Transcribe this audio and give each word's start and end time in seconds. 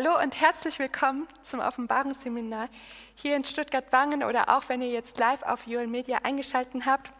Hallo 0.00 0.16
und 0.22 0.40
herzlich 0.40 0.78
willkommen 0.78 1.26
zum 1.42 1.58
Offenbarungsseminar 1.58 2.68
hier 3.16 3.34
in 3.34 3.44
Stuttgart-Wangen 3.44 4.22
oder 4.22 4.56
auch 4.56 4.68
wenn 4.68 4.80
ihr 4.80 4.90
jetzt 4.90 5.18
live 5.18 5.42
auf 5.42 5.66
Joel 5.66 5.88
Media 5.88 6.18
eingeschaltet 6.22 6.86
habt. 6.86 7.10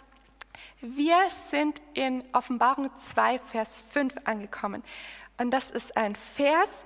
Wir 0.80 1.16
sind 1.50 1.82
in 1.94 2.22
Offenbarung 2.32 2.90
2, 3.00 3.40
Vers 3.40 3.82
5 3.90 4.14
angekommen. 4.26 4.84
Und 5.38 5.50
das 5.50 5.72
ist 5.72 5.96
ein 5.96 6.14
Vers, 6.14 6.84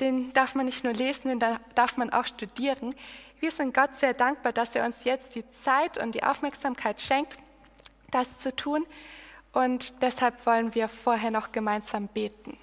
den 0.00 0.32
darf 0.32 0.56
man 0.56 0.66
nicht 0.66 0.82
nur 0.82 0.94
lesen, 0.94 1.28
den 1.28 1.58
darf 1.76 1.96
man 1.96 2.10
auch 2.10 2.26
studieren. 2.26 2.92
Wir 3.38 3.52
sind 3.52 3.72
Gott 3.72 3.94
sehr 3.94 4.14
dankbar, 4.14 4.52
dass 4.52 4.74
er 4.74 4.84
uns 4.84 5.04
jetzt 5.04 5.36
die 5.36 5.48
Zeit 5.62 5.96
und 5.96 6.16
die 6.16 6.24
Aufmerksamkeit 6.24 7.00
schenkt, 7.00 7.36
das 8.10 8.40
zu 8.40 8.56
tun. 8.56 8.84
Und 9.52 10.02
deshalb 10.02 10.44
wollen 10.44 10.74
wir 10.74 10.88
vorher 10.88 11.30
noch 11.30 11.52
gemeinsam 11.52 12.08
beten. 12.08 12.58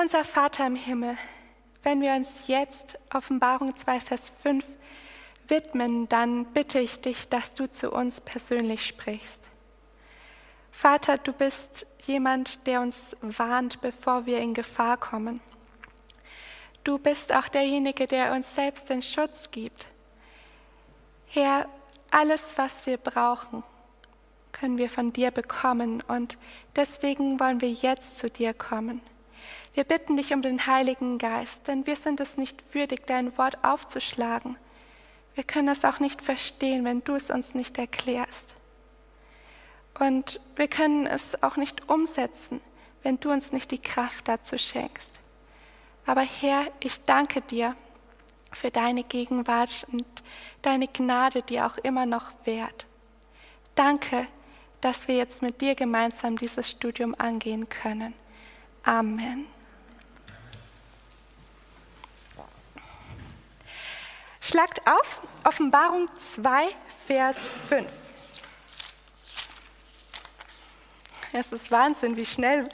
Unser 0.00 0.22
Vater 0.22 0.64
im 0.64 0.76
Himmel, 0.76 1.18
wenn 1.82 2.00
wir 2.00 2.12
uns 2.12 2.46
jetzt 2.46 2.96
Offenbarung 3.12 3.74
2, 3.74 3.98
Vers 3.98 4.32
5 4.44 4.64
widmen, 5.48 6.08
dann 6.08 6.44
bitte 6.44 6.78
ich 6.78 7.00
dich, 7.00 7.28
dass 7.28 7.52
du 7.52 7.68
zu 7.68 7.90
uns 7.90 8.20
persönlich 8.20 8.86
sprichst. 8.86 9.50
Vater, 10.70 11.18
du 11.18 11.32
bist 11.32 11.84
jemand, 12.06 12.64
der 12.68 12.80
uns 12.80 13.16
warnt, 13.22 13.80
bevor 13.80 14.24
wir 14.24 14.38
in 14.38 14.54
Gefahr 14.54 14.98
kommen. 14.98 15.40
Du 16.84 16.98
bist 16.98 17.34
auch 17.34 17.48
derjenige, 17.48 18.06
der 18.06 18.34
uns 18.34 18.54
selbst 18.54 18.90
den 18.90 19.02
Schutz 19.02 19.50
gibt. 19.50 19.88
Herr, 21.26 21.66
alles, 22.12 22.56
was 22.56 22.86
wir 22.86 22.98
brauchen, 22.98 23.64
können 24.52 24.78
wir 24.78 24.90
von 24.90 25.12
dir 25.12 25.32
bekommen 25.32 26.04
und 26.06 26.38
deswegen 26.76 27.40
wollen 27.40 27.60
wir 27.60 27.72
jetzt 27.72 28.18
zu 28.18 28.30
dir 28.30 28.54
kommen. 28.54 29.02
Wir 29.78 29.84
bitten 29.84 30.16
dich 30.16 30.32
um 30.32 30.42
den 30.42 30.66
Heiligen 30.66 31.18
Geist, 31.18 31.68
denn 31.68 31.86
wir 31.86 31.94
sind 31.94 32.18
es 32.18 32.36
nicht 32.36 32.74
würdig, 32.74 33.06
dein 33.06 33.38
Wort 33.38 33.62
aufzuschlagen. 33.62 34.56
Wir 35.36 35.44
können 35.44 35.68
es 35.68 35.84
auch 35.84 36.00
nicht 36.00 36.20
verstehen, 36.20 36.84
wenn 36.84 37.04
du 37.04 37.14
es 37.14 37.30
uns 37.30 37.54
nicht 37.54 37.78
erklärst. 37.78 38.56
Und 40.00 40.40
wir 40.56 40.66
können 40.66 41.06
es 41.06 41.44
auch 41.44 41.56
nicht 41.56 41.88
umsetzen, 41.88 42.60
wenn 43.04 43.20
du 43.20 43.30
uns 43.30 43.52
nicht 43.52 43.70
die 43.70 43.78
Kraft 43.78 44.26
dazu 44.26 44.58
schenkst. 44.58 45.20
Aber 46.06 46.22
Herr, 46.22 46.64
ich 46.80 47.04
danke 47.04 47.40
dir 47.40 47.76
für 48.50 48.72
deine 48.72 49.04
Gegenwart 49.04 49.86
und 49.92 50.04
deine 50.60 50.88
Gnade, 50.88 51.42
die 51.42 51.60
auch 51.60 51.78
immer 51.78 52.04
noch 52.04 52.32
währt. 52.42 52.86
Danke, 53.76 54.26
dass 54.80 55.06
wir 55.06 55.14
jetzt 55.14 55.40
mit 55.40 55.60
dir 55.60 55.76
gemeinsam 55.76 56.36
dieses 56.36 56.68
Studium 56.68 57.14
angehen 57.16 57.68
können. 57.68 58.12
Amen. 58.82 59.46
Schlagt 64.40 64.80
auf, 64.86 65.20
Offenbarung 65.44 66.08
2, 66.18 66.68
Vers 67.06 67.50
5. 67.68 67.86
Es 71.32 71.52
ist 71.52 71.70
Wahnsinn, 71.70 72.16
wie 72.16 72.24
schnell 72.24 72.68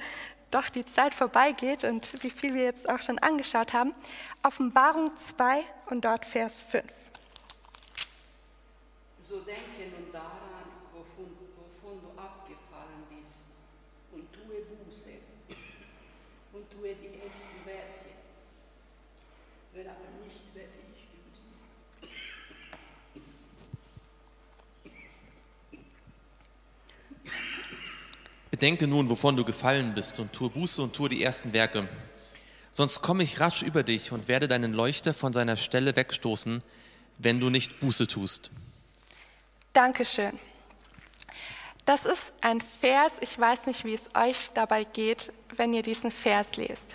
doch 0.51 0.69
die 0.69 0.87
Zeit 0.87 1.15
vorbeigeht 1.15 1.83
und 1.83 2.23
wie 2.23 2.31
viel 2.31 2.55
wir 2.55 2.63
jetzt 2.63 2.89
auch 2.89 3.01
schon 3.03 3.19
angeschaut 3.19 3.73
haben. 3.73 3.93
Offenbarung 4.43 5.17
2 5.17 5.65
und 5.87 6.05
dort 6.05 6.25
Vers 6.25 6.63
5. 6.63 6.85
So 9.19 9.41
denke 9.41 9.91
nun 9.91 10.13
daran, 10.13 10.71
wovon, 10.93 11.37
wovon 11.57 12.01
du 12.03 12.21
abgefallen 12.21 13.03
bist, 13.11 13.47
und 14.13 14.33
tue 14.33 14.61
Buße 14.61 15.11
und 16.53 16.71
tue 16.71 16.95
die 16.95 17.27
ersten 17.27 17.67
Werke. 17.67 18.15
Wenn 19.73 19.89
aber 19.89 20.07
nicht, 20.23 20.55
werde 20.55 20.69
ich 20.69 20.95
Bedenke 28.55 28.87
nun, 28.87 29.11
wovon 29.11 29.37
du 29.37 29.45
gefallen 29.45 29.95
bist, 29.97 30.21
und 30.21 30.33
tue 30.33 30.49
Buße 30.49 30.81
und 30.81 30.95
tue 30.95 31.09
die 31.09 31.25
ersten 31.25 31.53
Werke. 31.53 31.89
Sonst 32.71 33.03
komme 33.03 33.25
ich 33.25 33.41
rasch 33.41 33.63
über 33.63 33.83
dich 33.83 34.13
und 34.13 34.29
werde 34.29 34.47
deinen 34.47 34.73
Leuchter 34.73 35.13
von 35.13 35.33
seiner 35.33 35.57
Stelle 35.57 35.97
wegstoßen, 35.97 36.63
wenn 37.19 37.41
du 37.41 37.51
nicht 37.51 37.81
Buße 37.81 38.07
tust. 38.07 38.53
Dankeschön. 39.73 40.39
Das 41.85 42.05
ist 42.05 42.33
ein 42.43 42.61
Vers, 42.61 43.15
ich 43.23 43.37
weiß 43.37 43.67
nicht, 43.67 43.85
wie 43.85 43.95
es 43.95 44.09
euch 44.15 44.51
dabei 44.55 44.85
geht, 44.85 45.33
wenn 45.57 45.73
ihr 45.73 45.83
diesen 45.83 46.13
Vers 46.13 46.55
lest. 46.55 46.95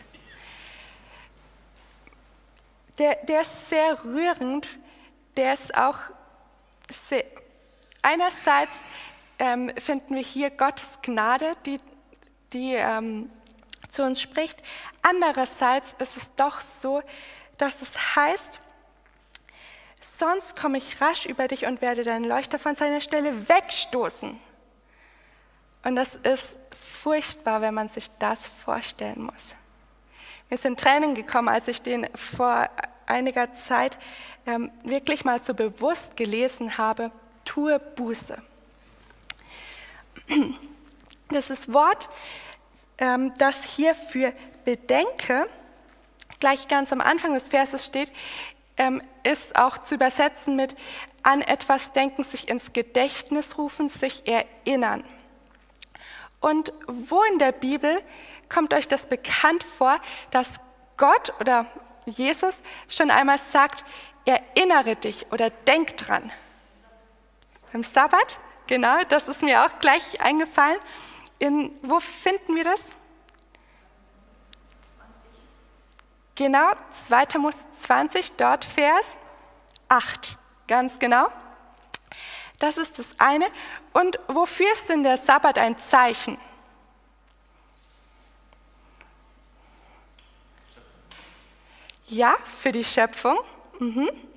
Der, 2.99 3.17
der 3.27 3.41
ist 3.41 3.67
sehr 3.67 4.01
rührend, 4.05 4.79
der 5.35 5.55
ist 5.55 5.75
auch 5.75 5.97
sehr, 6.89 7.25
einerseits 8.01 8.75
ähm, 9.39 9.71
finden 9.77 10.15
wir 10.15 10.21
hier 10.21 10.51
Gottes 10.51 10.99
Gnade, 11.01 11.55
die, 11.65 11.79
die 12.53 12.75
ähm, 12.75 13.29
zu 13.89 14.03
uns 14.03 14.21
spricht. 14.21 14.61
Andererseits 15.01 15.95
ist 15.99 16.17
es 16.17 16.35
doch 16.35 16.61
so, 16.61 17.01
dass 17.57 17.81
es 17.81 18.15
heißt, 18.15 18.59
sonst 20.01 20.55
komme 20.55 20.77
ich 20.77 21.01
rasch 21.01 21.25
über 21.25 21.47
dich 21.47 21.65
und 21.65 21.81
werde 21.81 22.03
deinen 22.03 22.25
Leuchter 22.25 22.59
von 22.59 22.75
seiner 22.75 23.01
Stelle 23.01 23.49
wegstoßen. 23.49 24.39
Und 25.83 25.95
das 25.95 26.15
ist 26.15 26.57
furchtbar, 26.75 27.61
wenn 27.61 27.73
man 27.73 27.87
sich 27.87 28.09
das 28.19 28.45
vorstellen 28.45 29.23
muss. 29.23 29.55
Mir 30.49 30.57
sind 30.57 30.79
Tränen 30.79 31.15
gekommen, 31.15 31.47
als 31.47 31.67
ich 31.67 31.81
den 31.81 32.07
vor 32.15 32.69
einiger 33.05 33.53
Zeit 33.53 33.97
ähm, 34.45 34.71
wirklich 34.83 35.23
mal 35.23 35.41
so 35.41 35.53
bewusst 35.53 36.17
gelesen 36.17 36.77
habe, 36.77 37.11
tue 37.45 37.79
Buße. 37.79 38.41
Das 41.31 41.51
ist 41.51 41.71
Wort, 41.73 42.09
ähm, 42.97 43.33
das 43.37 43.63
hier 43.63 43.93
für 43.93 44.33
Bedenke 44.65 45.47
gleich 46.39 46.67
ganz 46.67 46.91
am 46.91 47.01
Anfang 47.01 47.33
des 47.33 47.49
Verses 47.49 47.85
steht, 47.85 48.11
ähm, 48.77 49.01
ist 49.23 49.55
auch 49.57 49.77
zu 49.79 49.95
übersetzen 49.95 50.55
mit 50.55 50.75
an 51.21 51.41
etwas 51.41 51.91
denken, 51.91 52.23
sich 52.23 52.47
ins 52.47 52.73
Gedächtnis 52.73 53.57
rufen, 53.57 53.89
sich 53.89 54.23
erinnern. 54.25 55.03
Und 56.39 56.71
wo 56.87 57.21
in 57.23 57.39
der 57.39 57.51
Bibel 57.51 58.01
kommt 58.47 58.73
euch 58.73 58.87
das 58.87 59.05
bekannt 59.05 59.63
vor, 59.63 59.99
dass 60.31 60.59
Gott 60.97 61.33
oder 61.39 61.65
Jesus 62.05 62.61
schon 62.87 63.11
einmal 63.11 63.37
sagt, 63.51 63.83
erinnere 64.25 64.95
dich 64.95 65.27
oder 65.31 65.49
denk 65.49 65.97
dran? 65.97 66.31
Beim 67.71 67.83
Sabbat? 67.83 68.39
Genau, 68.69 69.03
das 69.05 69.27
ist 69.27 69.41
mir 69.41 69.65
auch 69.65 69.79
gleich 69.79 70.21
eingefallen. 70.21 70.77
In, 71.39 71.71
wo 71.81 71.99
finden 71.99 72.55
wir 72.55 72.63
das? 72.63 72.79
Genau, 76.35 76.69
2. 77.07 77.39
Mose 77.39 77.63
20, 77.77 78.33
dort 78.33 78.63
Vers 78.63 79.15
8. 79.87 80.37
Ganz 80.67 80.99
genau. 80.99 81.29
Das 82.59 82.77
ist 82.77 82.99
das 82.99 83.07
eine. 83.17 83.47
Und 83.91 84.19
wofür 84.27 84.71
ist 84.71 84.87
denn 84.87 85.01
der 85.01 85.17
Sabbat 85.17 85.57
ein 85.57 85.79
Zeichen? 85.79 86.37
Ja, 92.05 92.35
für 92.45 92.71
die 92.71 92.83
Schöpfung. 92.83 93.39
Mhm 93.79 94.28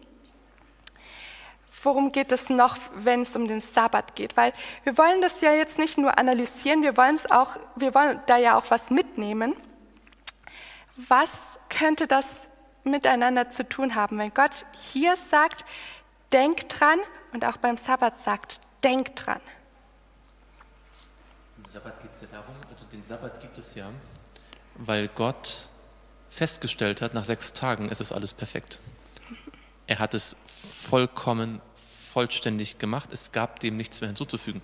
worum 1.83 2.11
geht 2.13 2.33
es 2.33 2.49
noch, 2.49 2.77
wenn 2.95 3.23
es 3.23 3.37
um 3.37 3.47
den 3.47 3.61
Sabbat 3.61 4.15
geht? 4.15 4.37
Weil 4.37 4.53
wir 4.85 4.97
wollen 4.97 5.21
das 5.21 5.41
ja 5.41 5.53
jetzt 5.53 5.79
nicht 5.79 5.99
nur 5.99 6.19
analysieren, 6.19 6.83
wir 6.83 6.97
wollen 6.97 7.15
es 7.15 7.31
auch, 7.31 7.57
wir 7.77 7.95
wollen 7.95 8.21
da 8.27 8.37
ja 8.37 8.57
auch 8.57 8.71
was 8.71 8.91
mitnehmen. 8.91 9.55
Was 11.09 11.59
könnte 11.69 12.07
das 12.07 12.27
miteinander 12.85 13.51
zu 13.51 13.69
tun 13.69 13.95
haben, 13.95 14.19
wenn 14.19 14.33
Gott 14.33 14.67
hier 14.73 15.17
sagt, 15.17 15.65
denk 16.33 16.69
dran 16.69 16.99
und 17.33 17.45
auch 17.45 17.57
beim 17.57 17.77
Sabbat 17.77 18.19
sagt, 18.21 18.61
denk 18.83 19.17
dran? 19.17 19.41
Im 21.59 21.65
Sabbat 21.65 22.01
geht 22.03 22.13
es 22.13 22.21
ja 22.23 22.29
darum, 22.33 22.55
also 22.71 22.85
den 22.87 23.03
Sabbat 23.03 23.41
gibt 23.41 23.59
es 23.59 23.75
ja, 23.75 23.89
weil 24.77 25.09
Gott 25.09 25.69
festgestellt 26.29 27.01
hat, 27.01 27.15
nach 27.15 27.25
sechs 27.25 27.53
Tagen 27.53 27.89
ist 27.89 28.01
es 28.01 28.13
alles 28.13 28.33
perfekt. 28.35 28.81
Er 29.87 29.99
hat 29.99 30.15
es 30.15 30.37
vollkommen 30.47 31.61
vollständig 32.13 32.79
gemacht. 32.79 33.11
Es 33.13 33.33
gab 33.33 33.61
dem 33.61 33.77
nichts 33.77 34.01
mehr 34.01 34.09
hinzuzufügen. 34.09 34.63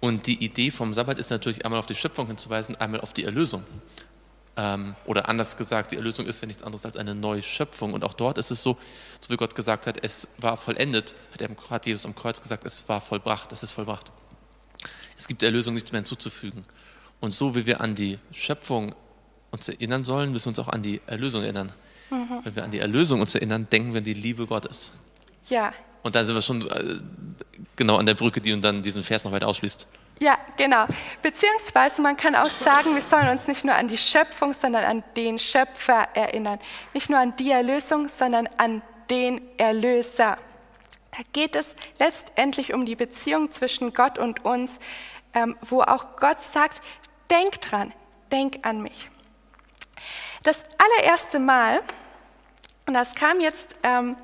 Und 0.00 0.26
die 0.26 0.44
Idee 0.44 0.70
vom 0.70 0.92
Sabbat 0.92 1.18
ist 1.18 1.30
natürlich 1.30 1.64
einmal 1.64 1.78
auf 1.78 1.86
die 1.86 1.94
Schöpfung 1.94 2.26
hinzuweisen, 2.26 2.76
einmal 2.76 3.00
auf 3.00 3.12
die 3.12 3.24
Erlösung. 3.24 3.64
Ähm, 4.56 4.94
oder 5.06 5.28
anders 5.28 5.56
gesagt, 5.56 5.92
die 5.92 5.96
Erlösung 5.96 6.26
ist 6.26 6.40
ja 6.40 6.46
nichts 6.46 6.62
anderes 6.62 6.84
als 6.84 6.96
eine 6.96 7.14
neue 7.14 7.42
Schöpfung. 7.42 7.94
Und 7.94 8.04
auch 8.04 8.14
dort 8.14 8.38
ist 8.38 8.50
es 8.50 8.62
so, 8.62 8.76
so 9.20 9.30
wie 9.30 9.36
Gott 9.36 9.54
gesagt 9.54 9.86
hat, 9.86 9.98
es 10.02 10.28
war 10.38 10.56
vollendet, 10.56 11.16
hat, 11.70 11.86
Jesus 11.86 12.04
am 12.06 12.14
Kreuz 12.14 12.40
gesagt, 12.40 12.64
es 12.64 12.88
war 12.88 13.00
vollbracht, 13.00 13.52
es 13.52 13.62
ist 13.62 13.72
vollbracht. 13.72 14.12
Es 15.16 15.26
gibt 15.28 15.42
der 15.42 15.48
Erlösung 15.48 15.74
nichts 15.74 15.92
mehr 15.92 16.00
hinzuzufügen. 16.00 16.64
Und 17.20 17.32
so 17.32 17.54
wie 17.54 17.64
wir 17.64 17.80
an 17.80 17.94
die 17.94 18.18
Schöpfung 18.32 18.94
uns 19.50 19.68
erinnern 19.68 20.04
sollen, 20.04 20.32
müssen 20.32 20.46
wir 20.46 20.50
uns 20.50 20.58
auch 20.58 20.68
an 20.68 20.82
die 20.82 21.00
Erlösung 21.06 21.42
erinnern. 21.42 21.72
Wenn 22.44 22.54
wir 22.54 22.64
an 22.64 22.70
die 22.70 22.78
Erlösung 22.78 23.20
uns 23.20 23.34
erinnern, 23.34 23.66
denken 23.70 23.92
wir 23.92 23.98
an 23.98 24.04
die 24.04 24.14
Liebe 24.14 24.46
Gottes. 24.46 24.92
Ja, 25.48 25.72
Und 26.06 26.14
da 26.14 26.22
sind 26.22 26.36
wir 26.36 26.42
schon 26.42 26.64
äh, 26.70 27.00
genau 27.74 27.96
an 27.96 28.06
der 28.06 28.14
Brücke, 28.14 28.40
die 28.40 28.60
dann 28.60 28.80
diesen 28.80 29.02
Vers 29.02 29.24
noch 29.24 29.32
weiter 29.32 29.48
ausschließt. 29.48 29.88
ja, 30.20 30.38
genau. 30.56 30.86
Beziehungsweise 31.20 32.00
man 32.00 32.16
kann 32.16 32.36
auch 32.36 32.48
sagen, 32.48 32.94
wir 32.94 33.02
sollen 33.02 33.28
uns 33.28 33.48
nicht 33.48 33.64
nur 33.64 33.74
an 33.74 33.88
die 33.88 33.98
Schöpfung, 33.98 34.54
sondern 34.54 34.84
an 34.84 35.02
den 35.16 35.40
Schöpfer 35.40 36.06
erinnern. 36.14 36.60
Nicht 36.94 37.10
nur 37.10 37.18
an 37.18 37.34
die 37.34 37.50
Erlösung, 37.50 38.06
sondern 38.06 38.48
an 38.56 38.82
den 39.10 39.40
Erlöser. 39.58 40.38
Da 41.10 41.18
geht 41.32 41.56
es 41.56 41.74
letztendlich 41.98 42.72
um 42.72 42.86
die 42.86 42.94
Beziehung 42.94 43.50
zwischen 43.50 43.92
Gott 43.92 44.16
und 44.16 44.44
uns, 44.44 44.78
ähm, 45.34 45.56
wo 45.60 45.82
auch 45.82 46.16
Gott 46.20 46.40
sagt, 46.40 46.82
denk 47.30 47.60
dran, 47.62 47.92
denk 48.30 48.64
an 48.64 48.80
mich. 48.80 49.10
Das 50.44 50.60
allererste 50.78 51.40
Mal, 51.40 51.82
und 52.86 52.94
das 52.94 53.16
kam 53.16 53.40
jetzt 53.40 53.74
ähm, 53.82 54.14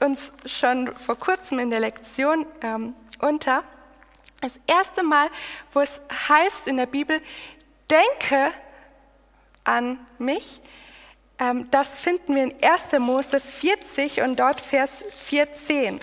uns 0.00 0.32
schon 0.44 0.96
vor 0.96 1.16
kurzem 1.16 1.58
in 1.58 1.70
der 1.70 1.80
Lektion 1.80 2.46
ähm, 2.62 2.94
unter, 3.20 3.64
das 4.40 4.60
erste 4.66 5.02
Mal, 5.02 5.28
wo 5.72 5.80
es 5.80 6.00
heißt 6.28 6.66
in 6.66 6.76
der 6.76 6.86
Bibel, 6.86 7.20
denke 7.90 8.52
an 9.64 9.98
mich, 10.18 10.60
ähm, 11.38 11.68
das 11.70 11.98
finden 11.98 12.34
wir 12.34 12.44
in 12.44 12.54
1. 12.62 12.98
Mose 12.98 13.40
40 13.40 14.22
und 14.22 14.38
dort 14.38 14.60
Vers 14.60 15.04
14. 15.08 16.00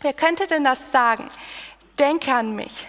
Wer 0.00 0.12
könnte 0.12 0.46
denn 0.46 0.64
das 0.64 0.90
sagen? 0.90 1.28
Denke 1.98 2.32
an 2.32 2.54
mich. 2.54 2.86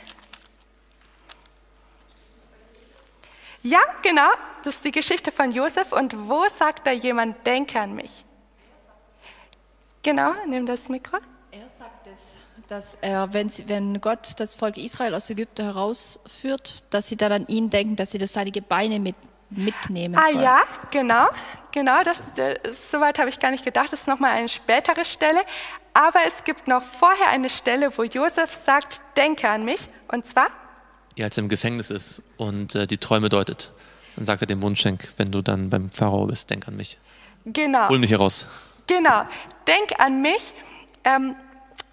Ja, 3.62 3.80
genau, 4.04 4.30
das 4.64 4.76
ist 4.76 4.86
die 4.86 4.92
Geschichte 4.92 5.32
von 5.32 5.52
Josef. 5.52 5.92
Und 5.92 6.30
wo 6.30 6.46
sagt 6.48 6.88
da 6.88 6.92
jemand, 6.92 7.46
denke 7.46 7.80
an 7.80 7.94
mich? 7.94 8.24
Genau, 10.04 10.32
nimm 10.48 10.66
das 10.66 10.90
Mikro. 10.90 11.18
Er 11.52 11.68
sagt 11.68 12.08
es, 12.14 12.36
dass 12.68 12.98
er, 13.02 13.34
wenn, 13.34 13.50
sie, 13.50 13.68
wenn 13.68 14.00
Gott 14.02 14.34
das 14.38 14.56
Volk 14.56 14.78
Israel 14.78 15.16
aus 15.16 15.30
Ägypten 15.30 15.64
herausführt, 15.64 16.84
dass 16.92 17.08
sie 17.08 17.18
dann 17.18 17.32
an 17.32 17.48
ihn 17.48 17.70
denken, 17.70 17.96
dass 17.96 18.12
sie 18.12 18.18
das 18.20 18.34
seine 18.34 18.52
Gebeine 18.52 19.00
mit, 19.00 19.16
mitnehmen 19.50 20.16
Ah 20.16 20.28
sollen. 20.28 20.42
ja, 20.42 20.60
genau, 20.92 21.26
genau, 21.72 22.04
das, 22.04 22.22
das, 22.36 22.58
soweit 22.92 23.18
habe 23.18 23.30
ich 23.30 23.40
gar 23.40 23.52
nicht 23.52 23.66
gedacht, 23.66 23.92
das 23.92 24.02
ist 24.02 24.08
nochmal 24.08 24.32
eine 24.38 24.48
spätere 24.50 25.04
Stelle. 25.06 25.42
Aber 25.94 26.20
es 26.28 26.44
gibt 26.44 26.68
noch 26.68 26.84
vorher 26.84 27.30
eine 27.30 27.50
Stelle, 27.50 27.90
wo 27.98 28.04
Josef 28.04 28.58
sagt, 28.66 29.02
denke 29.18 29.50
an 29.50 29.66
mich. 29.66 29.90
Und 30.08 30.26
zwar, 30.28 30.48
Ja, 31.16 31.26
als 31.26 31.38
er 31.38 31.44
im 31.44 31.50
Gefängnis 31.50 31.90
ist 31.90 32.22
und 32.38 32.76
äh, 32.76 32.86
die 32.86 33.00
Träume 33.00 33.28
deutet, 33.30 33.72
dann 34.16 34.26
sagt 34.26 34.42
er 34.42 34.48
dem 34.48 34.60
Mundschenk, 34.60 35.10
wenn 35.18 35.32
du 35.32 35.42
dann 35.42 35.70
beim 35.72 35.90
Pharao 35.90 36.28
bist, 36.28 36.50
denk 36.52 36.68
an 36.68 36.76
mich. 36.76 37.00
genau, 37.46 37.90
Hol 37.90 37.98
mich 38.00 38.10
hier 38.10 38.20
raus. 38.20 38.46
Genau, 38.90 39.26
denk 39.68 40.00
an 40.00 40.22
mich. 40.22 40.54
Ähm, 41.06 41.36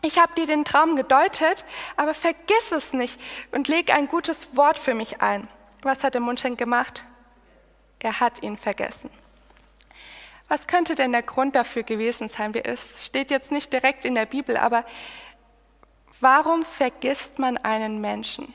ich 0.03 0.19
habe 0.19 0.35
dir 0.35 0.47
den 0.47 0.65
Traum 0.65 0.97
gedeutet, 0.97 1.65
aber 1.97 2.15
vergiss 2.15 2.73
es 2.73 2.93
nicht 2.93 3.21
und 3.53 3.69
leg 3.69 3.95
ein 3.95 4.09
gutes 4.09 4.57
Wort 4.57 4.79
für 4.79 4.95
mich 4.95 5.21
ein. 5.23 5.49
Was 5.83 6.03
hat 6.03 6.15
der 6.15 6.21
Mundschenk 6.21 6.59
gemacht? 6.59 7.05
Er 8.01 8.21
hat 8.21 8.43
ihn 8.43 8.57
vergessen. 8.57 9.11
Was 10.49 10.67
könnte 10.67 10.95
denn 10.95 11.13
der 11.13 11.23
Grund 11.23 11.57
dafür 11.57 11.83
gewesen 11.83 12.29
sein? 12.29 12.55
Es 12.55 13.05
steht 13.07 13.31
jetzt 13.31 13.51
nicht 13.51 13.73
direkt 13.73 14.05
in 14.05 14.15
der 14.15 14.27
Bibel, 14.27 14.57
aber 14.57 14.85
warum 16.21 16.65
vergisst 16.65 17.39
man 17.39 17.57
einen 17.59 18.01
Menschen? 18.01 18.53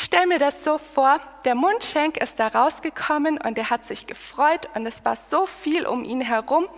Ich 0.00 0.04
stelle 0.04 0.28
mir 0.28 0.38
das 0.38 0.62
so 0.62 0.78
vor, 0.78 1.18
der 1.44 1.56
Mundschenk 1.56 2.18
ist 2.18 2.38
da 2.38 2.46
rausgekommen 2.46 3.36
und 3.36 3.58
er 3.58 3.68
hat 3.68 3.84
sich 3.84 4.06
gefreut 4.06 4.68
und 4.76 4.86
es 4.86 5.04
war 5.04 5.16
so 5.16 5.44
viel 5.44 5.88
um 5.88 6.04
ihn 6.04 6.20
herum, 6.20 6.68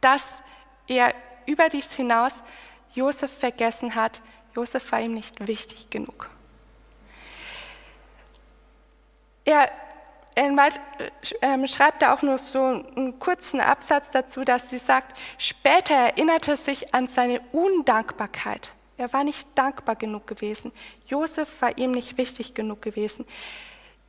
dass 0.00 0.40
er 0.86 1.12
über 1.46 1.68
dies 1.68 1.90
hinaus 1.90 2.44
Josef 2.94 3.36
vergessen 3.36 3.96
hat. 3.96 4.22
Josef 4.54 4.92
war 4.92 5.00
ihm 5.00 5.14
nicht 5.14 5.48
wichtig 5.48 5.90
genug. 5.90 6.30
Er 9.44 9.68
ähm, 10.36 11.66
schreibt 11.66 12.02
da 12.02 12.14
auch 12.14 12.22
nur 12.22 12.38
so 12.38 12.62
einen 12.62 13.18
kurzen 13.18 13.60
Absatz 13.60 14.12
dazu, 14.12 14.44
dass 14.44 14.70
sie 14.70 14.78
sagt, 14.78 15.18
später 15.38 15.96
erinnerte 15.96 16.52
er 16.52 16.56
sich 16.56 16.94
an 16.94 17.08
seine 17.08 17.40
Undankbarkeit. 17.50 18.75
Er 18.98 19.12
war 19.12 19.24
nicht 19.24 19.46
dankbar 19.54 19.96
genug 19.96 20.26
gewesen. 20.26 20.72
Josef 21.06 21.60
war 21.60 21.76
ihm 21.76 21.90
nicht 21.90 22.16
wichtig 22.16 22.54
genug 22.54 22.82
gewesen. 22.82 23.26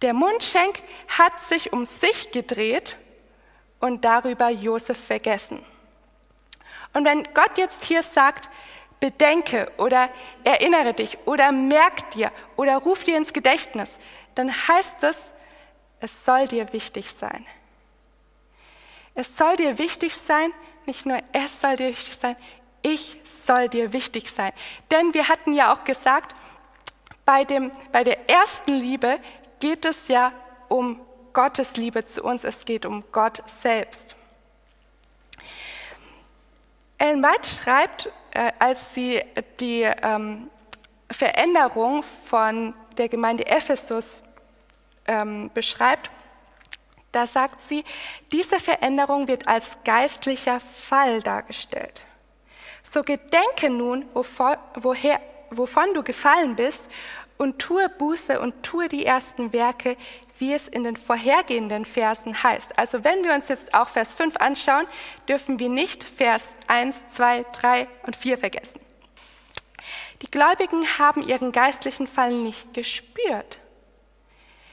Der 0.01 0.13
Mundschenk 0.13 0.81
hat 1.07 1.39
sich 1.41 1.73
um 1.73 1.85
sich 1.85 2.31
gedreht 2.31 2.97
und 3.79 4.05
darüber 4.05 4.49
Josef 4.49 4.97
vergessen. 4.97 5.63
Und 6.93 7.05
wenn 7.05 7.23
Gott 7.33 7.57
jetzt 7.57 7.83
hier 7.83 8.01
sagt, 8.01 8.49
bedenke 8.99 9.71
oder 9.77 10.09
erinnere 10.43 10.93
dich 10.93 11.17
oder 11.25 11.51
merk 11.51 12.09
dir 12.11 12.31
oder 12.55 12.77
ruf 12.77 13.03
dir 13.03 13.17
ins 13.17 13.33
Gedächtnis, 13.33 13.99
dann 14.35 14.51
heißt 14.51 15.03
es, 15.03 15.33
es 15.99 16.25
soll 16.25 16.47
dir 16.47 16.71
wichtig 16.73 17.11
sein. 17.11 17.45
Es 19.15 19.35
soll 19.35 19.55
dir 19.57 19.79
wichtig 19.79 20.15
sein, 20.15 20.53
nicht 20.85 21.05
nur 21.05 21.19
es 21.33 21.59
soll 21.59 21.75
dir 21.75 21.89
wichtig 21.89 22.15
sein, 22.19 22.35
ich 22.81 23.19
soll 23.25 23.69
dir 23.69 23.93
wichtig 23.93 24.31
sein. 24.31 24.51
Denn 24.91 25.13
wir 25.13 25.27
hatten 25.27 25.53
ja 25.53 25.73
auch 25.73 25.83
gesagt, 25.83 26.35
bei, 27.25 27.43
dem, 27.43 27.71
bei 27.91 28.03
der 28.03 28.29
ersten 28.29 28.73
Liebe 28.73 29.19
geht 29.59 29.85
es 29.85 30.07
ja 30.07 30.31
um 30.69 30.99
Gottes 31.33 31.77
Liebe 31.77 32.05
zu 32.05 32.23
uns, 32.23 32.43
es 32.43 32.65
geht 32.65 32.85
um 32.85 33.03
Gott 33.11 33.43
selbst. 33.45 34.15
Ellen 36.97 37.21
White 37.21 37.47
schreibt, 37.47 38.09
äh, 38.33 38.51
als 38.59 38.93
sie 38.93 39.21
die 39.59 39.83
ähm, 39.83 40.49
Veränderung 41.11 42.01
von 42.03 42.73
der 42.97 43.07
Gemeinde 43.07 43.45
Ephesus 43.45 44.23
ähm, 45.05 45.51
beschreibt, 45.53 46.09
da 47.11 47.25
sagt 47.25 47.61
sie, 47.61 47.83
diese 48.31 48.59
Veränderung 48.59 49.27
wird 49.27 49.47
als 49.47 49.77
geistlicher 49.83 50.59
Fall 50.59 51.21
dargestellt. 51.21 52.03
So 52.89 53.01
gedenke 53.01 53.69
nun, 53.69 54.05
wovon, 54.13 54.55
woher, 54.75 55.19
wovon 55.49 55.93
du 55.93 56.03
gefallen 56.03 56.55
bist, 56.55 56.89
und 57.37 57.59
tue 57.59 57.87
Buße 57.87 58.39
und 58.39 58.63
tue 58.63 58.87
die 58.87 59.05
ersten 59.05 59.53
Werke, 59.53 59.95
wie 60.39 60.53
es 60.53 60.67
in 60.67 60.83
den 60.83 60.95
vorhergehenden 60.95 61.85
Versen 61.85 62.41
heißt. 62.41 62.79
Also 62.79 63.03
wenn 63.03 63.23
wir 63.23 63.33
uns 63.33 63.47
jetzt 63.47 63.73
auch 63.73 63.89
Vers 63.89 64.15
5 64.15 64.37
anschauen, 64.37 64.87
dürfen 65.27 65.59
wir 65.59 65.69
nicht 65.69 66.03
Vers 66.03 66.55
1, 66.67 67.09
2, 67.09 67.45
3 67.51 67.87
und 68.03 68.15
4 68.15 68.37
vergessen. 68.37 68.79
Die 70.23 70.31
Gläubigen 70.31 70.97
haben 70.97 71.21
ihren 71.21 71.51
geistlichen 71.51 72.07
Fall 72.07 72.33
nicht 72.33 72.73
gespürt. 72.73 73.59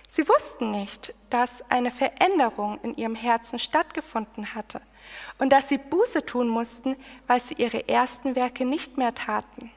Sie 0.09 0.26
wussten 0.26 0.71
nicht, 0.71 1.12
dass 1.28 1.62
eine 1.71 1.90
Veränderung 1.90 2.80
in 2.83 2.97
ihrem 2.97 3.14
Herzen 3.14 3.59
stattgefunden 3.59 4.54
hatte 4.54 4.80
und 5.38 5.50
dass 5.50 5.68
sie 5.68 5.78
Buße 5.78 6.25
tun 6.25 6.49
mussten, 6.49 6.96
weil 7.26 7.40
sie 7.40 7.54
ihre 7.54 7.88
ersten 7.88 8.34
Werke 8.34 8.64
nicht 8.64 8.96
mehr 8.96 9.14
taten. 9.14 9.70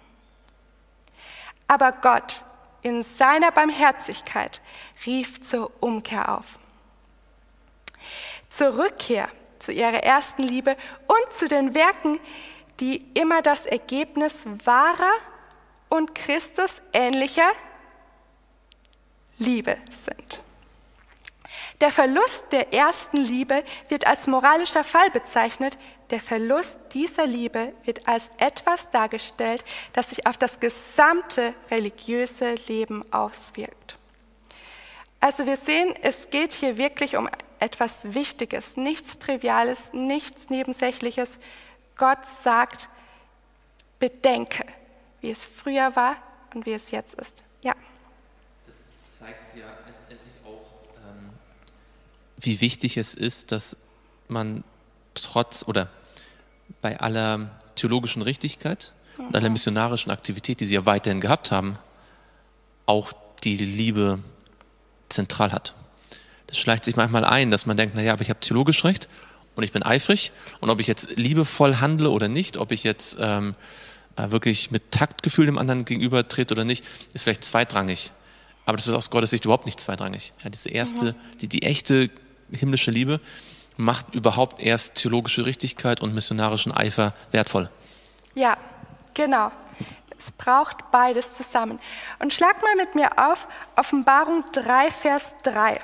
Aber 1.67 1.91
Gott 1.91 2.43
in 2.81 3.03
seiner 3.03 3.51
Barmherzigkeit 3.51 4.61
rief 5.05 5.41
zur 5.41 5.71
Umkehr 5.81 6.37
auf. 6.37 6.59
Zur 8.49 8.77
Rückkehr 8.77 9.29
zu 9.59 9.71
ihrer 9.71 10.03
ersten 10.03 10.43
Liebe 10.43 10.77
und 11.07 11.33
zu 11.33 11.47
den 11.47 11.73
Werken, 11.73 12.19
die 12.79 13.05
immer 13.13 13.41
das 13.41 13.65
Ergebnis 13.65 14.43
wahrer 14.63 15.11
und 15.89 16.15
Christus 16.15 16.81
ähnlicher 16.93 17.51
Liebe 19.39 19.77
sind. 19.89 20.41
Der 21.81 21.91
Verlust 21.91 22.45
der 22.51 22.73
ersten 22.73 23.17
Liebe 23.17 23.63
wird 23.89 24.05
als 24.05 24.27
moralischer 24.27 24.83
Fall 24.83 25.09
bezeichnet. 25.11 25.77
Der 26.09 26.21
Verlust 26.21 26.77
dieser 26.93 27.25
Liebe 27.25 27.73
wird 27.83 28.07
als 28.07 28.31
etwas 28.37 28.89
dargestellt, 28.89 29.63
das 29.93 30.09
sich 30.09 30.25
auf 30.27 30.37
das 30.37 30.59
gesamte 30.59 31.53
religiöse 31.69 32.55
Leben 32.67 33.03
auswirkt. 33.11 33.97
Also 35.19 35.45
wir 35.45 35.57
sehen, 35.57 35.95
es 36.01 36.29
geht 36.29 36.53
hier 36.53 36.77
wirklich 36.77 37.15
um 37.15 37.29
etwas 37.59 38.13
Wichtiges, 38.13 38.77
nichts 38.77 39.17
Triviales, 39.19 39.91
nichts 39.93 40.49
Nebensächliches. 40.49 41.39
Gott 41.95 42.25
sagt, 42.25 42.89
bedenke, 43.99 44.63
wie 45.21 45.31
es 45.31 45.43
früher 45.43 45.95
war 45.95 46.17
und 46.53 46.65
wie 46.65 46.73
es 46.73 46.91
jetzt 46.91 47.15
ist. 47.15 47.43
Ja. 47.61 47.73
Das 48.65 49.17
zeigt 49.19 49.55
ja 49.55 49.65
letztendlich 49.87 50.35
auch, 50.45 50.69
ähm, 50.97 51.33
wie 52.39 52.61
wichtig 52.61 52.97
es 52.97 53.13
ist, 53.13 53.51
dass 53.51 53.77
man 54.27 54.63
trotz 55.13 55.63
oder 55.67 55.89
bei 56.81 56.99
aller 56.99 57.49
theologischen 57.75 58.21
Richtigkeit 58.21 58.93
und 59.17 59.35
aller 59.35 59.49
missionarischen 59.49 60.11
Aktivität, 60.11 60.59
die 60.59 60.65
sie 60.65 60.75
ja 60.75 60.85
weiterhin 60.85 61.19
gehabt 61.19 61.51
haben, 61.51 61.77
auch 62.85 63.11
die 63.43 63.57
Liebe 63.57 64.19
zentral 65.09 65.51
hat. 65.51 65.73
Das 66.47 66.57
schleicht 66.57 66.85
sich 66.85 66.95
manchmal 66.95 67.25
ein, 67.25 67.51
dass 67.51 67.65
man 67.65 67.77
denkt, 67.77 67.95
naja, 67.95 68.13
aber 68.13 68.21
ich 68.21 68.29
habe 68.29 68.39
theologisch 68.39 68.83
recht 68.83 69.09
und 69.55 69.63
ich 69.63 69.71
bin 69.71 69.83
eifrig 69.83 70.31
und 70.59 70.69
ob 70.69 70.79
ich 70.79 70.87
jetzt 70.87 71.17
liebevoll 71.17 71.77
handle 71.77 72.09
oder 72.09 72.27
nicht, 72.27 72.57
ob 72.57 72.71
ich 72.71 72.83
jetzt 72.83 73.17
ähm, 73.19 73.55
äh, 74.15 74.31
wirklich 74.31 74.71
mit 74.71 74.91
Taktgefühl 74.91 75.45
dem 75.45 75.57
anderen 75.57 75.85
gegenüber 75.85 76.27
trete 76.27 76.53
oder 76.53 76.63
nicht, 76.63 76.85
ist 77.13 77.23
vielleicht 77.23 77.43
zweitrangig. 77.43 78.11
Aber 78.65 78.77
das 78.77 78.87
ist 78.87 78.93
aus 78.93 79.09
Gottes 79.09 79.29
Sicht 79.29 79.45
überhaupt 79.45 79.65
nicht 79.65 79.79
zweitrangig. 79.79 80.33
Ja, 80.43 80.49
diese 80.49 80.69
erste, 80.69 81.15
die, 81.41 81.47
die 81.47 81.63
echte 81.63 82.09
himmlische 82.51 82.91
Liebe 82.91 83.19
macht 83.77 84.15
überhaupt 84.15 84.59
erst 84.59 84.95
theologische 84.95 85.45
Richtigkeit 85.45 86.01
und 86.01 86.13
missionarischen 86.13 86.71
Eifer 86.71 87.13
wertvoll. 87.31 87.69
Ja, 88.33 88.57
genau. 89.13 89.51
Es 90.17 90.31
braucht 90.31 90.91
beides 90.91 91.35
zusammen. 91.37 91.79
Und 92.19 92.33
schlag 92.33 92.61
mal 92.61 92.75
mit 92.75 92.95
mir 92.95 93.11
auf 93.17 93.47
Offenbarung 93.75 94.43
3, 94.51 94.89
Vers 94.89 95.33
3. 95.43 95.79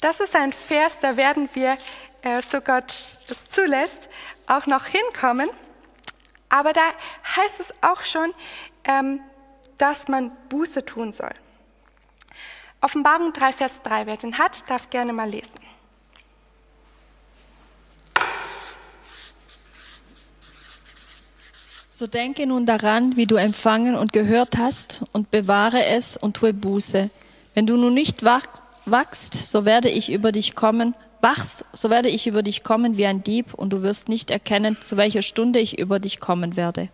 Das 0.00 0.20
ist 0.20 0.34
ein 0.34 0.52
Vers, 0.52 0.98
da 1.00 1.16
werden 1.16 1.48
wir, 1.54 1.76
äh, 2.22 2.42
so 2.42 2.60
Gott 2.60 2.92
es 3.28 3.48
zulässt, 3.48 4.08
auch 4.46 4.66
noch 4.66 4.86
hinkommen. 4.86 5.48
Aber 6.48 6.72
da 6.72 6.82
heißt 7.36 7.60
es 7.60 7.72
auch 7.80 8.02
schon, 8.02 8.34
ähm, 8.84 9.20
dass 9.78 10.08
man 10.08 10.32
Buße 10.48 10.84
tun 10.84 11.12
soll. 11.12 11.32
Offenbarung 12.86 13.32
3, 13.32 13.50
Vers 13.50 13.82
3. 13.82 14.06
Wer 14.06 14.16
den 14.16 14.38
hat, 14.38 14.62
darf 14.68 14.90
gerne 14.90 15.12
mal 15.12 15.28
lesen. 15.28 15.58
So 21.88 22.06
denke 22.06 22.46
nun 22.46 22.64
daran, 22.64 23.16
wie 23.16 23.26
du 23.26 23.34
empfangen 23.34 23.96
und 23.96 24.12
gehört 24.12 24.56
hast, 24.56 25.02
und 25.12 25.32
bewahre 25.32 25.84
es 25.84 26.16
und 26.16 26.36
tue 26.36 26.52
Buße. 26.52 27.10
Wenn 27.54 27.66
du 27.66 27.76
nun 27.76 27.92
nicht 27.92 28.22
wach- 28.22 28.62
wachst, 28.84 29.34
so 29.34 29.64
werde 29.64 29.88
ich 29.88 30.12
über 30.12 30.30
dich 30.30 30.54
kommen, 30.54 30.94
wachst, 31.20 31.64
so 31.72 31.90
werde 31.90 32.08
ich 32.08 32.28
über 32.28 32.44
dich 32.44 32.62
kommen 32.62 32.96
wie 32.96 33.06
ein 33.06 33.24
Dieb, 33.24 33.52
und 33.52 33.70
du 33.72 33.82
wirst 33.82 34.08
nicht 34.08 34.30
erkennen, 34.30 34.80
zu 34.80 34.96
welcher 34.96 35.22
Stunde 35.22 35.58
ich 35.58 35.76
über 35.80 35.98
dich 35.98 36.20
kommen 36.20 36.56
werde. 36.56 36.88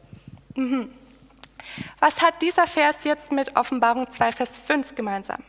Was 2.00 2.22
hat 2.22 2.40
dieser 2.40 2.66
Vers 2.66 3.04
jetzt 3.04 3.30
mit 3.30 3.56
Offenbarung 3.56 4.10
2, 4.10 4.32
Vers 4.32 4.56
5 4.56 4.94
gemeinsam? 4.94 5.42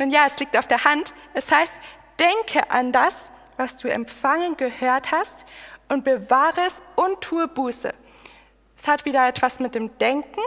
Nun 0.00 0.10
ja, 0.10 0.24
es 0.26 0.38
liegt 0.38 0.56
auf 0.56 0.66
der 0.66 0.82
Hand. 0.84 1.12
Es 1.34 1.50
heißt, 1.50 1.74
denke 2.18 2.70
an 2.70 2.90
das, 2.90 3.30
was 3.58 3.76
du 3.76 3.88
empfangen 3.88 4.56
gehört 4.56 5.12
hast 5.12 5.44
und 5.88 6.04
bewahre 6.04 6.62
es 6.66 6.80
und 6.96 7.20
tue 7.20 7.46
Buße. 7.46 7.92
Es 8.78 8.88
hat 8.88 9.04
wieder 9.04 9.28
etwas 9.28 9.60
mit 9.60 9.74
dem 9.74 9.96
Denken 9.98 10.40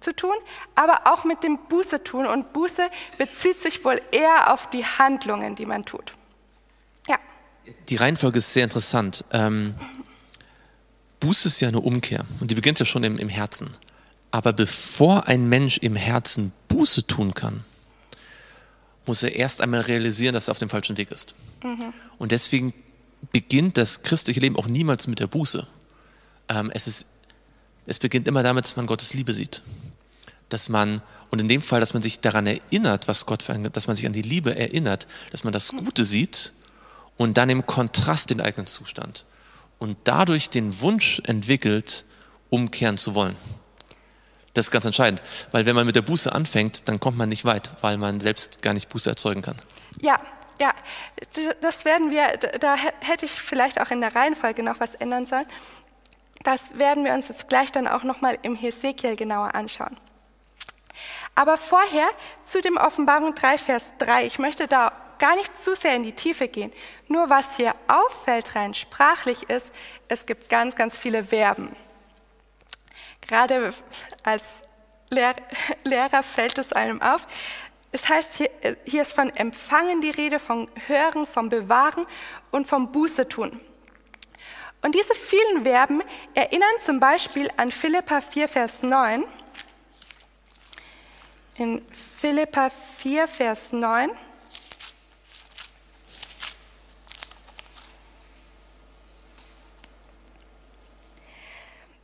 zu 0.00 0.14
tun, 0.14 0.34
aber 0.74 1.10
auch 1.10 1.24
mit 1.24 1.42
dem 1.42 1.58
Buße 1.66 2.04
tun. 2.04 2.26
Und 2.26 2.52
Buße 2.52 2.90
bezieht 3.16 3.58
sich 3.58 3.82
wohl 3.86 4.02
eher 4.12 4.52
auf 4.52 4.68
die 4.68 4.84
Handlungen, 4.84 5.54
die 5.54 5.64
man 5.64 5.86
tut. 5.86 6.12
Ja, 7.08 7.18
Die 7.88 7.96
Reihenfolge 7.96 8.36
ist 8.36 8.52
sehr 8.52 8.64
interessant. 8.64 9.24
Ähm, 9.30 9.76
Buße 11.20 11.48
ist 11.48 11.58
ja 11.60 11.68
eine 11.68 11.80
Umkehr 11.80 12.26
und 12.40 12.50
die 12.50 12.54
beginnt 12.54 12.80
ja 12.80 12.84
schon 12.84 13.02
im, 13.02 13.16
im 13.16 13.30
Herzen. 13.30 13.70
Aber 14.30 14.52
bevor 14.52 15.26
ein 15.26 15.48
Mensch 15.48 15.78
im 15.78 15.96
Herzen 15.96 16.52
Buße 16.68 17.06
tun 17.06 17.32
kann, 17.32 17.64
muss 19.06 19.22
er 19.22 19.34
erst 19.34 19.60
einmal 19.60 19.82
realisieren, 19.82 20.34
dass 20.34 20.48
er 20.48 20.52
auf 20.52 20.58
dem 20.58 20.70
falschen 20.70 20.96
Weg 20.96 21.10
ist. 21.10 21.34
Und 22.18 22.32
deswegen 22.32 22.72
beginnt 23.32 23.76
das 23.78 24.02
christliche 24.02 24.40
Leben 24.40 24.56
auch 24.56 24.66
niemals 24.66 25.06
mit 25.06 25.18
der 25.18 25.26
Buße. 25.26 25.66
Ähm, 26.48 26.70
es, 26.74 26.86
ist, 26.86 27.06
es 27.86 27.98
beginnt 27.98 28.28
immer 28.28 28.42
damit, 28.42 28.64
dass 28.64 28.76
man 28.76 28.86
Gottes 28.86 29.14
Liebe 29.14 29.32
sieht. 29.32 29.62
Dass 30.48 30.68
man, 30.68 31.00
und 31.30 31.40
in 31.40 31.48
dem 31.48 31.62
Fall, 31.62 31.80
dass 31.80 31.94
man 31.94 32.02
sich 32.02 32.20
daran 32.20 32.46
erinnert, 32.46 33.08
was 33.08 33.26
Gott 33.26 33.42
für 33.42 33.58
dass 33.58 33.86
man 33.86 33.96
sich 33.96 34.06
an 34.06 34.12
die 34.12 34.22
Liebe 34.22 34.56
erinnert, 34.56 35.06
dass 35.30 35.44
man 35.44 35.52
das 35.52 35.70
Gute 35.70 36.04
sieht 36.04 36.52
und 37.16 37.36
dann 37.36 37.50
im 37.50 37.66
Kontrast 37.66 38.30
den 38.30 38.40
eigenen 38.40 38.66
Zustand 38.66 39.24
und 39.78 39.96
dadurch 40.04 40.50
den 40.50 40.80
Wunsch 40.80 41.20
entwickelt, 41.24 42.04
umkehren 42.50 42.98
zu 42.98 43.14
wollen. 43.14 43.36
Das 44.54 44.66
ist 44.66 44.70
ganz 44.70 44.84
entscheidend, 44.84 45.20
weil 45.50 45.66
wenn 45.66 45.74
man 45.76 45.84
mit 45.86 45.96
der 45.96 46.02
Buße 46.02 46.32
anfängt, 46.32 46.88
dann 46.88 47.00
kommt 47.00 47.18
man 47.18 47.28
nicht 47.28 47.44
weit, 47.44 47.70
weil 47.80 47.98
man 47.98 48.20
selbst 48.20 48.62
gar 48.62 48.72
nicht 48.72 48.88
Buße 48.88 49.10
erzeugen 49.10 49.42
kann. 49.42 49.56
Ja, 50.00 50.16
ja, 50.60 50.70
das 51.60 51.84
werden 51.84 52.12
wir, 52.12 52.36
da 52.60 52.76
hä- 52.76 52.92
hätte 53.00 53.26
ich 53.26 53.32
vielleicht 53.32 53.80
auch 53.80 53.90
in 53.90 54.00
der 54.00 54.14
Reihenfolge 54.14 54.62
noch 54.62 54.78
was 54.78 54.94
ändern 54.94 55.26
sollen. 55.26 55.46
Das 56.44 56.78
werden 56.78 57.04
wir 57.04 57.12
uns 57.14 57.28
jetzt 57.28 57.48
gleich 57.48 57.72
dann 57.72 57.88
auch 57.88 58.04
nochmal 58.04 58.38
im 58.42 58.54
Hesekiel 58.54 59.16
genauer 59.16 59.54
anschauen. 59.56 59.96
Aber 61.34 61.56
vorher 61.58 62.06
zu 62.44 62.60
dem 62.60 62.76
Offenbarung 62.76 63.34
3, 63.34 63.58
Vers 63.58 63.92
3. 63.98 64.26
Ich 64.26 64.38
möchte 64.38 64.68
da 64.68 64.92
gar 65.18 65.34
nicht 65.34 65.58
zu 65.58 65.74
sehr 65.74 65.96
in 65.96 66.04
die 66.04 66.12
Tiefe 66.12 66.46
gehen. 66.46 66.72
Nur 67.08 67.28
was 67.30 67.56
hier 67.56 67.74
auffällt 67.88 68.54
rein 68.54 68.74
sprachlich 68.74 69.48
ist, 69.50 69.70
es 70.06 70.26
gibt 70.26 70.48
ganz, 70.48 70.76
ganz 70.76 70.96
viele 70.96 71.24
Verben. 71.24 71.70
Gerade 73.26 73.72
als 74.22 74.62
Lehr 75.10 75.34
Lehrer 75.84 76.22
fällt 76.22 76.58
es 76.58 76.72
einem 76.72 77.00
auf. 77.02 77.26
Es 77.92 78.08
heißt, 78.08 78.36
hier, 78.36 78.50
hier 78.84 79.02
ist 79.02 79.12
von 79.12 79.30
Empfangen 79.30 80.00
die 80.00 80.10
Rede, 80.10 80.40
von 80.40 80.68
Hören, 80.86 81.26
vom 81.26 81.48
Bewahren 81.48 82.06
und 82.50 82.66
vom 82.66 82.90
Buße 82.90 83.28
tun. 83.28 83.60
Und 84.82 84.94
diese 84.94 85.14
vielen 85.14 85.62
Verben 85.62 86.02
erinnern 86.34 86.74
zum 86.80 87.00
Beispiel 87.00 87.48
an 87.56 87.70
Philippa 87.70 88.20
4, 88.20 88.48
Vers 88.48 88.82
9. 88.82 89.24
In 91.56 91.82
Philippa 92.18 92.70
4, 92.98 93.28
Vers 93.28 93.72
9. 93.72 94.10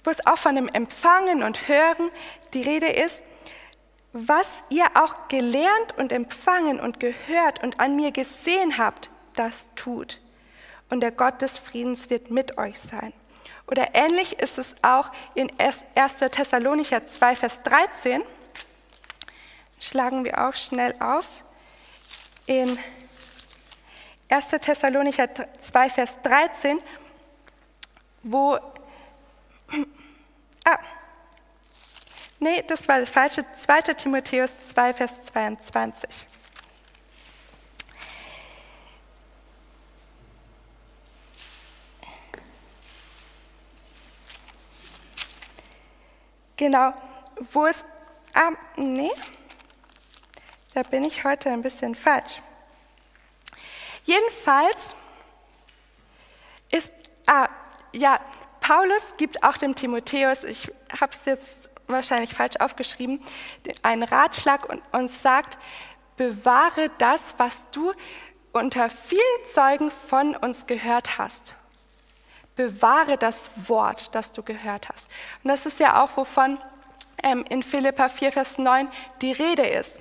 wo 0.04 0.11
es 0.11 0.26
auch 0.26 0.38
von 0.38 0.54
dem 0.54 0.69
Empfangen 0.69 1.42
und 1.42 1.69
Hören 1.69 2.11
die 2.54 2.62
Rede 2.62 2.88
ist, 2.88 3.25
was 4.12 4.64
ihr 4.71 4.87
auch 4.95 5.28
gelernt 5.28 5.97
und 5.97 6.12
empfangen 6.12 6.80
und 6.80 6.99
gehört 6.99 7.62
und 7.62 7.78
an 7.78 7.95
mir 7.97 8.11
gesehen 8.11 8.78
habt, 8.78 9.11
das 9.35 9.69
tut. 9.76 10.21
Und 10.88 11.00
der 11.00 11.12
Gott 11.12 11.40
des 11.40 11.59
Friedens 11.59 12.11
wird 12.11 12.30
mit 12.30 12.59
euch 12.59 12.78
sein. 12.78 13.12
Oder 13.69 13.95
ähnlich 13.95 14.40
ist 14.40 14.59
es 14.59 14.75
auch 14.83 15.12
in 15.35 15.52
1. 15.59 15.85
Thessalonicher 16.33 17.07
2, 17.07 17.37
Vers 17.37 17.62
13. 17.62 18.23
Schlagen 19.78 20.25
wir 20.25 20.45
auch 20.45 20.54
schnell 20.57 20.95
auf. 20.99 21.26
In 22.47 22.76
1. 24.28 24.49
Thessalonicher 24.61 25.28
2, 25.61 25.90
Vers 25.90 26.19
13, 26.23 26.78
wo 28.25 28.59
Ah. 30.64 30.79
Nee, 32.38 32.62
das 32.67 32.88
war 32.88 33.00
das 33.00 33.11
falsche. 33.11 33.45
2. 33.55 33.83
Timotheus 33.95 34.52
2, 34.69 34.95
Vers 34.95 35.23
22. 35.25 36.26
Genau, 46.61 46.93
wo 47.52 47.64
es. 47.64 47.83
Ah, 48.35 48.50
nee, 48.76 49.11
da 50.75 50.83
bin 50.83 51.05
ich 51.05 51.25
heute 51.25 51.50
ein 51.50 51.62
bisschen 51.62 51.95
falsch. 51.95 52.43
Jedenfalls 54.05 54.95
ist. 56.71 56.93
Ah, 57.26 57.49
ja, 57.93 58.21
Paulus 58.71 59.03
gibt 59.17 59.43
auch 59.43 59.57
dem 59.57 59.75
Timotheus, 59.75 60.45
ich 60.45 60.71
habe 61.00 61.11
es 61.12 61.25
jetzt 61.25 61.71
wahrscheinlich 61.89 62.33
falsch 62.33 62.55
aufgeschrieben, 62.61 63.21
einen 63.83 64.05
Ratschlag 64.05 64.69
und 64.69 64.81
uns 64.93 65.23
sagt, 65.23 65.59
bewahre 66.17 66.89
das, 66.99 67.35
was 67.39 67.69
du 67.73 67.93
unter 68.53 68.89
vielen 68.89 69.45
Zeugen 69.45 69.91
von 69.91 70.37
uns 70.37 70.69
gehört 70.69 71.19
hast. 71.19 71.57
Bewahre 72.55 73.19
das 73.19 73.50
Wort, 73.67 74.15
das 74.15 74.31
du 74.31 74.45
gehört 74.45 74.89
hast. 74.89 75.11
Und 75.43 75.49
das 75.49 75.67
ist 75.67 75.81
ja 75.81 76.00
auch, 76.00 76.17
wovon 76.17 76.57
ähm, 77.25 77.45
in 77.49 77.65
Philippa 77.65 78.09
4, 78.09 78.31
Vers 78.31 78.57
9 78.57 78.87
die 79.21 79.33
Rede 79.33 79.67
ist. 79.67 79.99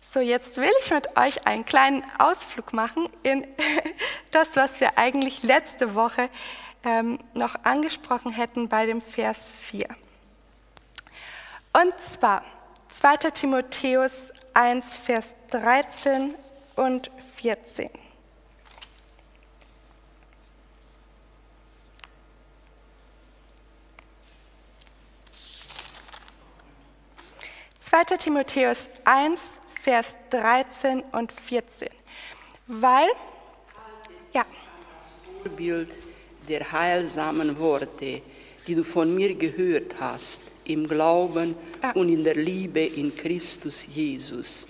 So, 0.00 0.20
jetzt 0.20 0.58
will 0.58 0.70
ich 0.78 0.92
mit 0.92 1.16
euch 1.16 1.44
einen 1.44 1.64
kleinen 1.64 2.04
Ausflug 2.18 2.72
machen 2.72 3.08
in 3.24 3.44
das, 4.30 4.54
was 4.54 4.78
wir 4.78 4.96
eigentlich 4.96 5.42
letzte 5.42 5.96
Woche 5.96 6.28
ähm, 6.86 7.18
noch 7.34 7.56
angesprochen 7.64 8.32
hätten 8.32 8.68
bei 8.68 8.86
dem 8.86 9.02
Vers 9.02 9.48
4. 9.48 9.88
Und 11.72 12.00
zwar 12.00 12.42
2. 12.88 13.30
Timotheus 13.32 14.32
1, 14.54 14.96
Vers 14.96 15.34
13 15.48 16.34
und 16.76 17.10
14. 17.34 17.90
2. 27.80 28.16
Timotheus 28.16 28.88
1, 29.04 29.40
Vers 29.82 30.16
13 30.30 31.02
und 31.12 31.32
14. 31.32 31.88
Weil, 32.66 33.08
ja. 34.32 34.42
Der 36.48 36.70
heilsamen 36.72 37.58
Worte, 37.58 38.22
die 38.66 38.74
du 38.74 38.82
von 38.82 39.14
mir 39.14 39.34
gehört 39.34 39.96
hast, 40.00 40.42
im 40.64 40.86
Glauben 40.86 41.54
und 41.94 42.08
in 42.08 42.24
der 42.24 42.34
Liebe 42.34 42.80
in 42.80 43.16
Christus 43.16 43.86
Jesus. 43.86 44.66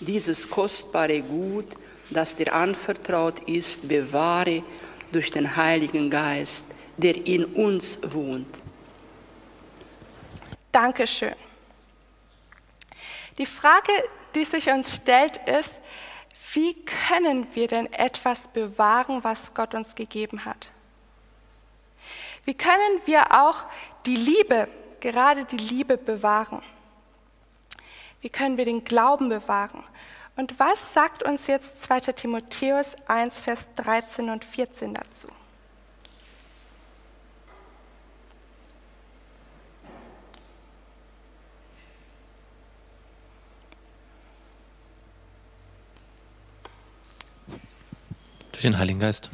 Dieses 0.00 0.48
kostbare 0.48 1.22
Gut, 1.22 1.66
das 2.10 2.36
dir 2.36 2.52
anvertraut 2.52 3.40
ist, 3.48 3.88
bewahre 3.88 4.62
durch 5.10 5.30
den 5.30 5.56
Heiligen 5.56 6.10
Geist, 6.10 6.66
der 6.96 7.26
in 7.26 7.44
uns 7.44 8.00
wohnt. 8.02 8.62
Dankeschön. 10.70 11.34
Die 13.38 13.46
Frage, 13.46 13.92
die 14.34 14.44
sich 14.44 14.68
uns 14.68 14.96
stellt, 14.96 15.38
ist, 15.46 15.78
wie 16.54 16.74
können 16.84 17.46
wir 17.54 17.66
denn 17.66 17.90
etwas 17.92 18.48
bewahren, 18.48 19.24
was 19.24 19.54
Gott 19.54 19.74
uns 19.74 19.94
gegeben 19.94 20.44
hat? 20.44 20.68
Wie 22.44 22.54
können 22.54 23.00
wir 23.04 23.40
auch 23.40 23.64
die 24.04 24.16
Liebe, 24.16 24.68
gerade 25.00 25.44
die 25.44 25.56
Liebe 25.56 25.96
bewahren? 25.96 26.62
Wie 28.20 28.28
können 28.28 28.56
wir 28.56 28.64
den 28.64 28.84
Glauben 28.84 29.28
bewahren? 29.28 29.84
Und 30.36 30.58
was 30.58 30.94
sagt 30.94 31.22
uns 31.22 31.46
jetzt 31.46 31.82
2. 31.82 32.00
Timotheus 32.12 32.96
1, 33.06 33.40
Vers 33.40 33.68
13 33.76 34.30
und 34.30 34.44
14 34.44 34.94
dazu? 34.94 35.28
Durch 48.52 48.62
den 48.62 48.78
Heiligen 48.78 49.00
Geist. 49.00 49.30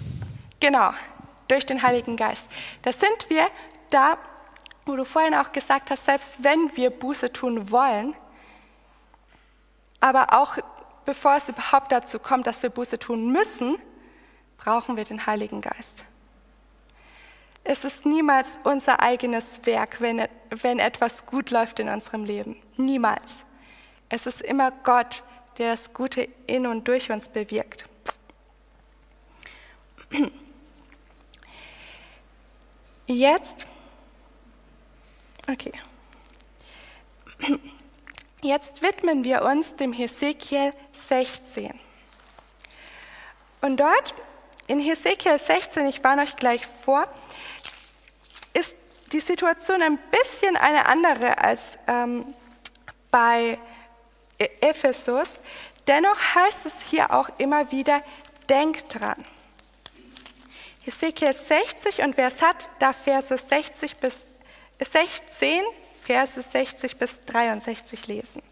Genau, 0.60 0.92
durch 1.48 1.66
den 1.66 1.82
Heiligen 1.82 2.16
Geist. 2.16 2.48
Da 2.82 2.92
sind 2.92 3.28
wir 3.28 3.46
da, 3.90 4.18
wo 4.86 4.96
du 4.96 5.04
vorhin 5.04 5.34
auch 5.34 5.52
gesagt 5.52 5.90
hast, 5.90 6.04
selbst 6.04 6.42
wenn 6.42 6.76
wir 6.76 6.90
Buße 6.90 7.32
tun 7.32 7.70
wollen, 7.70 8.14
aber 10.00 10.32
auch 10.32 10.58
bevor 11.04 11.36
es 11.36 11.48
überhaupt 11.48 11.90
dazu 11.90 12.18
kommt, 12.18 12.46
dass 12.46 12.62
wir 12.62 12.70
Buße 12.70 12.98
tun 12.98 13.32
müssen, 13.32 13.78
brauchen 14.58 14.96
wir 14.96 15.04
den 15.04 15.26
Heiligen 15.26 15.60
Geist. 15.60 16.04
Es 17.64 17.84
ist 17.84 18.06
niemals 18.06 18.58
unser 18.64 19.00
eigenes 19.00 19.64
Werk, 19.66 20.00
wenn, 20.00 20.26
wenn 20.50 20.78
etwas 20.78 21.26
gut 21.26 21.50
läuft 21.50 21.80
in 21.80 21.88
unserem 21.88 22.24
Leben. 22.24 22.56
Niemals. 22.76 23.44
Es 24.08 24.26
ist 24.26 24.40
immer 24.40 24.70
Gott, 24.70 25.22
der 25.58 25.72
das 25.72 25.92
Gute 25.92 26.28
in 26.46 26.66
und 26.66 26.88
durch 26.88 27.10
uns 27.10 27.28
bewirkt. 27.28 27.84
Jetzt, 33.08 33.66
okay. 35.50 35.72
Jetzt 38.42 38.82
widmen 38.82 39.24
wir 39.24 39.42
uns 39.42 39.74
dem 39.76 39.94
Hesekiel 39.94 40.74
16. 40.92 41.78
Und 43.62 43.78
dort 43.78 44.14
in 44.66 44.78
Hesekiel 44.78 45.38
16, 45.38 45.86
ich 45.86 46.04
warne 46.04 46.22
euch 46.22 46.36
gleich 46.36 46.66
vor, 46.66 47.04
ist 48.52 48.76
die 49.12 49.20
Situation 49.20 49.80
ein 49.82 49.98
bisschen 50.10 50.56
eine 50.58 50.86
andere 50.86 51.38
als 51.38 51.62
ähm, 51.86 52.34
bei 53.10 53.58
E- 54.38 54.50
Ephesus. 54.60 55.40
Dennoch 55.86 56.20
heißt 56.34 56.66
es 56.66 56.82
hier 56.90 57.10
auch 57.12 57.30
immer 57.38 57.72
wieder, 57.72 58.02
denkt 58.50 58.94
dran. 59.00 59.24
Hesekiel 60.88 61.34
60 61.34 61.98
und 62.02 62.16
wer 62.16 62.28
es 62.28 62.40
hat, 62.40 62.70
darf 62.78 62.96
Verse 63.04 63.36
60 63.36 63.96
bis 63.96 64.22
16, 64.78 65.62
Verse 66.02 66.40
60 66.40 66.96
bis 66.96 67.20
63 67.26 68.06
lesen. 68.06 68.42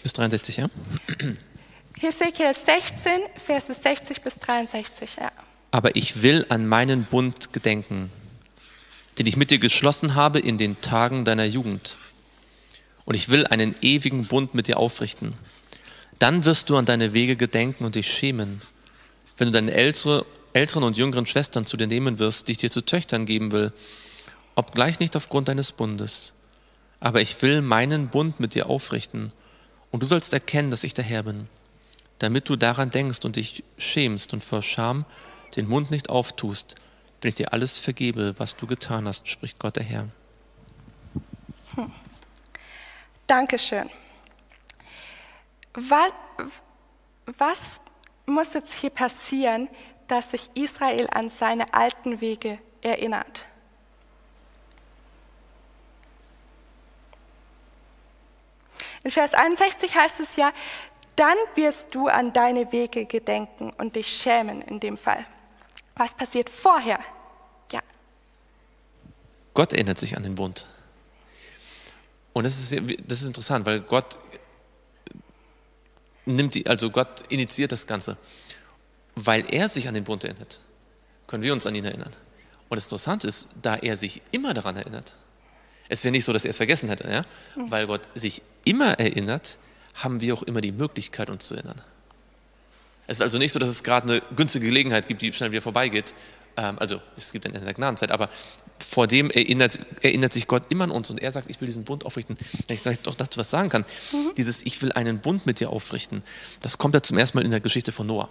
bis 0.00 0.12
63, 0.14 0.56
ja? 0.56 0.70
Hesekiel 2.00 2.54
16, 2.54 3.22
Verse 3.36 3.74
60 3.74 4.22
bis 4.22 4.38
63, 4.38 5.16
ja. 5.16 5.30
Aber 5.70 5.96
ich 5.96 6.22
will 6.22 6.46
an 6.48 6.66
meinen 6.66 7.04
Bund 7.04 7.52
gedenken, 7.52 8.10
den 9.18 9.26
ich 9.26 9.36
mit 9.36 9.50
dir 9.50 9.58
geschlossen 9.58 10.14
habe 10.14 10.38
in 10.38 10.58
den 10.58 10.80
Tagen 10.80 11.24
deiner 11.24 11.44
Jugend. 11.44 11.96
Und 13.04 13.14
ich 13.14 13.28
will 13.28 13.46
einen 13.46 13.74
ewigen 13.80 14.26
Bund 14.26 14.54
mit 14.54 14.68
dir 14.68 14.78
aufrichten. 14.78 15.34
Dann 16.18 16.44
wirst 16.44 16.70
du 16.70 16.76
an 16.76 16.84
deine 16.84 17.12
Wege 17.12 17.36
gedenken 17.36 17.84
und 17.84 17.94
dich 17.94 18.10
schämen, 18.10 18.62
wenn 19.36 19.48
du 19.48 19.52
deine 19.52 19.72
ältere, 19.72 20.26
älteren 20.52 20.82
und 20.82 20.96
jüngeren 20.96 21.26
Schwestern 21.26 21.66
zu 21.66 21.76
dir 21.76 21.86
nehmen 21.86 22.18
wirst, 22.18 22.48
die 22.48 22.52
ich 22.52 22.58
dir 22.58 22.70
zu 22.70 22.84
Töchtern 22.84 23.26
geben 23.26 23.52
will, 23.52 23.72
obgleich 24.54 24.98
nicht 24.98 25.14
aufgrund 25.16 25.48
deines 25.48 25.72
Bundes. 25.72 26.34
Aber 27.00 27.20
ich 27.20 27.40
will 27.42 27.62
meinen 27.62 28.08
Bund 28.08 28.40
mit 28.40 28.54
dir 28.54 28.68
aufrichten, 28.68 29.32
und 29.90 30.02
du 30.02 30.06
sollst 30.06 30.32
erkennen, 30.34 30.70
dass 30.70 30.84
ich 30.84 30.94
der 30.94 31.04
Herr 31.04 31.22
bin, 31.22 31.48
damit 32.18 32.48
du 32.48 32.56
daran 32.56 32.90
denkst 32.90 33.24
und 33.24 33.36
dich 33.36 33.64
schämst 33.78 34.32
und 34.32 34.44
vor 34.44 34.62
Scham 34.62 35.04
den 35.56 35.68
Mund 35.68 35.90
nicht 35.90 36.10
auftust, 36.10 36.76
wenn 37.20 37.30
ich 37.30 37.34
dir 37.34 37.52
alles 37.52 37.78
vergebe, 37.78 38.34
was 38.38 38.56
du 38.56 38.66
getan 38.66 39.08
hast, 39.08 39.28
spricht 39.28 39.58
Gott 39.58 39.76
der 39.76 39.82
Herr. 39.82 40.08
Dankeschön. 43.26 43.90
Was, 45.74 46.12
was 47.26 47.80
muss 48.26 48.54
jetzt 48.54 48.74
hier 48.74 48.90
passieren, 48.90 49.68
dass 50.06 50.30
sich 50.30 50.50
Israel 50.54 51.08
an 51.12 51.28
seine 51.28 51.74
alten 51.74 52.20
Wege 52.20 52.58
erinnert? 52.80 53.44
In 59.04 59.10
Vers 59.10 59.34
61 59.34 59.94
heißt 59.94 60.20
es 60.20 60.36
ja, 60.36 60.52
dann 61.16 61.36
wirst 61.54 61.94
du 61.94 62.08
an 62.08 62.32
deine 62.32 62.70
Wege 62.72 63.06
gedenken 63.06 63.72
und 63.78 63.96
dich 63.96 64.08
schämen 64.08 64.62
in 64.62 64.80
dem 64.80 64.96
Fall. 64.96 65.26
Was 65.98 66.14
passiert 66.14 66.48
vorher? 66.48 67.00
Ja, 67.70 67.80
Gott 69.52 69.72
erinnert 69.72 69.98
sich 69.98 70.16
an 70.16 70.22
den 70.22 70.36
Bund. 70.36 70.66
Und 72.32 72.44
das 72.44 72.58
ist, 72.58 72.80
das 73.06 73.20
ist 73.20 73.26
interessant, 73.26 73.66
weil 73.66 73.80
Gott 73.80 74.16
nimmt 76.24 76.54
die, 76.54 76.66
also 76.66 76.90
Gott 76.90 77.24
initiiert 77.28 77.72
das 77.72 77.86
Ganze. 77.86 78.16
Weil 79.16 79.52
er 79.52 79.68
sich 79.68 79.88
an 79.88 79.94
den 79.94 80.04
Bund 80.04 80.22
erinnert, 80.22 80.60
können 81.26 81.42
wir 81.42 81.52
uns 81.52 81.66
an 81.66 81.74
ihn 81.74 81.84
erinnern. 81.84 82.12
Und 82.68 82.76
das 82.76 82.84
Interessante 82.84 83.26
ist, 83.26 83.48
da 83.60 83.74
er 83.74 83.96
sich 83.96 84.22
immer 84.30 84.54
daran 84.54 84.76
erinnert, 84.76 85.16
es 85.88 86.00
ist 86.00 86.04
ja 86.04 86.10
nicht 86.12 86.24
so, 86.24 86.32
dass 86.32 86.44
er 86.44 86.50
es 86.50 86.58
vergessen 86.58 86.88
hätte, 86.88 87.10
ja? 87.10 87.22
weil 87.56 87.88
Gott 87.88 88.02
sich 88.14 88.42
immer 88.64 89.00
erinnert, 89.00 89.58
haben 89.94 90.20
wir 90.20 90.34
auch 90.34 90.44
immer 90.44 90.60
die 90.60 90.70
Möglichkeit, 90.70 91.30
uns 91.30 91.48
zu 91.48 91.54
erinnern. 91.54 91.82
Es 93.08 93.16
ist 93.16 93.22
also 93.22 93.38
nicht 93.38 93.52
so, 93.52 93.58
dass 93.58 93.70
es 93.70 93.82
gerade 93.82 94.08
eine 94.08 94.22
günstige 94.36 94.66
Gelegenheit 94.66 95.08
gibt, 95.08 95.22
die 95.22 95.32
schnell 95.32 95.50
wieder 95.50 95.62
vorbeigeht. 95.62 96.14
Ähm, 96.56 96.78
also 96.78 97.00
es 97.16 97.32
gibt 97.32 97.46
ein 97.46 97.54
Ende 97.54 97.64
der 97.64 97.74
Gnadenzeit, 97.74 98.12
aber 98.12 98.28
vor 98.78 99.08
dem 99.08 99.30
erinnert, 99.30 99.80
erinnert 100.02 100.32
sich 100.32 100.46
Gott 100.46 100.64
immer 100.68 100.84
an 100.84 100.90
uns 100.92 101.10
und 101.10 101.20
er 101.20 101.32
sagt, 101.32 101.50
ich 101.50 101.60
will 101.60 101.66
diesen 101.66 101.84
Bund 101.84 102.06
aufrichten. 102.06 102.36
Wenn 102.66 102.76
ich 102.76 102.82
vielleicht 102.82 103.06
noch 103.06 103.16
dazu 103.16 103.40
was 103.40 103.50
sagen 103.50 103.70
kann, 103.70 103.84
dieses 104.36 104.62
Ich 104.62 104.80
will 104.82 104.92
einen 104.92 105.18
Bund 105.18 105.46
mit 105.46 105.58
dir 105.58 105.70
aufrichten, 105.70 106.22
das 106.60 106.78
kommt 106.78 106.94
ja 106.94 107.02
zum 107.02 107.18
ersten 107.18 107.38
Mal 107.38 107.44
in 107.44 107.50
der 107.50 107.60
Geschichte 107.60 107.90
von 107.90 108.06
Noah 108.06 108.28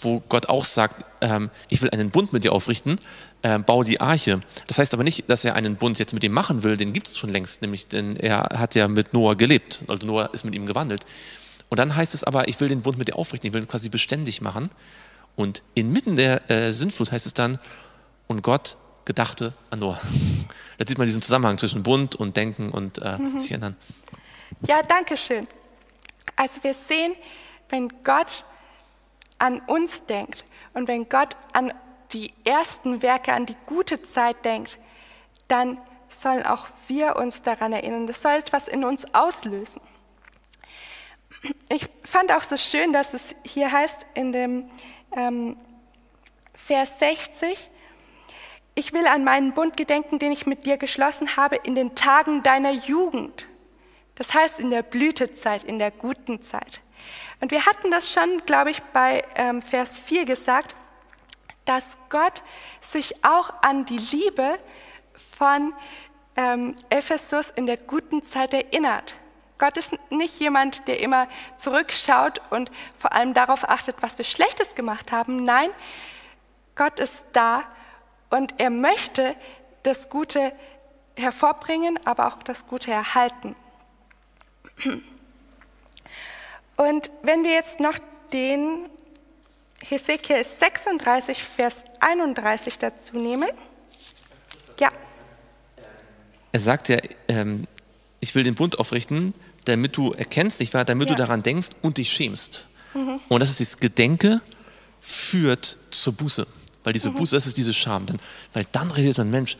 wo 0.00 0.20
Gott 0.28 0.48
auch 0.48 0.64
sagt, 0.64 1.04
ähm, 1.20 1.50
ich 1.68 1.82
will 1.82 1.90
einen 1.90 2.10
Bund 2.10 2.32
mit 2.32 2.44
dir 2.44 2.52
aufrichten, 2.52 2.96
äh, 3.42 3.58
bau 3.58 3.82
die 3.82 4.00
Arche. 4.00 4.40
Das 4.66 4.78
heißt 4.78 4.94
aber 4.94 5.04
nicht, 5.04 5.28
dass 5.28 5.44
er 5.44 5.56
einen 5.56 5.76
Bund 5.76 5.98
jetzt 5.98 6.14
mit 6.14 6.22
ihm 6.24 6.32
machen 6.32 6.62
will, 6.62 6.76
den 6.76 6.92
gibt 6.92 7.08
es 7.08 7.18
schon 7.18 7.30
längst, 7.30 7.62
nämlich 7.62 7.88
denn 7.88 8.16
er 8.16 8.48
hat 8.54 8.74
ja 8.74 8.88
mit 8.88 9.12
Noah 9.12 9.36
gelebt, 9.36 9.80
also 9.88 10.06
Noah 10.06 10.30
ist 10.32 10.44
mit 10.44 10.54
ihm 10.54 10.66
gewandelt. 10.66 11.04
Und 11.68 11.78
dann 11.78 11.94
heißt 11.94 12.14
es 12.14 12.24
aber, 12.24 12.48
ich 12.48 12.58
will 12.60 12.68
den 12.68 12.82
Bund 12.82 12.98
mit 12.98 13.08
dir 13.08 13.16
aufrichten, 13.16 13.48
ich 13.48 13.52
will 13.54 13.62
ihn 13.62 13.68
quasi 13.68 13.88
beständig 13.88 14.40
machen. 14.40 14.70
Und 15.36 15.62
inmitten 15.74 16.16
der 16.16 16.50
äh, 16.50 16.72
Sintflut 16.72 17.12
heißt 17.12 17.26
es 17.26 17.34
dann, 17.34 17.58
und 18.26 18.42
Gott 18.42 18.76
gedachte 19.04 19.54
an 19.70 19.78
Noah. 19.80 19.98
Da 20.78 20.86
sieht 20.86 20.98
man 20.98 21.06
diesen 21.06 21.22
Zusammenhang 21.22 21.58
zwischen 21.58 21.82
Bund 21.82 22.14
und 22.16 22.36
Denken 22.36 22.70
und 22.70 22.98
äh, 22.98 23.18
Mhm. 23.18 23.38
sich 23.38 23.52
ändern. 23.52 23.76
Ja, 24.66 24.82
danke 24.82 25.16
schön. 25.16 25.46
Also 26.36 26.62
wir 26.62 26.74
sehen, 26.74 27.14
wenn 27.68 27.88
Gott 28.04 28.44
an 29.38 29.60
uns 29.60 30.04
denkt 30.06 30.44
und 30.74 30.88
wenn 30.88 31.08
Gott 31.08 31.36
an 31.52 31.72
die 32.12 32.32
ersten 32.44 33.02
Werke, 33.02 33.32
an 33.32 33.46
die 33.46 33.56
gute 33.66 34.02
Zeit 34.02 34.44
denkt, 34.44 34.78
dann 35.48 35.78
sollen 36.08 36.44
auch 36.44 36.66
wir 36.86 37.16
uns 37.16 37.42
daran 37.42 37.72
erinnern. 37.72 38.06
Das 38.06 38.22
soll 38.22 38.32
etwas 38.32 38.68
in 38.68 38.84
uns 38.84 39.04
auslösen. 39.14 39.80
Ich 41.68 41.88
fand 42.04 42.32
auch 42.32 42.42
so 42.42 42.56
schön, 42.56 42.92
dass 42.92 43.14
es 43.14 43.22
hier 43.44 43.70
heißt 43.70 44.06
in 44.14 44.32
dem 44.32 44.70
ähm, 45.16 45.56
Vers 46.54 46.98
60, 46.98 47.70
ich 48.74 48.92
will 48.92 49.06
an 49.06 49.24
meinen 49.24 49.52
Bund 49.52 49.76
gedenken, 49.76 50.18
den 50.18 50.32
ich 50.32 50.46
mit 50.46 50.64
dir 50.64 50.76
geschlossen 50.76 51.36
habe 51.36 51.56
in 51.56 51.74
den 51.74 51.94
Tagen 51.94 52.42
deiner 52.42 52.70
Jugend. 52.70 53.48
Das 54.14 54.34
heißt 54.34 54.58
in 54.58 54.70
der 54.70 54.82
Blütezeit, 54.82 55.64
in 55.64 55.78
der 55.78 55.90
guten 55.90 56.42
Zeit. 56.42 56.80
Und 57.40 57.50
wir 57.52 57.66
hatten 57.66 57.90
das 57.90 58.12
schon, 58.12 58.42
glaube 58.46 58.70
ich, 58.70 58.82
bei 58.92 59.24
ähm, 59.36 59.62
Vers 59.62 59.98
4 59.98 60.24
gesagt, 60.24 60.74
dass 61.64 61.98
Gott 62.08 62.42
sich 62.80 63.24
auch 63.24 63.52
an 63.62 63.84
die 63.84 63.98
Liebe 63.98 64.58
von 65.38 65.72
ähm, 66.36 66.74
Ephesus 66.90 67.50
in 67.50 67.66
der 67.66 67.76
guten 67.76 68.24
Zeit 68.24 68.54
erinnert. 68.54 69.14
Gott 69.58 69.76
ist 69.76 69.90
nicht 70.10 70.38
jemand, 70.38 70.86
der 70.86 71.00
immer 71.00 71.28
zurückschaut 71.56 72.40
und 72.50 72.70
vor 72.96 73.12
allem 73.12 73.34
darauf 73.34 73.68
achtet, 73.68 73.96
was 74.00 74.16
wir 74.16 74.24
Schlechtes 74.24 74.74
gemacht 74.74 75.10
haben. 75.12 75.42
Nein, 75.42 75.70
Gott 76.76 77.00
ist 77.00 77.24
da 77.32 77.64
und 78.30 78.54
er 78.58 78.70
möchte 78.70 79.34
das 79.82 80.08
Gute 80.08 80.52
hervorbringen, 81.16 81.98
aber 82.04 82.28
auch 82.28 82.42
das 82.44 82.66
Gute 82.66 82.92
erhalten. 82.92 83.56
Und 86.76 87.10
wenn 87.22 87.42
wir 87.42 87.50
jetzt 87.52 87.80
noch 87.80 87.98
den 88.32 88.88
Hesekiel 89.84 90.44
36, 90.44 91.42
Vers 91.42 91.82
31 92.00 92.78
dazu 92.78 93.16
nehmen. 93.16 93.48
Ja, 94.78 94.90
Er 96.52 96.60
sagt 96.60 96.88
ja, 96.88 96.98
ähm, 97.28 97.66
ich 98.20 98.34
will 98.34 98.42
den 98.42 98.54
Bund 98.54 98.78
aufrichten, 98.78 99.34
damit 99.68 99.96
du 99.96 100.12
erkennst, 100.12 100.60
nicht 100.60 100.74
wahr, 100.74 100.84
damit 100.84 101.08
Ja. 101.08 101.14
du 101.14 101.22
daran 101.22 101.42
denkst 101.42 101.68
und 101.82 101.98
dich 101.98 102.12
schämst. 102.12 102.68
Und 103.28 103.40
das 103.40 103.50
ist 103.50 103.60
dieses 103.60 103.76
Gedenke 103.78 104.40
führt 105.00 105.78
zur 105.90 106.14
Buße. 106.14 106.46
Weil 106.84 106.92
diese 106.92 107.10
Buße, 107.10 107.36
das 107.36 107.46
ist 107.46 107.56
diese 107.58 107.74
Scham. 107.74 108.06
Denn, 108.06 108.16
weil 108.52 108.64
dann 108.72 108.90
realisiert 108.90 109.18
man, 109.18 109.30
Mensch, 109.30 109.56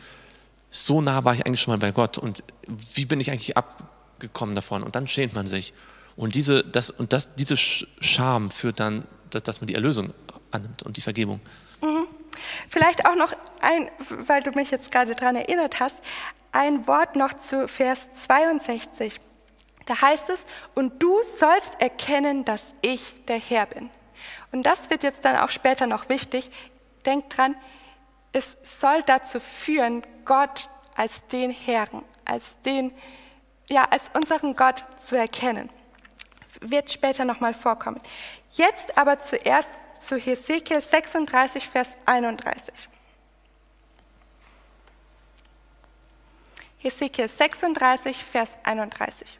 so 0.69 0.99
nah 1.01 1.23
war 1.23 1.33
ich 1.35 1.45
eigentlich 1.45 1.61
schon 1.61 1.71
mal 1.73 1.77
bei 1.77 1.91
Gott 1.91 2.17
und 2.17 2.43
wie 2.67 3.05
bin 3.05 3.19
ich 3.19 3.31
eigentlich 3.31 3.55
abgekommen 3.57 4.55
davon? 4.55 4.83
Und 4.83 4.95
dann 4.95 5.07
schämt 5.07 5.33
man 5.33 5.47
sich. 5.47 5.73
Und 6.15 6.35
diese, 6.35 6.63
das, 6.63 6.89
und 6.91 7.13
das, 7.13 7.33
diese 7.35 7.55
Sch- 7.55 7.87
Scham 8.01 8.51
führt 8.51 8.79
dann, 8.79 9.05
dass, 9.29 9.43
dass 9.43 9.61
man 9.61 9.67
die 9.67 9.75
Erlösung 9.75 10.13
annimmt 10.51 10.83
und 10.83 10.97
die 10.97 11.01
Vergebung. 11.01 11.39
vielleicht 12.67 13.05
auch 13.05 13.15
noch 13.15 13.33
ein, 13.61 13.89
weil 14.27 14.41
du 14.43 14.51
mich 14.51 14.71
jetzt 14.71 14.91
gerade 14.91 15.15
daran 15.15 15.35
erinnert 15.35 15.79
hast, 15.79 15.97
ein 16.51 16.87
Wort 16.87 17.15
noch 17.15 17.33
zu 17.35 17.67
Vers 17.67 18.09
62. 18.25 19.19
Da 19.89 19.99
heißt 19.99 20.29
es, 20.29 20.45
und 20.75 21.01
du 21.01 21.19
sollst 21.39 21.81
erkennen, 21.81 22.45
dass 22.45 22.63
ich 22.83 23.25
der 23.25 23.39
Herr 23.39 23.65
bin. 23.65 23.89
Und 24.51 24.61
das 24.61 24.91
wird 24.91 25.01
jetzt 25.01 25.25
dann 25.25 25.35
auch 25.35 25.49
später 25.49 25.87
noch 25.87 26.09
wichtig. 26.09 26.51
Denkt 27.07 27.35
dran, 27.35 27.55
es 28.31 28.55
soll 28.61 29.01
dazu 29.01 29.39
führen, 29.39 30.05
Gott 30.25 30.69
als 30.95 31.25
den 31.29 31.49
Herrn, 31.49 32.05
als 32.23 32.61
den, 32.61 32.93
ja, 33.67 33.83
als 33.85 34.11
unseren 34.13 34.55
Gott 34.55 34.85
zu 34.97 35.17
erkennen. 35.17 35.71
Wird 36.61 36.91
später 36.91 37.25
nochmal 37.25 37.55
vorkommen. 37.55 37.99
Jetzt 38.51 38.95
aber 38.95 39.19
zuerst 39.19 39.71
zu 39.99 40.17
Hesekiel 40.17 40.81
36, 40.81 41.67
Vers 41.67 41.97
31. 42.05 42.75
Hesekiel 46.77 47.27
36, 47.27 48.23
Vers 48.23 48.55
31. 48.61 49.39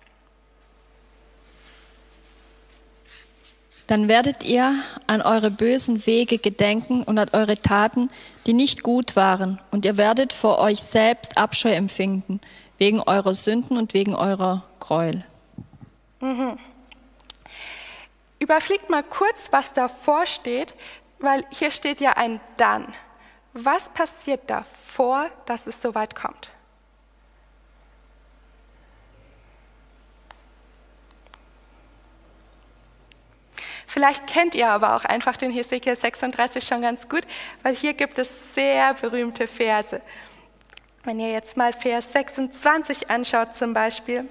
Dann 3.90 4.08
werdet 4.08 4.44
ihr 4.44 4.76
an 5.08 5.24
eure 5.24 5.50
bösen 5.50 6.06
Wege 6.06 6.38
gedenken 6.38 7.02
und 7.02 7.18
an 7.18 7.30
eure 7.34 7.60
Taten, 7.60 8.12
die 8.46 8.54
nicht 8.54 8.84
gut 8.84 9.16
waren, 9.16 9.60
und 9.72 9.84
ihr 9.84 9.98
werdet 9.98 10.32
vor 10.32 10.60
euch 10.60 10.84
selbst 10.84 11.40
Abscheu 11.40 11.72
empfinden, 11.72 12.40
wegen 12.78 13.02
eurer 13.02 13.34
Sünden 13.34 13.78
und 13.78 13.96
wegen 13.96 14.14
eurer 14.14 14.64
Gräuel. 14.80 15.26
Überfliegt 18.38 18.92
mal 18.92 19.02
kurz, 19.02 19.52
was 19.52 19.74
davor 19.74 20.28
steht, 20.28 20.76
weil 21.18 21.44
hier 21.50 21.72
steht 21.72 22.00
ja 22.00 22.12
ein 22.12 22.40
Dann. 22.58 22.94
Was 23.54 23.90
passiert 23.90 24.42
davor, 24.52 25.32
dass 25.48 25.66
es 25.66 25.82
so 25.82 25.96
weit 25.96 26.14
kommt? 26.14 26.52
Vielleicht 34.00 34.28
kennt 34.28 34.56
ihr 34.56 34.70
aber 34.70 34.96
auch 34.96 35.04
einfach 35.04 35.36
den 35.36 35.52
Hesekiel 35.52 35.94
36 35.94 36.66
schon 36.66 36.82
ganz 36.82 37.10
gut, 37.10 37.24
weil 37.64 37.76
hier 37.76 37.94
gibt 37.94 38.18
es 38.18 38.56
sehr 38.56 38.94
berühmte 38.94 39.46
Verse. 39.46 40.02
Wenn 41.04 41.20
ihr 41.20 41.32
jetzt 41.32 41.58
mal 41.58 41.74
Vers 41.74 42.14
26 42.14 43.10
anschaut 43.10 43.56
zum 43.56 43.74
Beispiel, 43.74 44.24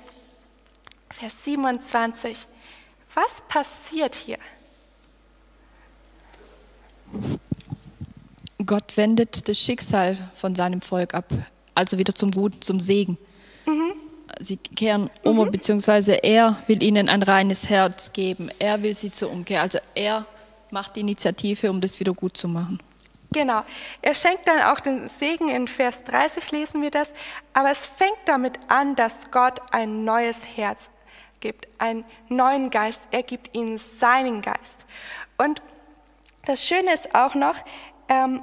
Vers 1.11 1.44
27, 1.44 2.46
was 3.12 3.42
passiert 3.46 4.14
hier? 4.14 4.38
Gott 8.64 8.96
wendet 8.96 9.50
das 9.50 9.59
Schicksal 9.59 10.16
von 10.35 10.54
seinem 10.54 10.81
Volk 10.81 11.12
ab, 11.12 11.26
also 11.74 11.98
wieder 11.98 12.14
zum 12.14 12.31
Guten, 12.31 12.62
zum 12.62 12.81
Segen. 12.81 13.18
Sie 14.40 14.57
kehren 14.57 15.11
um, 15.22 15.51
beziehungsweise 15.51 16.14
er 16.14 16.57
will 16.66 16.83
ihnen 16.83 17.09
ein 17.09 17.22
reines 17.22 17.68
Herz 17.68 18.12
geben. 18.12 18.51
Er 18.59 18.83
will 18.83 18.94
sie 18.94 19.11
zur 19.11 19.31
Umkehr. 19.31 19.62
Also 19.62 19.79
er 19.94 20.27
macht 20.70 20.96
die 20.96 21.01
Initiative, 21.01 21.70
um 21.70 21.81
das 21.81 21.98
wieder 22.01 22.12
gut 22.12 22.37
zu 22.37 22.48
machen. 22.48 22.79
Genau. 23.33 23.62
Er 24.01 24.14
schenkt 24.14 24.48
dann 24.48 24.62
auch 24.62 24.81
den 24.81 25.07
Segen 25.09 25.48
in 25.48 25.68
Vers 25.68 26.05
30 26.05 26.51
lesen 26.51 26.81
wir 26.83 26.90
das, 26.90 27.12
aber 27.53 27.70
es 27.70 27.87
fängt 27.87 28.18
damit 28.24 28.59
an, 28.68 28.96
dass 28.96 29.31
Gott 29.31 29.61
ein 29.70 30.05
neues 30.05 30.40
Herz 30.57 30.88
gibt, 31.40 31.68
einen 31.79 32.05
neuen 32.29 32.70
Geist. 32.70 33.03
Er 33.11 33.22
gibt 33.22 33.55
ihnen 33.55 33.79
seinen 33.79 34.40
Geist. 34.40 34.87
Und 35.37 35.62
das 36.46 36.64
Schöne 36.64 36.92
ist 36.94 37.14
auch 37.14 37.35
noch, 37.35 37.57
ähm, 38.09 38.40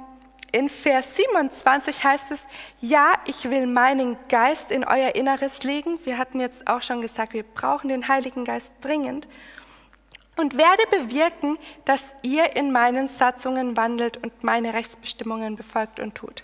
in 0.56 0.70
Vers 0.70 1.16
27 1.16 2.02
heißt 2.02 2.30
es, 2.30 2.40
ja, 2.80 3.14
ich 3.26 3.50
will 3.50 3.66
meinen 3.66 4.16
Geist 4.28 4.70
in 4.70 4.84
euer 4.84 5.14
Inneres 5.14 5.62
legen. 5.64 5.98
Wir 6.04 6.16
hatten 6.16 6.40
jetzt 6.40 6.66
auch 6.66 6.80
schon 6.80 7.02
gesagt, 7.02 7.34
wir 7.34 7.42
brauchen 7.42 7.88
den 7.88 8.08
Heiligen 8.08 8.44
Geist 8.44 8.72
dringend. 8.80 9.28
Und 10.36 10.56
werde 10.56 10.82
bewirken, 10.90 11.58
dass 11.84 12.14
ihr 12.22 12.56
in 12.56 12.72
meinen 12.72 13.06
Satzungen 13.06 13.76
wandelt 13.76 14.16
und 14.16 14.44
meine 14.44 14.72
Rechtsbestimmungen 14.72 15.56
befolgt 15.56 16.00
und 16.00 16.14
tut. 16.14 16.42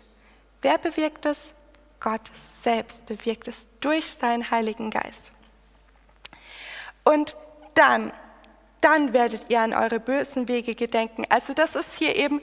Wer 0.61 0.77
bewirkt 0.77 1.25
es? 1.25 1.55
Gott 1.99 2.31
selbst 2.63 3.07
bewirkt 3.07 3.49
es 3.49 3.67
durch 3.81 4.13
seinen 4.13 4.51
Heiligen 4.51 4.91
Geist. 4.91 5.33
Und 7.05 7.37
dann, 7.75 8.13
dann 8.83 9.13
werdet 9.15 9.49
ihr 9.49 9.61
an 9.61 9.73
eure 9.73 9.99
bösen 10.01 10.47
Wege 10.49 10.75
gedenken. 10.75 11.25
Also 11.31 11.55
das 11.55 11.75
ist 11.75 11.95
hier 11.99 12.15
eben 12.17 12.41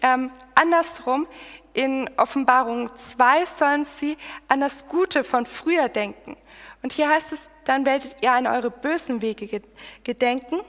ähm, 0.00 0.30
andersrum. 0.54 1.26
In 1.74 2.10
Offenbarung 2.18 2.94
2 2.96 3.44
sollen 3.46 3.84
sie 3.84 4.18
an 4.48 4.60
das 4.60 4.88
Gute 4.88 5.22
von 5.24 5.46
früher 5.46 5.88
denken. 5.88 6.36
Und 6.82 6.92
hier 6.92 7.08
heißt 7.08 7.32
es, 7.32 7.40
dann 7.64 7.86
werdet 7.86 8.16
ihr 8.20 8.32
an 8.32 8.46
eure 8.46 8.70
bösen 8.70 9.22
Wege 9.22 9.46
ge- 9.46 9.62
gedenken 10.02 10.60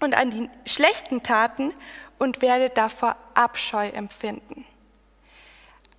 und 0.00 0.16
an 0.16 0.30
die 0.30 0.50
schlechten 0.68 1.22
Taten 1.22 1.72
und 2.18 2.42
werdet 2.42 2.76
davor 2.76 3.16
Abscheu 3.34 3.88
empfinden. 3.88 4.66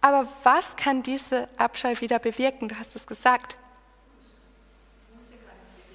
Aber 0.01 0.27
was 0.43 0.75
kann 0.75 1.03
diese 1.03 1.47
Abscheu 1.57 1.93
wieder 1.99 2.19
bewirken? 2.19 2.69
Du 2.69 2.75
hast 2.77 2.95
es 2.95 3.07
gesagt. 3.07 3.55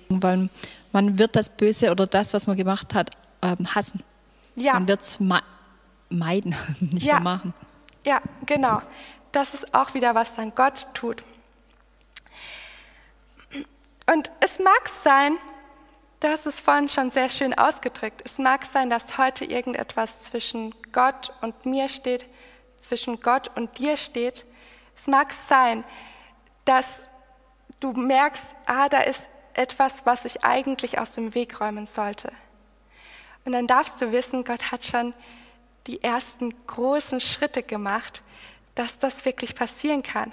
Weil 0.09 0.49
man 0.95 1.19
wird 1.19 1.37
das 1.37 1.51
Böse 1.51 1.91
oder 1.91 2.07
das, 2.07 2.33
was 2.33 2.47
man 2.47 2.57
gemacht 2.57 2.95
hat, 2.95 3.11
ähm, 3.43 3.75
hassen. 3.75 4.03
Ja. 4.55 4.75
Man 4.75 4.89
wird 4.89 5.01
es 5.03 5.21
meiden, 6.09 6.57
nicht 6.81 7.05
Ja. 7.05 7.15
mehr 7.15 7.23
machen. 7.23 7.55
Ja, 8.05 8.21
genau. 8.47 8.81
Das 9.33 9.53
ist 9.55 9.75
auch 9.75 9.95
wieder, 9.95 10.15
was 10.15 10.35
dann 10.37 10.55
Gott 10.55 10.87
tut. 10.95 11.23
Und 14.11 14.31
es 14.41 14.59
mag 14.59 14.89
sein, 14.89 15.37
das 16.21 16.47
ist 16.47 16.61
vorhin 16.61 16.89
schon 16.89 17.11
sehr 17.11 17.29
schön 17.29 17.53
ausgedrückt, 17.55 18.23
es 18.25 18.39
mag 18.39 18.65
sein, 18.65 18.89
dass 18.91 19.19
heute 19.19 19.45
irgendetwas 19.45 20.21
zwischen 20.23 20.75
Gott 20.93 21.33
und 21.41 21.67
mir 21.67 21.89
steht, 21.89 22.27
zwischen 22.81 23.21
Gott 23.21 23.51
und 23.57 23.79
dir 23.79 23.97
steht, 23.97 24.45
Es 24.97 25.09
mag 25.09 25.33
sein, 25.33 25.85
dass 26.65 27.09
du 27.81 27.93
merkst, 27.93 28.55
ah, 28.67 28.89
da 28.89 29.01
ist 29.01 29.29
etwas, 29.55 30.07
was 30.07 30.25
ich 30.25 30.45
eigentlich 30.45 30.99
aus 30.99 31.15
dem 31.15 31.35
Weg 31.35 31.61
räumen 31.61 31.87
sollte. 31.87 32.33
Und 33.45 33.53
dann 33.53 33.67
darfst 33.67 34.01
du 34.01 34.13
wissen, 34.13 34.45
Gott 34.45 34.73
hat 34.73 34.85
schon 34.85 35.15
die 35.87 36.03
ersten 36.03 36.55
großen 36.67 37.21
Schritte 37.21 37.63
gemacht, 37.63 38.23
dass 38.75 38.99
das 38.99 39.25
wirklich 39.25 39.55
passieren 39.55 40.03
kann. 40.03 40.33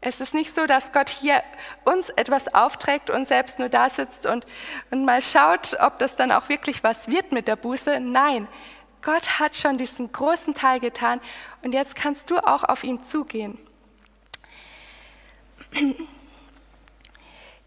Es 0.00 0.20
ist 0.20 0.34
nicht 0.34 0.54
so, 0.54 0.66
dass 0.66 0.92
Gott 0.92 1.08
hier 1.08 1.42
uns 1.84 2.10
etwas 2.10 2.54
aufträgt 2.54 3.08
und 3.08 3.26
selbst 3.26 3.58
nur 3.58 3.70
da 3.70 3.88
sitzt 3.88 4.26
und, 4.26 4.44
und 4.90 5.06
mal 5.06 5.22
schaut, 5.22 5.78
ob 5.80 5.98
das 5.98 6.14
dann 6.14 6.30
auch 6.30 6.50
wirklich 6.50 6.84
was 6.84 7.08
wird 7.08 7.32
mit 7.32 7.48
der 7.48 7.56
Buße. 7.56 8.00
Nein, 8.00 8.46
Gott 9.00 9.38
hat 9.38 9.56
schon 9.56 9.78
diesen 9.78 10.12
großen 10.12 10.54
Teil 10.54 10.80
getan 10.80 11.20
und 11.62 11.72
jetzt 11.72 11.96
kannst 11.96 12.30
du 12.30 12.36
auch 12.36 12.64
auf 12.64 12.84
ihn 12.84 13.02
zugehen. 13.04 13.58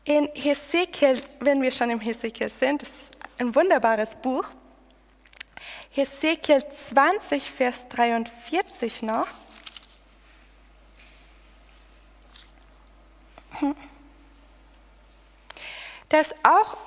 In 0.08 0.30
Hesekiel, 0.34 1.22
wenn 1.42 1.62
wir 1.62 1.70
schon 1.70 1.90
im 1.90 2.00
Hesekiel 2.00 2.48
sind, 2.48 2.82
das 2.82 2.88
ist 2.88 3.18
ein 3.40 3.54
wunderbares 3.54 4.16
Buch. 4.16 4.46
Hesekiel 5.92 6.64
20, 6.66 7.52
Vers 7.52 7.90
43 7.90 9.02
noch. 9.02 9.28
Da 16.08 16.20
ist 16.22 16.36
auch 16.42 16.78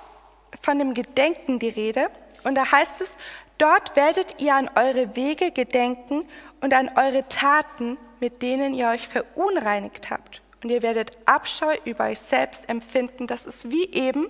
von 0.63 0.79
dem 0.79 0.95
Gedenken 0.95 1.59
die 1.59 1.69
Rede 1.69 2.09
und 2.45 2.55
da 2.55 2.73
heißt 2.73 3.03
es, 3.03 3.11
dort 3.59 3.97
werdet 3.97 4.41
ihr 4.41 4.55
an 4.55 4.71
eure 4.77 5.15
Wege 5.15 5.51
gedenken 5.51 6.27
und 6.63 6.73
an 6.73 6.89
eure 6.97 7.29
Taten, 7.29 7.99
mit 8.19 8.41
denen 8.41 8.73
ihr 8.73 8.89
euch 8.89 9.07
verunreinigt 9.07 10.09
habt. 10.09 10.41
Und 10.63 10.71
ihr 10.71 10.83
werdet 10.83 11.17
Abscheu 11.27 11.77
über 11.85 12.05
euch 12.05 12.21
selbst 12.21 12.69
empfinden. 12.69 13.27
Das 13.27 13.47
ist 13.47 13.71
wie 13.71 13.91
eben 13.93 14.27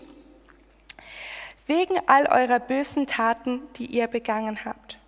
wegen 1.67 2.01
all 2.07 2.27
eurer 2.27 2.59
bösen 2.59 3.07
Taten, 3.07 3.63
die 3.77 3.87
ihr 3.87 4.09
begangen 4.09 4.65
habt. 4.65 4.99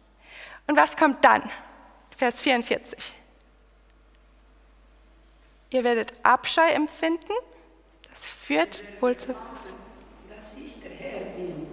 Und 0.67 0.77
was 0.77 0.97
kommt 0.97 1.25
dann? 1.25 1.43
Vers 2.17 2.41
44. 2.41 3.13
Ihr 5.71 5.85
werdet 5.85 6.13
Abscheu 6.23 6.69
empfinden. 6.69 7.33
Das 8.11 8.27
führt 8.27 8.83
wohl 9.01 9.17
zu. 9.17 9.35
Dass 10.29 10.57
ich 10.57 10.81
der 10.83 10.91
Herr 10.91 11.21
bin, 11.31 11.67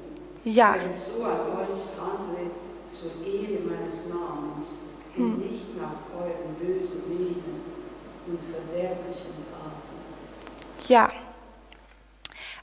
Ja, 0.43 0.73
der 0.73 0.95
so 0.95 1.23
an 1.23 1.51
euch 1.57 1.99
handle 1.99 2.49
zur 2.87 3.11
Ehre 3.27 3.59
meines 3.61 4.07
Namens 4.07 4.73
und 5.15 5.45
nicht 5.45 5.77
nach 5.77 6.17
euren 6.17 6.55
bösen 6.55 7.03
Wegen 7.09 7.68
und 8.29 8.41
verderblichen 8.41 9.33
Taten. 9.51 10.87
ja. 10.87 11.11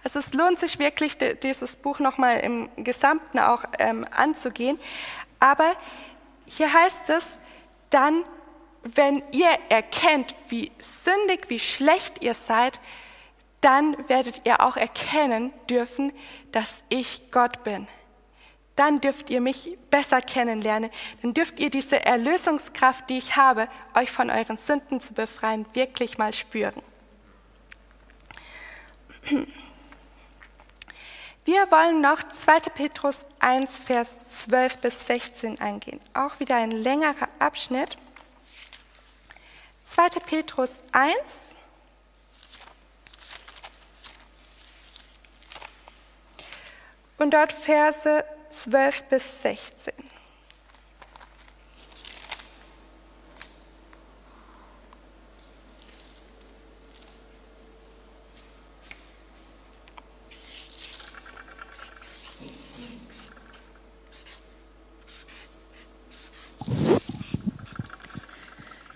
Also 0.05 0.21
es 0.21 0.33
lohnt 0.35 0.61
sich 0.61 0.79
wirklich, 0.79 1.19
di- 1.19 1.35
dieses 1.35 1.75
Buch 1.75 1.99
nochmal 1.99 2.39
im 2.39 2.69
Gesamten 2.77 3.41
auch 3.41 3.65
ähm, 3.81 4.07
anzugehen. 4.17 4.79
Aber 5.41 5.73
hier 6.47 6.73
heißt 6.73 7.11
es, 7.11 7.39
dann, 7.91 8.23
wenn 8.85 9.21
ihr 9.33 9.51
erkennt, 9.69 10.37
wie 10.49 10.71
sündig, 10.79 11.47
wie 11.51 11.59
schlecht 11.59 12.23
ihr 12.23 12.35
seid, 12.35 12.79
dann 13.63 13.97
werdet 14.09 14.43
ihr 14.45 14.61
auch 14.61 14.77
erkennen 14.77 15.53
dürfen, 15.69 16.13
dass 16.53 16.85
ich 16.89 17.33
Gott 17.33 17.65
bin. 17.65 17.89
Dann 18.77 19.01
dürft 19.01 19.31
ihr 19.31 19.41
mich 19.41 19.77
besser 19.91 20.21
kennenlernen. 20.21 20.91
Dann 21.23 21.35
dürft 21.35 21.59
ihr 21.59 21.71
diese 21.71 22.05
Erlösungskraft, 22.05 23.09
die 23.09 23.19
ich 23.19 23.37
habe, 23.37 23.69
euch 23.95 24.11
von 24.11 24.31
euren 24.31 24.57
Sünden 24.57 25.01
zu 25.01 25.15
befreien, 25.15 25.67
wirklich 25.73 26.19
mal 26.19 26.33
spüren. 26.35 26.83
Wir 31.45 31.71
wollen 31.71 32.01
noch 32.01 32.23
2. 32.23 32.61
Petrus 32.75 33.25
1, 33.39 33.79
Vers 33.79 34.19
12 34.29 34.79
bis 34.79 35.07
16 35.07 35.61
eingehen. 35.61 36.01
Auch 36.13 36.39
wieder 36.39 36.57
ein 36.57 36.71
längerer 36.71 37.29
Abschnitt. 37.39 37.97
2. 39.85 40.21
Petrus 40.27 40.81
1, 40.93 41.47
und 47.19 47.33
dort 47.33 47.53
Verse 47.53 48.25
12 48.63 49.03
bis 49.05 49.43
16. 49.43 49.93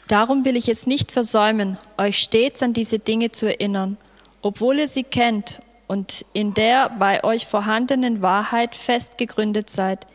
Darum 0.09 0.45
will 0.45 0.57
ich 0.57 0.69
es 0.69 0.89
nicht 0.89 1.13
versäumen, 1.13 1.79
euch 1.97 2.19
stets 2.19 2.65
an 2.65 2.73
diese 2.73 2.99
Dinge 2.99 3.31
zu 3.31 3.47
erinnern, 3.47 3.97
obwohl 4.43 4.81
ihr 4.81 4.89
sie 4.89 5.05
kennt 5.05 5.61
und 5.91 6.25
in 6.35 6.55
der 6.55 6.89
bei 6.89 7.25
euch 7.25 7.47
vorhandenen 7.47 8.23
Wahrheit 8.23 8.77
fest 8.77 9.19
gegründet 9.19 9.71
seid. 9.71 10.07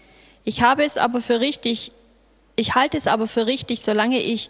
Ich 0.45 0.61
habe 0.61 0.85
es 0.85 0.97
aber 0.97 1.19
für 1.19 1.41
richtig, 1.41 1.91
ich 2.55 2.75
halte 2.75 2.95
es 2.95 3.07
aber 3.07 3.27
für 3.27 3.45
richtig, 3.45 3.81
solange 3.81 4.19
ich 4.19 4.49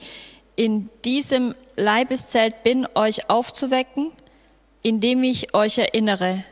in 0.55 0.87
diesem 1.03 1.55
Leibeszelt 1.77 2.61
bin, 2.61 2.87
euch 2.93 3.27
aufzuwecken, 3.27 4.11
indem 4.83 5.23
ich 5.23 5.55
euch 5.55 5.79
erinnere, 5.79 6.43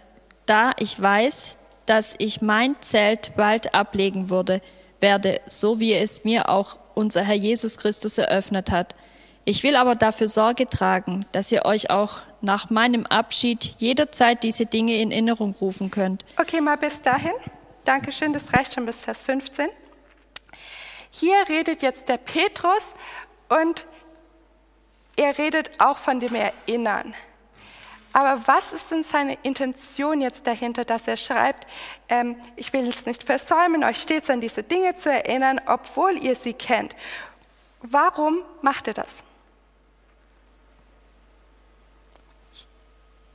da 0.47 0.71
ich 0.79 0.99
weiß, 0.99 1.59
dass 1.85 2.15
ich 2.17 2.41
mein 2.41 2.75
Zelt 2.79 3.33
bald 3.35 3.75
ablegen 3.75 4.31
würde, 4.31 4.59
werde, 4.99 5.39
so 5.45 5.79
wie 5.79 5.93
es 5.93 6.23
mir 6.23 6.49
auch 6.49 6.79
unser 6.95 7.21
Herr 7.21 7.35
Jesus 7.35 7.77
Christus 7.77 8.17
eröffnet 8.17 8.71
hat. 8.71 8.95
Ich 9.45 9.63
will 9.63 9.75
aber 9.75 9.95
dafür 9.95 10.29
Sorge 10.29 10.67
tragen, 10.67 11.25
dass 11.33 11.51
ihr 11.51 11.65
euch 11.65 11.89
auch 11.89 12.19
nach 12.39 12.69
meinem 12.69 13.05
Abschied 13.05 13.75
jederzeit 13.77 14.41
diese 14.41 14.65
Dinge 14.65 14.95
in 14.95 15.11
Erinnerung 15.11 15.53
rufen 15.59 15.91
könnt. 15.91 16.23
Okay, 16.39 16.61
mal 16.61 16.77
bis 16.77 17.01
dahin. 17.01 17.33
Dankeschön, 17.83 18.31
das 18.31 18.53
reicht 18.53 18.73
schon 18.73 18.85
bis 18.85 19.01
Vers 19.01 19.23
15. 19.23 19.67
Hier 21.11 21.35
redet 21.49 21.81
jetzt 21.81 22.07
der 22.07 22.17
Petrus 22.17 22.93
und 23.49 23.85
er 25.17 25.37
redet 25.37 25.71
auch 25.79 25.97
von 25.97 26.21
dem 26.21 26.35
Erinnern. 26.35 27.13
Aber 28.13 28.41
was 28.45 28.71
ist 28.71 28.91
denn 28.91 29.03
seine 29.03 29.37
Intention 29.43 30.21
jetzt 30.21 30.47
dahinter, 30.47 30.85
dass 30.85 31.07
er 31.07 31.17
schreibt, 31.17 31.67
ähm, 32.07 32.37
ich 32.55 32.71
will 32.71 32.87
es 32.87 33.05
nicht 33.05 33.23
versäumen, 33.23 33.83
euch 33.83 34.01
stets 34.01 34.29
an 34.29 34.39
diese 34.39 34.63
Dinge 34.63 34.95
zu 34.95 35.11
erinnern, 35.11 35.59
obwohl 35.65 36.17
ihr 36.17 36.35
sie 36.35 36.53
kennt. 36.53 36.95
Warum 37.81 38.39
macht 38.61 38.87
er 38.87 38.93
das? 38.93 39.23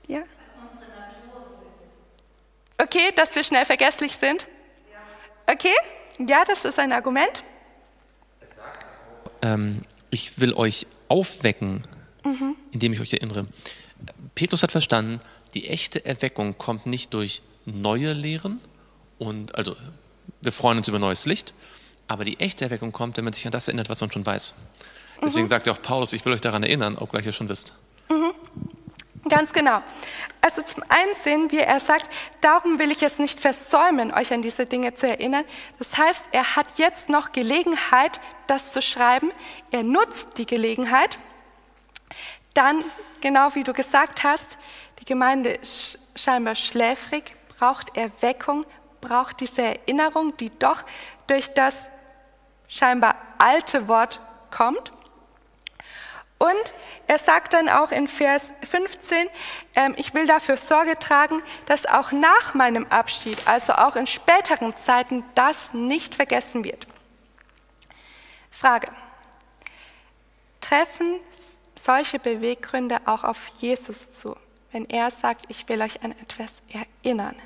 Ja? 0.09 0.23
Okay, 2.79 3.13
dass 3.17 3.35
wir 3.35 3.45
schnell 3.45 3.65
vergesslich 3.65 4.17
sind? 4.17 4.47
Okay, 5.47 5.75
ja, 6.27 6.45
das 6.47 6.65
ist 6.65 6.79
ein 6.79 6.93
Argument. 6.93 7.43
ähm, 9.43 9.83
ich 10.11 10.41
will 10.41 10.53
euch 10.55 10.87
aufwecken, 11.09 11.83
indem 12.73 12.93
ich 12.93 13.01
euch 13.01 13.13
erinnere. 13.13 13.47
Petrus 14.35 14.63
hat 14.63 14.73
verstanden, 14.73 15.21
die 15.55 15.69
echte 15.69 16.05
Erweckung 16.05 16.59
kommt 16.59 16.87
nicht 16.87 17.15
durch 17.15 17.43
neue 17.65 18.13
Lehren 18.13 18.61
und 19.19 19.55
also 19.55 19.77
wir 20.41 20.53
freuen 20.53 20.79
uns 20.79 20.89
über 20.89 20.99
neues 20.99 21.27
Licht, 21.27 21.55
aber 22.07 22.25
die 22.25 22.39
echte 22.41 22.65
Erweckung 22.65 22.93
kommt, 22.93 23.17
wenn 23.17 23.25
man 23.25 23.33
sich 23.33 23.47
an 23.47 23.53
das 23.53 23.69
erinnert, 23.69 23.89
was 23.89 24.01
man 24.01 24.11
schon 24.13 24.25
weiß. 24.27 24.55
Deswegen 25.23 25.49
sagt 25.49 25.67
ja 25.67 25.73
auch 25.73 25.83
Paulus, 25.83 26.13
ich 26.13 26.25
will 26.25 26.33
euch 26.33 26.41
daran 26.41 26.63
erinnern, 26.63 26.97
obgleich 26.97 27.27
ihr 27.27 27.33
schon 27.33 27.49
wisst. 27.49 27.75
Ganz 29.27 29.53
genau. 29.53 29.83
Also 30.41 30.63
zum 30.63 30.83
einen 30.89 31.15
sehen 31.15 31.51
wir, 31.51 31.65
er 31.65 31.81
sagt, 31.81 32.09
darum 32.41 32.79
will 32.79 32.91
ich 32.91 33.03
es 33.03 33.19
nicht 33.19 33.41
versäumen, 33.41 34.13
euch 34.13 34.33
an 34.33 34.43
diese 34.43 34.67
Dinge 34.67 34.95
zu 34.95 35.09
erinnern. 35.09 35.45
Das 35.79 35.97
heißt, 35.97 36.25
er 36.33 36.57
hat 36.57 36.67
jetzt 36.77 37.09
noch 37.09 37.33
Gelegenheit, 37.33 38.21
das 38.47 38.73
zu 38.73 38.81
schreiben. 38.81 39.33
Er 39.71 39.83
nutzt 39.83 40.39
die 40.39 40.47
Gelegenheit. 40.47 41.19
Dann, 42.55 42.85
genau 43.21 43.55
wie 43.55 43.65
du 43.65 43.73
gesagt 43.73 44.23
hast, 44.25 44.59
die 45.01 45.05
Gemeinde 45.05 45.51
ist 45.51 45.99
scheinbar 46.15 46.55
schläfrig, 46.55 47.35
braucht 47.59 47.97
Erweckung, 47.97 48.65
braucht 49.01 49.41
diese 49.41 49.63
Erinnerung, 49.63 50.37
die 50.37 50.51
doch 50.59 50.83
durch 51.27 51.53
das 51.55 51.89
scheinbar 52.69 53.17
alte 53.39 53.89
Wort 53.89 54.21
kommt. 54.51 54.93
Und 56.39 56.73
er 57.09 57.19
sagt 57.19 57.53
dann 57.53 57.69
auch 57.69 57.91
in 57.91 58.07
Vers 58.07 58.53
15, 58.63 59.29
ähm, 59.75 59.95
ich 59.97 60.15
will 60.15 60.27
dafür 60.27 60.57
Sorge 60.57 60.97
tragen, 60.99 61.43
dass 61.67 61.85
auch 61.85 62.13
nach 62.13 62.55
meinem 62.55 62.87
Abschied, 62.87 63.37
also 63.47 63.73
auch 63.73 63.97
in 63.97 64.07
späteren 64.07 64.77
Zeiten, 64.77 65.25
das 65.35 65.75
nicht 65.75 66.15
vergessen 66.15 66.63
wird. 66.63 66.87
Frage. 68.51 68.89
Treffen 70.61 71.21
solche 71.75 72.19
Beweggründe 72.19 72.99
auch 73.07 73.25
auf 73.25 73.49
Jesus 73.59 74.13
zu, 74.13 74.37
wenn 74.73 74.89
er 74.89 75.11
sagt, 75.11 75.47
ich 75.49 75.69
will 75.69 75.81
euch 75.83 76.03
an 76.03 76.13
etwas 76.13 76.63
erinnern. 76.69 77.37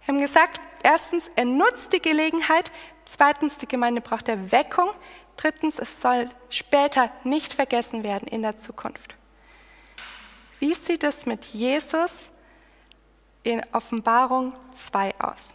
Wir 0.00 0.14
haben 0.14 0.20
gesagt, 0.20 0.60
erstens, 0.82 1.30
er 1.34 1.46
nutzt 1.46 1.92
die 1.92 2.00
Gelegenheit, 2.00 2.70
zweitens, 3.06 3.58
die 3.58 3.68
Gemeinde 3.68 4.00
braucht 4.00 4.28
Erweckung, 4.28 4.90
drittens, 5.36 5.78
es 5.78 6.00
soll 6.00 6.28
später 6.50 7.10
nicht 7.24 7.52
vergessen 7.52 8.02
werden 8.02 8.28
in 8.28 8.42
der 8.42 8.58
Zukunft. 8.58 9.14
Wie 10.60 10.74
sieht 10.74 11.04
es 11.04 11.26
mit 11.26 11.44
Jesus 11.46 12.28
in 13.42 13.62
Offenbarung 13.72 14.54
2 14.74 15.14
aus? 15.18 15.54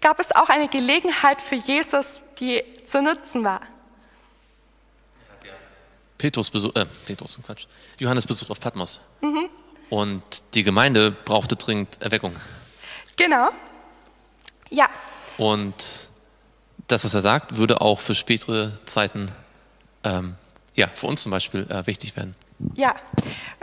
Gab 0.00 0.18
es 0.18 0.34
auch 0.34 0.48
eine 0.48 0.68
Gelegenheit 0.68 1.40
für 1.40 1.54
Jesus, 1.54 2.22
die 2.38 2.62
zu 2.86 3.00
nutzen 3.00 3.44
war? 3.44 3.60
Petrus 6.22 6.50
besucht, 6.50 6.76
äh, 6.76 6.86
Petrus, 7.04 7.36
Quatsch, 7.44 7.66
Johannes 7.98 8.28
besucht 8.28 8.48
auf 8.48 8.60
Patmos. 8.60 9.00
Mhm. 9.22 9.48
Und 9.90 10.22
die 10.54 10.62
Gemeinde 10.62 11.10
brauchte 11.10 11.56
dringend 11.56 12.00
Erweckung. 12.00 12.32
Genau. 13.16 13.48
Ja. 14.70 14.88
Und 15.36 16.08
das, 16.86 17.04
was 17.04 17.14
er 17.14 17.22
sagt, 17.22 17.56
würde 17.56 17.80
auch 17.80 17.98
für 17.98 18.14
spätere 18.14 18.70
Zeiten, 18.84 19.32
ähm, 20.04 20.36
ja, 20.76 20.86
für 20.86 21.08
uns 21.08 21.24
zum 21.24 21.32
Beispiel 21.32 21.68
äh, 21.68 21.88
wichtig 21.88 22.14
werden. 22.14 22.36
Ja, 22.74 22.94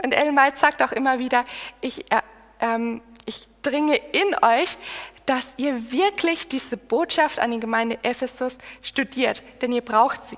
und 0.04 0.12
Ellen 0.12 0.36
White 0.36 0.58
sagt 0.58 0.82
auch 0.82 0.92
immer 0.92 1.18
wieder, 1.18 1.44
ich, 1.80 2.12
äh, 2.12 2.20
ähm, 2.60 3.00
ich 3.24 3.48
dringe 3.62 3.96
in 3.96 4.34
euch, 4.42 4.76
dass 5.24 5.54
ihr 5.56 5.92
wirklich 5.92 6.48
diese 6.48 6.76
Botschaft 6.76 7.38
an 7.38 7.52
die 7.52 7.60
Gemeinde 7.60 7.98
Ephesus 8.02 8.58
studiert, 8.82 9.42
denn 9.62 9.72
ihr 9.72 9.80
braucht 9.80 10.24
sie. 10.24 10.36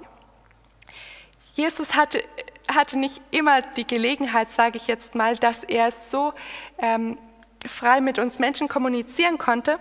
Jesus 1.53 1.95
hatte, 1.95 2.25
hatte 2.69 2.99
nicht 2.99 3.21
immer 3.31 3.62
die 3.62 3.87
Gelegenheit, 3.87 4.51
sage 4.51 4.79
ich 4.79 4.87
jetzt 4.87 5.15
mal, 5.15 5.37
dass 5.37 5.65
er 5.65 5.91
so 5.91 6.33
ähm, 6.79 7.19
frei 7.67 8.01
mit 8.01 8.19
uns 8.19 8.38
Menschen 8.38 8.69
kommunizieren 8.69 9.38
konnte. 9.38 9.79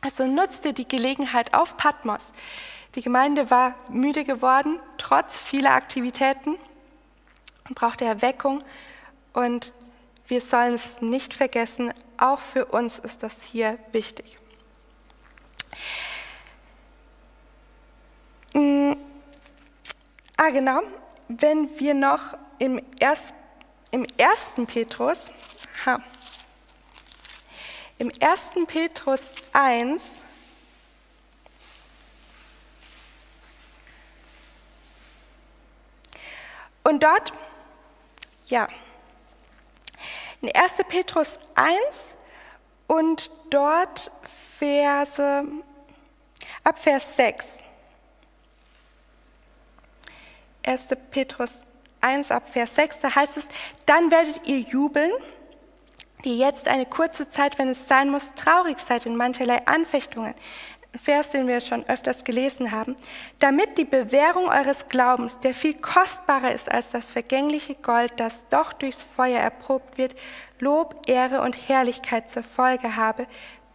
Also 0.00 0.26
nutzte 0.26 0.72
die 0.72 0.88
Gelegenheit 0.88 1.54
auf 1.54 1.76
Patmos. 1.76 2.32
Die 2.94 3.02
Gemeinde 3.02 3.50
war 3.50 3.74
müde 3.88 4.24
geworden, 4.24 4.80
trotz 4.96 5.40
vieler 5.40 5.72
Aktivitäten 5.72 6.56
und 7.68 7.74
brauchte 7.74 8.04
Erweckung. 8.04 8.64
Und 9.32 9.72
wir 10.26 10.40
sollen 10.40 10.74
es 10.74 11.00
nicht 11.02 11.34
vergessen, 11.34 11.92
auch 12.16 12.40
für 12.40 12.66
uns 12.66 12.98
ist 12.98 13.22
das 13.22 13.42
hier 13.42 13.78
wichtig. 13.92 14.38
Mm, 18.54 18.92
ah, 20.38 20.50
genau. 20.50 20.80
Wenn 21.28 21.78
wir 21.78 21.92
noch 21.92 22.38
im, 22.58 22.80
Erst, 22.98 23.34
im 23.90 24.06
ersten 24.16 24.66
Petrus, 24.66 25.30
ha, 25.84 26.00
im 27.98 28.10
1. 28.20 28.66
Petrus 28.66 29.30
1 29.52 30.02
und 36.84 37.02
dort, 37.02 37.32
ja, 38.46 38.68
in 40.40 40.54
1. 40.54 40.72
Petrus 40.88 41.38
1 41.56 42.16
und 42.86 43.30
dort 43.50 44.10
Verse, 44.58 45.44
ab 46.64 46.78
Vers 46.78 47.16
6. 47.16 47.62
1. 50.62 50.88
Petrus 51.10 51.60
1 52.00 52.30
ab 52.30 52.48
Vers 52.48 52.74
6, 52.74 53.00
da 53.00 53.14
heißt 53.14 53.36
es, 53.36 53.48
dann 53.86 54.10
werdet 54.10 54.46
ihr 54.46 54.60
jubeln 54.60 55.12
die 56.24 56.38
jetzt 56.38 56.68
eine 56.68 56.86
kurze 56.86 57.30
Zeit, 57.30 57.58
wenn 57.58 57.68
es 57.68 57.86
sein 57.86 58.10
muss, 58.10 58.32
traurig 58.34 58.78
seid 58.78 59.06
in 59.06 59.16
mancherlei 59.16 59.64
Anfechtungen. 59.66 60.34
Ein 60.92 60.98
Vers, 60.98 61.30
den 61.30 61.46
wir 61.46 61.60
schon 61.60 61.84
öfters 61.88 62.24
gelesen 62.24 62.72
haben, 62.72 62.96
damit 63.38 63.78
die 63.78 63.84
Bewährung 63.84 64.48
eures 64.48 64.88
Glaubens, 64.88 65.38
der 65.38 65.54
viel 65.54 65.74
kostbarer 65.74 66.52
ist 66.52 66.70
als 66.72 66.90
das 66.90 67.10
vergängliche 67.10 67.74
Gold, 67.74 68.12
das 68.16 68.44
doch 68.48 68.72
durchs 68.72 69.02
Feuer 69.02 69.40
erprobt 69.40 69.98
wird, 69.98 70.16
Lob, 70.60 71.02
Ehre 71.06 71.42
und 71.42 71.68
Herrlichkeit 71.68 72.30
zur 72.30 72.42
Folge 72.42 72.96
habe 72.96 73.26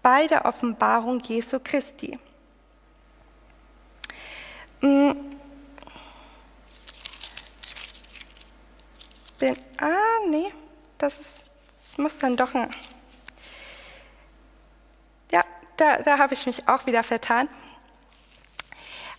bei 0.02 0.28
der 0.28 0.46
Offenbarung 0.46 1.20
Jesu 1.22 1.60
Christi. 1.64 2.20
Mm. 4.82 5.12
Bin, 9.44 9.58
ah, 9.78 10.26
nee, 10.30 10.54
das 10.98 11.20
ist 11.20 11.54
es 11.84 11.98
muss 11.98 12.18
dann 12.18 12.38
doch 12.38 12.56
ein. 12.56 12.72
Ja, 15.32 15.44
da, 15.76 15.98
da 15.98 16.18
habe 16.18 16.34
ich 16.34 16.46
mich 16.46 16.66
auch 16.68 16.86
wieder 16.86 17.04
vertan. 17.04 17.50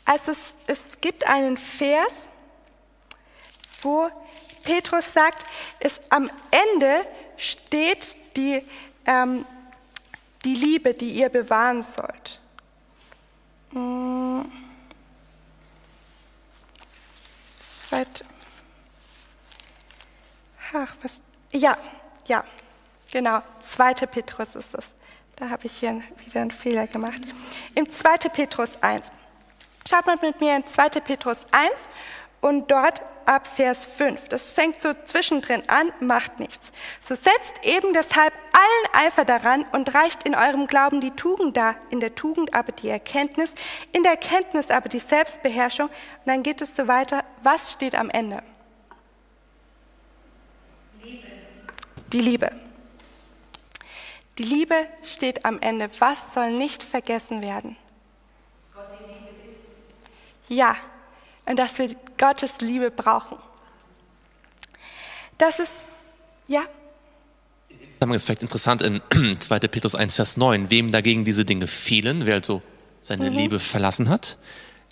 Also 0.07 0.33
es, 0.33 0.55
es 0.67 1.01
gibt 1.03 1.27
einen 1.27 1.59
Vers, 1.59 2.29
wo 3.83 4.09
Petrus 4.63 5.13
sagt, 5.13 5.45
es 5.79 6.01
am 6.09 6.31
Ende 6.51 7.07
steht 7.37 8.17
die, 8.35 8.67
ähm, 9.05 9.45
die 10.45 10.55
Liebe, 10.55 10.95
die 10.95 11.11
ihr 11.11 11.29
bewahren 11.29 11.83
sollt. 11.83 12.41
Hm. 13.73 14.51
Zweit. 17.63 18.25
Ach, 20.77 20.93
was? 21.03 21.21
Ja, 21.53 21.77
ja, 22.27 22.43
genau, 23.13 23.41
2. 23.63 23.95
Petrus 24.07 24.57
ist 24.57 24.75
es. 24.75 24.87
Da 25.37 25.49
habe 25.49 25.67
ich 25.67 25.73
hier 25.79 26.03
wieder 26.25 26.41
einen 26.41 26.51
Fehler 26.51 26.89
gemacht. 26.89 27.21
Im 27.77 27.89
2. 27.89 28.29
Petrus 28.33 28.77
1. 28.81 29.13
Schaut 29.89 30.07
mal 30.07 30.19
mit 30.21 30.41
mir 30.41 30.57
in 30.57 30.67
2. 30.67 30.89
Petrus 31.01 31.47
1 31.53 31.89
und 32.41 32.73
dort 32.73 33.03
ab 33.25 33.47
Vers 33.47 33.87
5. 33.87 34.29
Das 34.29 34.51
fängt 34.51 34.81
so 34.81 34.93
zwischendrin 35.05 35.63
an, 35.69 35.93
macht 36.01 36.41
nichts. 36.41 36.73
So 37.01 37.15
setzt 37.15 37.63
eben 37.63 37.93
deshalb 37.93 38.35
allen 38.53 39.07
Eifer 39.07 39.25
daran 39.25 39.65
und 39.71 39.95
reicht 39.95 40.25
in 40.25 40.35
eurem 40.35 40.67
Glauben 40.67 41.01
die 41.01 41.13
Tugend 41.13 41.57
dar, 41.57 41.77
in 41.91 42.01
der 42.01 42.17
Tugend 42.17 42.53
aber 42.53 42.73
die 42.73 42.89
Erkenntnis, 42.89 43.55
in 43.93 44.03
der 44.03 44.13
Erkenntnis 44.13 44.71
aber 44.71 44.89
die 44.89 44.99
Selbstbeherrschung. 44.99 45.87
Und 45.87 46.27
dann 46.27 46.43
geht 46.43 46.61
es 46.61 46.75
so 46.75 46.89
weiter. 46.89 47.25
Was 47.43 47.73
steht 47.73 47.95
am 47.95 48.11
Ende? 48.11 48.43
Die 52.15 52.21
Liebe. 52.21 52.51
Die 54.39 54.45
Liebe 54.45 54.87
steht 55.05 55.45
am 55.45 55.61
Ende. 55.61 55.91
Was 55.99 56.33
soll 56.33 56.53
nicht 56.53 56.83
vergessen 56.83 57.43
werden? 57.43 57.77
Ja, 60.49 60.77
und 61.47 61.59
dass 61.59 61.79
wir 61.79 61.95
Gottes 62.17 62.61
Liebe 62.61 62.91
brauchen. 62.91 63.37
Das 65.39 65.59
ist, 65.59 65.87
ja. 66.47 66.63
Das 67.99 68.11
ist 68.11 68.25
vielleicht 68.25 68.43
interessant 68.43 68.83
in 68.83 69.01
2. 69.41 69.59
Petrus 69.61 69.95
1, 69.95 70.15
Vers 70.15 70.37
9. 70.37 70.71
Wem 70.71 70.93
dagegen 70.93 71.25
diese 71.25 71.45
Dinge 71.45 71.67
fehlen, 71.67 72.27
wer 72.27 72.37
also 72.37 72.63
seine 73.03 73.31
mhm. 73.31 73.37
Liebe 73.37 73.59
verlassen 73.59 74.09
hat, 74.09 74.39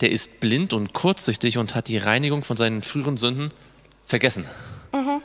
der 0.01 0.11
ist 0.11 0.41
blind 0.41 0.73
und 0.73 0.93
kurzsichtig 0.93 1.59
und 1.59 1.75
hat 1.75 1.89
die 1.89 1.99
Reinigung 1.99 2.43
von 2.43 2.57
seinen 2.57 2.83
früheren 2.83 3.17
Sünden 3.17 3.53
vergessen. 4.05 4.47
Mhm. 4.93 5.23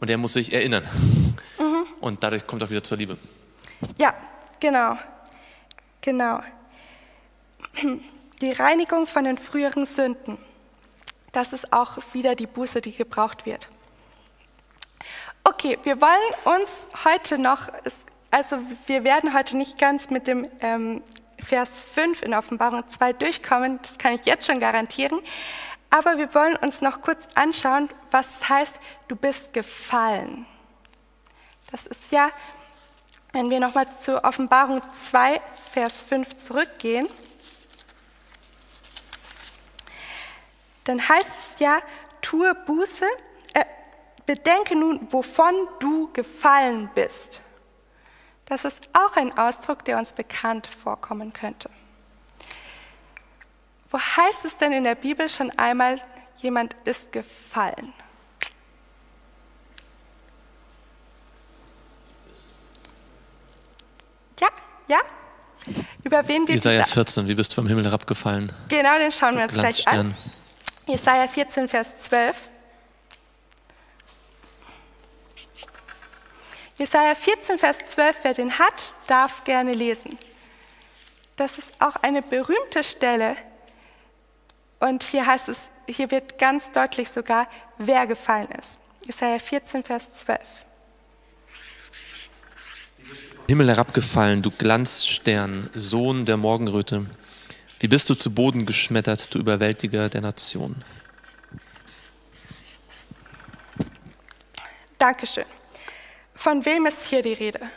Und 0.00 0.10
er 0.10 0.18
muss 0.18 0.34
sich 0.34 0.52
erinnern. 0.52 0.84
Mhm. 1.58 1.86
Und 2.00 2.22
dadurch 2.22 2.46
kommt 2.46 2.62
er 2.62 2.70
wieder 2.70 2.82
zur 2.82 2.98
Liebe. 2.98 3.18
Ja, 3.96 4.14
genau. 4.60 4.98
Genau. 6.00 6.40
Die 8.40 8.52
Reinigung 8.52 9.06
von 9.06 9.24
den 9.24 9.38
früheren 9.38 9.86
Sünden. 9.86 10.38
Das 11.32 11.52
ist 11.52 11.72
auch 11.72 11.98
wieder 12.12 12.34
die 12.34 12.46
Buße, 12.46 12.80
die 12.80 12.92
gebraucht 12.92 13.46
wird. 13.46 13.68
Okay, 15.44 15.78
wir 15.82 16.00
wollen 16.00 16.56
uns 16.58 16.88
heute 17.04 17.38
noch, 17.38 17.68
also 18.30 18.58
wir 18.86 19.04
werden 19.04 19.34
heute 19.34 19.56
nicht 19.56 19.78
ganz 19.78 20.10
mit 20.10 20.26
dem 20.26 20.46
ähm, 20.60 21.02
Vers 21.38 21.80
5 21.80 22.22
in 22.22 22.34
Offenbarung 22.34 22.88
2 22.88 23.12
durchkommen, 23.14 23.78
das 23.82 23.98
kann 23.98 24.14
ich 24.14 24.26
jetzt 24.26 24.46
schon 24.46 24.60
garantieren. 24.60 25.20
Aber 25.90 26.18
wir 26.18 26.34
wollen 26.34 26.56
uns 26.56 26.80
noch 26.80 27.00
kurz 27.00 27.26
anschauen, 27.34 27.88
was 28.10 28.48
heißt, 28.48 28.78
du 29.08 29.16
bist 29.16 29.52
gefallen. 29.52 30.46
Das 31.70 31.86
ist 31.86 32.12
ja, 32.12 32.30
wenn 33.32 33.50
wir 33.50 33.60
nochmal 33.60 33.86
zur 33.98 34.24
Offenbarung 34.24 34.80
2, 34.90 35.40
Vers 35.72 36.02
5 36.02 36.36
zurückgehen, 36.36 37.08
dann 40.84 41.06
heißt 41.06 41.30
es 41.50 41.58
ja, 41.58 41.80
tue 42.22 42.54
Buße, 42.54 43.04
äh, 43.54 43.64
bedenke 44.24 44.74
nun, 44.74 45.06
wovon 45.12 45.54
du 45.80 46.10
gefallen 46.12 46.90
bist. 46.94 47.42
Das 48.46 48.64
ist 48.64 48.88
auch 48.94 49.16
ein 49.16 49.36
Ausdruck, 49.36 49.84
der 49.84 49.98
uns 49.98 50.14
bekannt 50.14 50.66
vorkommen 50.66 51.34
könnte. 51.34 51.68
Wo 53.90 53.98
heißt 53.98 54.44
es 54.44 54.56
denn 54.58 54.72
in 54.72 54.84
der 54.84 54.94
Bibel 54.94 55.28
schon 55.28 55.50
einmal, 55.58 56.00
jemand 56.36 56.74
ist 56.84 57.10
gefallen? 57.12 57.92
Ja, 64.40 64.48
ja. 64.88 64.98
Über 66.04 66.26
wen 66.28 66.46
geht 66.46 66.56
Jesaja 66.56 66.82
diese- 66.84 66.94
14, 66.94 67.28
wie 67.28 67.34
bist 67.34 67.52
du 67.52 67.56
vom 67.56 67.66
Himmel 67.66 67.84
herabgefallen? 67.84 68.52
Genau, 68.68 68.98
den 68.98 69.12
schauen 69.12 69.36
wir 69.36 69.44
uns 69.44 69.52
gleich 69.54 69.86
an. 69.88 70.14
Jesaja 70.86 71.26
14, 71.26 71.68
Vers 71.68 71.96
12. 71.98 72.48
Jesaja 76.78 77.14
14, 77.14 77.58
Vers 77.58 77.78
12, 77.90 78.16
wer 78.22 78.34
den 78.34 78.58
hat, 78.58 78.94
darf 79.08 79.42
gerne 79.44 79.74
lesen. 79.74 80.16
Das 81.36 81.58
ist 81.58 81.72
auch 81.80 81.96
eine 81.96 82.22
berühmte 82.22 82.84
Stelle. 82.84 83.36
Und 84.80 85.02
hier 85.02 85.26
heißt 85.26 85.48
es, 85.48 85.58
hier 85.86 86.10
wird 86.10 86.38
ganz 86.38 86.70
deutlich 86.72 87.10
sogar, 87.10 87.48
wer 87.78 88.06
gefallen 88.06 88.48
ist. 88.58 88.78
Jesaja 89.04 89.38
14, 89.38 89.82
Vers 89.82 90.12
12. 90.14 90.40
Himmel 93.48 93.68
herabgefallen, 93.68 94.42
du 94.42 94.50
Glanzstern, 94.50 95.70
Sohn 95.72 96.26
der 96.26 96.36
Morgenröte. 96.36 97.06
Wie 97.80 97.88
bist 97.88 98.10
du 98.10 98.14
zu 98.14 98.34
Boden 98.34 98.66
geschmettert, 98.66 99.34
du 99.34 99.38
Überwältiger 99.38 100.08
der 100.08 100.20
Nation? 100.20 100.84
Dankeschön. 104.98 105.46
Von 106.34 106.64
wem 106.66 106.86
ist 106.86 107.06
hier 107.06 107.22
die 107.22 107.32
Rede? 107.32 107.70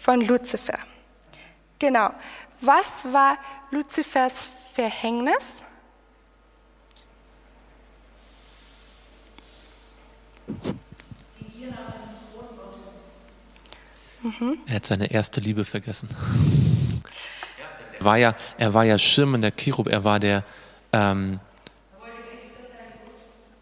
Von 0.00 0.22
Luzifer. 0.22 0.78
Genau. 1.78 2.10
Was 2.60 3.04
war 3.10 3.38
Luzifers 3.70 4.48
Verhängnis? 4.72 5.64
Er 14.66 14.74
hat 14.74 14.86
seine 14.86 15.10
erste 15.10 15.40
Liebe 15.40 15.64
vergessen. 15.64 16.08
Er 17.98 18.04
war 18.04 18.18
ja, 18.18 18.34
er 18.58 18.74
war 18.74 18.84
ja 18.84 18.98
schirmender 18.98 19.50
Cherub, 19.50 19.88
er 19.88 20.04
war 20.04 20.20
der, 20.20 20.44
ähm, 20.92 21.40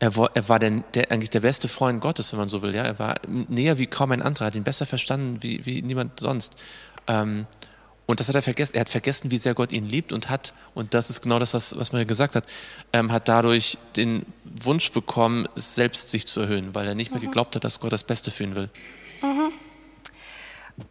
er 0.01 0.16
war, 0.16 0.30
er 0.34 0.49
war 0.49 0.59
der, 0.59 0.70
der, 0.94 1.12
eigentlich 1.12 1.30
der 1.30 1.40
beste 1.40 1.68
Freund 1.68 2.01
Gottes, 2.01 2.32
wenn 2.32 2.40
man 2.40 2.49
so 2.49 2.62
will. 2.62 2.74
Ja? 2.74 2.82
Er 2.82 2.99
war 2.99 3.14
näher 3.26 3.78
wie 3.78 3.86
kaum 3.86 4.11
ein 4.11 4.22
anderer, 4.22 4.46
hat 4.46 4.57
ihn 4.57 4.64
besser 4.64 4.86
verstanden 4.86 5.38
wie, 5.42 5.64
wie 5.64 5.82
niemand 5.82 6.18
sonst. 6.18 6.57
Ähm, 7.07 7.46
und 8.09 8.20
das 8.20 8.28
hat 8.28 8.34
er 8.34 8.42
vergessen. 8.42 8.74
Er 8.74 8.80
hat 8.80 8.88
vergessen, 8.88 9.30
wie 9.30 9.36
sehr 9.36 9.52
Gott 9.52 9.70
ihn 9.70 9.84
liebt 9.84 10.12
und 10.12 10.30
hat, 10.30 10.54
und 10.74 10.94
das 10.94 11.11
ist 11.11 11.20
genau 11.20 11.38
das, 11.38 11.52
was, 11.52 11.78
was 11.78 11.92
man 11.92 12.00
ja 12.00 12.06
gesagt 12.06 12.34
hat, 12.34 12.44
ähm, 12.94 13.12
hat 13.12 13.28
dadurch 13.28 13.76
den 13.96 14.24
Wunsch 14.44 14.90
bekommen, 14.92 15.46
selbst 15.54 16.11
sich 16.11 16.26
zu 16.26 16.40
erhöhen, 16.40 16.74
weil 16.74 16.88
er 16.88 16.94
nicht 16.94 17.11
mehr 17.12 17.20
geglaubt 17.20 17.54
hat, 17.54 17.64
dass 17.64 17.80
Gott 17.80 17.92
das 17.92 18.04
Beste 18.04 18.30
für 18.30 18.44
ihn 18.44 18.54
will. 18.54 18.70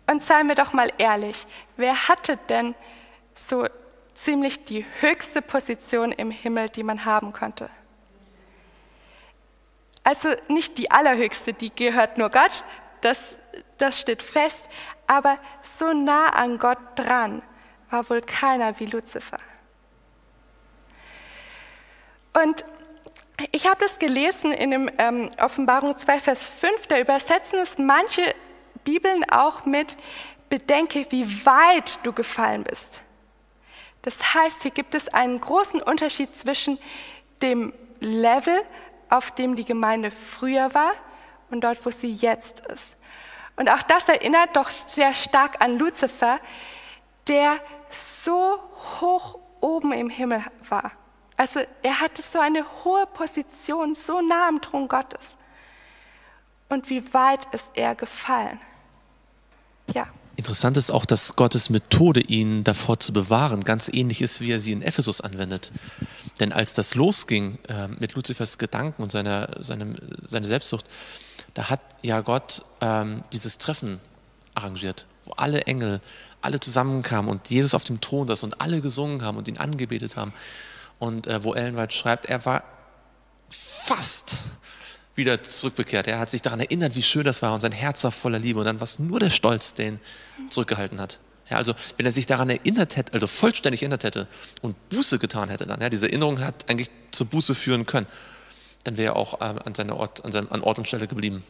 Und 0.06 0.22
seien 0.22 0.48
wir 0.48 0.54
doch 0.54 0.74
mal 0.74 0.92
ehrlich, 1.00 1.48
wer 1.76 2.08
hatte 2.08 2.38
denn 2.50 2.76
so 3.34 3.66
ziemlich 4.14 4.64
die 4.66 4.86
höchste 5.00 5.42
Position 5.42 6.12
im 6.12 6.30
Himmel, 6.30 6.70
die 6.70 6.84
man 6.84 7.04
haben 7.04 7.34
konnte? 7.34 7.72
Also 10.04 10.30
nicht 10.50 10.78
die 10.78 10.92
allerhöchste, 10.92 11.54
die 11.54 11.72
gehört 11.74 12.20
nur 12.20 12.30
Gott, 12.30 12.64
das, 13.02 13.37
das 13.78 14.00
steht 14.00 14.24
fest, 14.24 14.66
aber 15.08 15.38
so 15.62 15.94
nah 15.94 16.30
an 16.30 16.58
Gott 16.58 16.80
dran 16.96 17.42
war 17.90 18.10
wohl 18.10 18.22
keiner 18.22 18.78
wie 18.80 18.86
Luzifer. 18.86 19.40
Und 22.34 22.66
ich 23.52 23.68
habe 23.68 23.80
das 23.80 24.00
gelesen 24.00 24.52
in 24.52 24.72
dem 24.72 24.92
ähm, 24.98 25.30
Offenbarung 25.40 25.98
2, 25.98 26.20
Vers 26.20 26.46
5, 26.46 26.88
da 26.88 27.00
übersetzen 27.00 27.60
es 27.60 27.78
manche 27.78 28.36
Bibeln 28.84 29.30
auch 29.30 29.66
mit, 29.66 29.96
bedenke, 30.50 31.06
wie 31.10 31.46
weit 31.46 32.00
du 32.04 32.14
gefallen 32.14 32.64
bist. 32.64 33.02
Das 34.02 34.34
heißt, 34.34 34.62
hier 34.62 34.72
gibt 34.72 34.96
es 34.96 35.10
einen 35.10 35.42
großen 35.42 35.82
Unterschied 35.82 36.36
zwischen 36.36 36.80
dem 37.42 37.74
Level, 38.00 38.62
auf 39.10 39.32
dem 39.32 39.56
die 39.56 39.66
Gemeinde 39.66 40.12
früher 40.12 40.74
war 40.74 40.94
und 41.50 41.64
dort, 41.64 41.86
wo 41.86 41.92
sie 41.92 42.12
jetzt 42.12 42.66
ist. 42.68 42.97
Und 43.58 43.70
auch 43.70 43.84
das 43.84 44.08
erinnert 44.08 44.56
doch 44.56 44.70
sehr 44.70 45.14
stark 45.14 45.62
an 45.62 45.78
Luzifer, 45.78 46.40
der 47.28 47.60
so 47.90 48.60
hoch 49.02 49.40
oben 49.60 49.92
im 49.92 50.10
Himmel 50.10 50.44
war. 50.70 50.92
Also 51.36 51.62
er 51.84 52.00
hatte 52.00 52.22
so 52.22 52.40
eine 52.40 52.66
hohe 52.84 53.06
Position, 53.08 53.96
so 53.96 54.22
nah 54.22 54.48
am 54.48 54.62
Thron 54.62 54.88
Gottes. 54.88 55.36
Und 56.70 56.90
wie 56.90 57.14
weit 57.14 57.46
ist 57.54 57.72
er 57.74 57.96
gefallen? 57.96 58.60
Ja. 59.94 60.08
Interessant 60.36 60.78
ist 60.78 60.92
auch, 60.92 61.06
dass 61.06 61.36
Gottes 61.36 61.72
Methode, 61.72 62.20
ihn 62.20 62.64
davor 62.64 63.00
zu 63.00 63.12
bewahren, 63.12 63.64
ganz 63.64 63.90
ähnlich 63.92 64.22
ist, 64.22 64.40
wie 64.40 64.52
er 64.52 64.60
sie 64.60 64.72
in 64.72 64.84
Ephesus 64.84 65.20
anwendet. 65.20 65.72
Denn 66.40 66.54
als 66.54 66.74
das 66.74 66.94
losging 66.94 67.58
äh, 67.68 67.88
mit 67.88 68.14
Luzifers 68.14 68.60
Gedanken 68.60 69.02
und 69.02 69.12
seiner, 69.12 69.64
seinem, 69.64 69.96
seiner 70.28 70.46
Selbstsucht, 70.46 70.86
da 71.58 71.72
hat 71.72 71.82
ja 72.04 72.22
Gott 72.22 72.62
ähm, 72.82 73.24
dieses 73.34 73.58
Treffen 73.58 74.00
arrangiert, 74.54 75.08
wo 75.26 75.32
alle 75.32 75.62
Engel, 75.62 76.02
alle 76.40 76.60
zusammenkamen 76.60 77.32
und 77.32 77.50
Jesus 77.50 77.74
auf 77.74 77.84
dem 77.84 78.00
Thron 78.00 78.28
saß 78.28 78.44
und 78.44 78.62
alle 78.62 78.80
gesungen 78.80 79.24
haben 79.24 79.38
und 79.38 79.48
ihn 79.48 79.58
angebetet 79.58 80.18
haben. 80.18 80.34
Und 81.00 81.26
äh, 81.26 81.44
wo 81.44 81.56
Ellen 81.56 81.76
White 81.76 81.96
schreibt, 81.96 82.28
er 82.28 82.46
war 82.46 82.64
fast 83.50 84.52
wieder 85.16 85.42
zurückbekehrt. 85.42 86.06
Er 86.06 86.20
hat 86.20 86.30
sich 86.30 86.44
daran 86.44 86.60
erinnert, 86.60 86.96
wie 86.96 87.02
schön 87.02 87.24
das 87.24 87.42
war 87.42 87.56
und 87.56 87.62
sein 87.62 87.72
Herz 87.72 88.04
war 88.04 88.12
voller 88.12 88.38
Liebe. 88.38 88.60
Und 88.60 88.66
dann 88.66 88.80
war 88.80 88.84
es 88.84 89.00
nur 89.00 89.20
der 89.20 89.32
Stolz, 89.32 89.74
der 89.74 89.88
ihn 89.88 90.00
zurückgehalten 90.52 91.02
hat. 91.02 91.20
Ja, 91.50 91.58
also 91.58 91.74
wenn 91.96 92.06
er 92.06 92.12
sich 92.12 92.28
daran 92.28 92.52
erinnert 92.52 92.98
hätte, 92.98 93.14
also 93.14 93.26
vollständig 93.26 93.82
erinnert 93.82 94.04
hätte 94.04 94.28
und 94.62 94.90
Buße 94.90 95.18
getan 95.18 95.50
hätte, 95.50 95.66
dann 95.66 95.82
ja, 95.82 95.90
diese 95.90 96.08
Erinnerung 96.08 96.40
hat 96.40 96.70
eigentlich 96.70 96.92
zur 97.10 97.26
Buße 97.26 97.56
führen 97.56 97.88
können, 97.88 98.06
dann 98.88 98.98
wäre 98.98 99.14
er 99.14 99.16
auch 99.18 99.40
ähm, 99.42 99.60
an, 99.64 99.76
seiner 99.76 99.98
Ort, 99.98 100.24
an, 100.24 100.32
seinem, 100.32 100.48
an 100.50 100.64
Ort 100.64 100.80
und 100.80 100.88
Stelle 100.88 101.08
geblieben. 101.08 101.44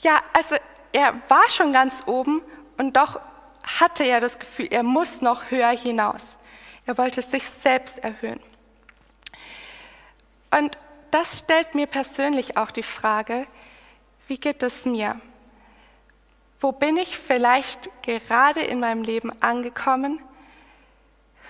Ja, 0.00 0.22
also 0.32 0.56
er 0.92 1.14
war 1.28 1.48
schon 1.50 1.72
ganz 1.72 2.04
oben 2.06 2.40
und 2.78 2.96
doch 2.96 3.20
hatte 3.62 4.04
er 4.04 4.20
das 4.20 4.38
Gefühl, 4.38 4.68
er 4.70 4.82
muss 4.82 5.20
noch 5.20 5.50
höher 5.50 5.70
hinaus. 5.70 6.36
Er 6.86 6.96
wollte 6.96 7.20
sich 7.20 7.48
selbst 7.48 7.98
erhöhen. 7.98 8.40
Und 10.50 10.78
das 11.10 11.40
stellt 11.40 11.74
mir 11.74 11.86
persönlich 11.86 12.56
auch 12.56 12.70
die 12.70 12.82
Frage, 12.82 13.46
wie 14.28 14.38
geht 14.38 14.62
es 14.62 14.86
mir? 14.86 15.20
Wo 16.60 16.72
bin 16.72 16.96
ich 16.96 17.18
vielleicht 17.18 17.90
gerade 18.02 18.60
in 18.60 18.80
meinem 18.80 19.02
Leben 19.02 19.30
angekommen? 19.42 20.20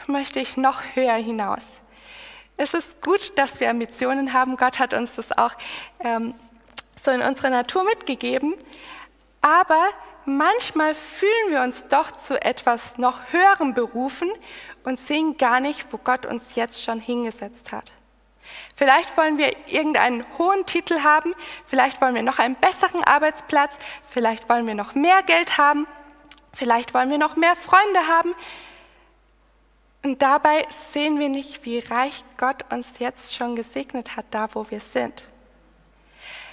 Möchte 0.08 0.40
ich 0.40 0.56
noch 0.56 0.82
höher 0.94 1.14
hinaus? 1.14 1.78
Es 2.56 2.72
ist 2.72 3.02
gut, 3.02 3.36
dass 3.36 3.60
wir 3.60 3.68
Ambitionen 3.68 4.32
haben. 4.32 4.56
Gott 4.56 4.78
hat 4.78 4.94
uns 4.94 5.14
das 5.14 5.36
auch 5.36 5.52
ähm, 6.00 6.34
so 7.00 7.10
in 7.10 7.20
unserer 7.20 7.50
Natur 7.50 7.84
mitgegeben. 7.84 8.54
Aber 9.42 9.88
manchmal 10.24 10.94
fühlen 10.94 11.50
wir 11.50 11.60
uns 11.62 11.86
doch 11.88 12.12
zu 12.12 12.40
etwas 12.42 12.98
noch 12.98 13.20
Höherem 13.30 13.74
berufen 13.74 14.30
und 14.84 14.98
sehen 14.98 15.36
gar 15.36 15.60
nicht, 15.60 15.86
wo 15.92 15.98
Gott 15.98 16.24
uns 16.24 16.54
jetzt 16.54 16.82
schon 16.82 16.98
hingesetzt 16.98 17.72
hat. 17.72 17.92
Vielleicht 18.74 19.16
wollen 19.16 19.38
wir 19.38 19.50
irgendeinen 19.66 20.24
hohen 20.38 20.64
Titel 20.66 21.02
haben, 21.02 21.34
vielleicht 21.66 22.00
wollen 22.00 22.14
wir 22.14 22.22
noch 22.22 22.38
einen 22.38 22.54
besseren 22.54 23.02
Arbeitsplatz, 23.02 23.78
vielleicht 24.08 24.48
wollen 24.48 24.66
wir 24.66 24.74
noch 24.74 24.94
mehr 24.94 25.22
Geld 25.24 25.58
haben, 25.58 25.86
vielleicht 26.52 26.94
wollen 26.94 27.10
wir 27.10 27.18
noch 27.18 27.36
mehr 27.36 27.56
Freunde 27.56 28.06
haben. 28.06 28.34
Und 30.06 30.22
dabei 30.22 30.64
sehen 30.92 31.18
wir 31.18 31.28
nicht, 31.28 31.64
wie 31.64 31.80
reich 31.80 32.22
Gott 32.38 32.64
uns 32.72 33.00
jetzt 33.00 33.34
schon 33.34 33.56
gesegnet 33.56 34.14
hat, 34.14 34.26
da 34.30 34.46
wo 34.52 34.70
wir 34.70 34.78
sind. 34.78 35.24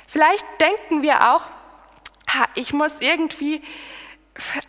Vielleicht 0.07 0.43
denken 0.59 1.03
wir 1.03 1.35
auch, 1.35 1.43
ich 2.55 2.73
muss 2.73 2.99
irgendwie 2.99 3.61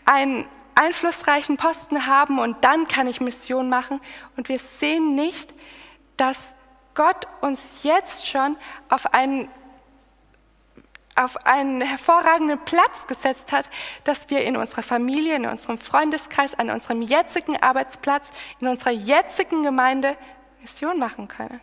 einen 0.04 0.46
einflussreichen 0.74 1.56
Posten 1.56 2.04
haben 2.04 2.38
und 2.38 2.62
dann 2.62 2.86
kann 2.86 3.06
ich 3.06 3.22
Mission 3.22 3.70
machen. 3.70 4.02
Und 4.36 4.50
wir 4.50 4.58
sehen 4.58 5.14
nicht, 5.14 5.54
dass 6.18 6.52
Gott 6.94 7.26
uns 7.40 7.84
jetzt 7.84 8.28
schon 8.28 8.54
auf 8.90 9.14
einen, 9.14 9.48
auf 11.16 11.46
einen 11.46 11.80
hervorragenden 11.80 12.58
Platz 12.64 13.06
gesetzt 13.06 13.52
hat, 13.52 13.70
dass 14.02 14.30
wir 14.30 14.42
in 14.44 14.56
unserer 14.56 14.82
Familie, 14.82 15.36
in 15.36 15.46
unserem 15.46 15.78
Freundeskreis, 15.78 16.54
an 16.54 16.70
unserem 16.70 17.02
jetzigen 17.02 17.56
Arbeitsplatz, 17.62 18.32
in 18.60 18.68
unserer 18.68 18.90
jetzigen 18.90 19.62
Gemeinde 19.62 20.16
Mission 20.60 20.98
machen 20.98 21.28
können. 21.28 21.60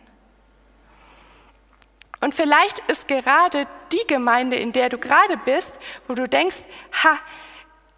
Und 2.20 2.34
vielleicht 2.34 2.78
ist 2.88 3.08
gerade 3.08 3.66
die 3.90 4.06
Gemeinde, 4.06 4.56
in 4.56 4.72
der 4.72 4.88
du 4.88 4.96
gerade 4.96 5.36
bist, 5.36 5.80
wo 6.06 6.14
du 6.14 6.28
denkst, 6.28 6.58
ha, 7.02 7.18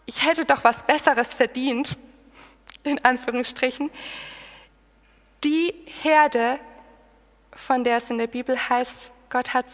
ich 0.07 0.24
hätte 0.24 0.46
doch 0.46 0.64
was 0.64 0.82
Besseres 0.84 1.34
verdient, 1.34 1.96
in 2.84 3.05
Anführungsstrichen, 3.05 3.90
die 5.44 5.74
Herde, 6.02 6.59
von 7.52 7.84
der 7.84 7.98
es 7.98 8.09
in 8.09 8.18
der 8.18 8.26
Bibel 8.26 8.57
heißt, 8.57 9.11
Gott 9.28 9.52
hat, 9.52 9.66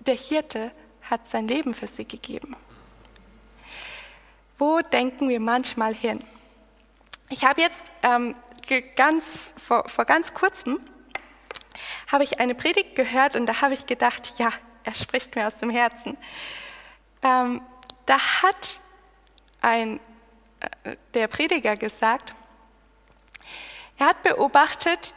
der 0.00 0.14
Hirte 0.14 0.72
hat 1.10 1.28
sein 1.28 1.48
Leben 1.48 1.74
für 1.74 1.86
sie 1.86 2.04
gegeben. 2.04 2.56
Wo 4.58 4.80
denken 4.80 5.28
wir 5.28 5.40
manchmal 5.40 5.94
hin? 5.94 6.22
Ich 7.28 7.44
habe 7.44 7.60
jetzt 7.60 7.90
ähm, 8.02 8.34
ganz, 8.96 9.54
vor, 9.62 9.88
vor 9.88 10.04
ganz 10.04 10.34
kurzem 10.34 10.80
habe 12.06 12.24
ich 12.24 12.40
eine 12.40 12.54
Predigt 12.54 12.94
gehört 12.94 13.36
und 13.36 13.46
da 13.46 13.60
habe 13.62 13.74
ich 13.74 13.86
gedacht, 13.86 14.34
ja, 14.38 14.50
er 14.84 14.94
spricht 14.94 15.34
mir 15.34 15.46
aus 15.46 15.56
dem 15.56 15.70
Herzen. 15.70 16.16
Ähm, 17.22 17.62
da 18.06 18.18
hat 18.18 18.80
ein, 19.62 20.00
äh, 20.84 20.96
der 21.14 21.28
Prediger 21.28 21.76
gesagt, 21.76 22.34
er 23.98 24.06
hat 24.08 24.22
beobachtet, 24.22 25.14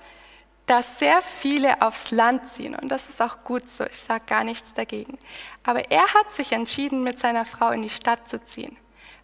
dass 0.66 0.99
sehr 0.99 1.22
viele 1.22 1.82
aufs 1.82 2.11
Land 2.11 2.49
ziehen 2.49 2.76
und 2.76 2.89
das 2.89 3.09
ist 3.09 3.22
auch 3.22 3.43
gut 3.43 3.70
so, 3.70 3.86
ich 3.86 3.99
sage 3.99 4.24
gar 4.26 4.43
nichts 4.43 4.74
dagegen. 4.74 5.18
Aber 5.63 5.91
er 5.91 6.13
hat 6.13 6.32
sich 6.32 6.51
entschieden, 6.51 7.03
mit 7.03 7.20
seiner 7.20 7.45
Frau 7.45 7.70
in 7.70 7.84
die 7.84 7.89
Stadt 7.89 8.28
zu 8.28 8.43
ziehen, 8.43 8.76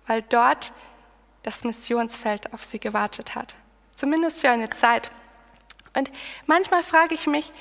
weil 0.05 0.21
dort 0.21 0.71
das 1.43 1.63
Missionsfeld 1.63 2.53
auf 2.53 2.63
sie 2.63 2.79
gewartet 2.79 3.33
hat, 3.33 3.55
zumindest 3.95 4.41
für 4.41 4.49
eine 4.49 4.69
Zeit. 4.69 5.09
Und 5.95 6.11
manchmal 6.45 6.83
frage 6.83 7.15
ich 7.15 7.25
mich, 7.25 7.51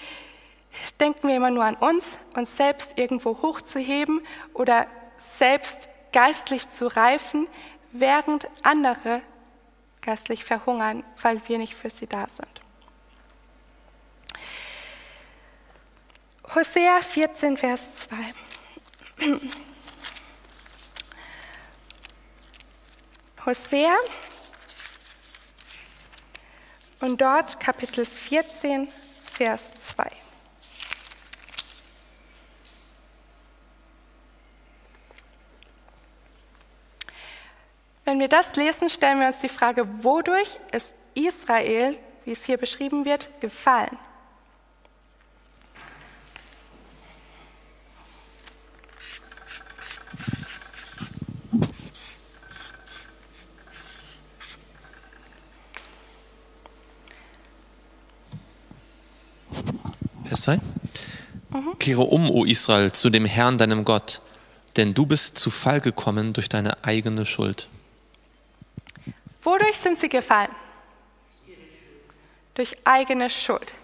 denken 1.01 1.29
wir 1.29 1.37
immer 1.37 1.51
nur 1.51 1.65
an 1.65 1.77
uns, 1.77 2.19
uns 2.35 2.57
selbst 2.57 2.99
irgendwo 2.99 3.43
hochzuheben 3.43 4.21
oder 4.55 4.87
selbst 5.17 5.89
geistlich 6.13 6.69
zu 6.69 6.87
reifen, 6.87 7.49
während 7.93 8.49
andere 8.63 9.23
geistlich 10.01 10.45
verhungern, 10.45 11.05
weil 11.21 11.41
wir 11.49 11.59
nicht 11.59 11.75
für 11.75 11.91
sie 11.91 12.07
da 12.07 12.27
sind. 12.29 12.60
Hosea 16.53 17.01
14, 17.01 17.57
Vers 17.57 17.81
2. 18.09 18.17
Hosea 23.47 23.97
und 26.99 27.21
dort 27.21 27.61
Kapitel 27.61 28.05
14, 28.05 28.89
Vers 29.33 29.73
2. 29.75 30.11
Wenn 38.05 38.19
wir 38.19 38.29
das 38.29 38.57
lesen, 38.57 38.91
stellen 38.91 39.21
wir 39.21 39.29
uns 39.29 39.41
die 39.41 39.49
Frage, 39.49 39.87
wodurch 40.03 40.59
ist 40.73 40.95
Israel, 41.15 41.97
wie 42.25 42.33
es 42.33 42.45
hier 42.45 42.57
beschrieben 42.57 43.05
wird, 43.05 43.29
gefallen? 43.41 43.97
Vers 60.41 60.45
2. 60.45 60.59
Mhm. 61.51 61.79
Kehre 61.79 62.03
um, 62.03 62.31
o 62.31 62.45
Israel, 62.45 62.93
zu 62.93 63.11
dem 63.11 63.25
Herrn, 63.25 63.59
deinem 63.59 63.85
Gott, 63.85 64.23
denn 64.77 64.95
du 64.95 65.05
bist 65.05 65.39
zu 65.39 65.51
Fall 65.51 65.81
gekommen 65.81 66.33
durch 66.33 66.49
deine 66.49 66.83
eigene 66.85 67.27
Schuld. 67.27 67.69
Wodurch 69.43 69.77
sind 69.77 69.99
sie 69.99 70.09
gefallen? 70.09 70.51
Durch 72.55 72.77
eigene 72.85 73.31
Schuld. 73.31 73.75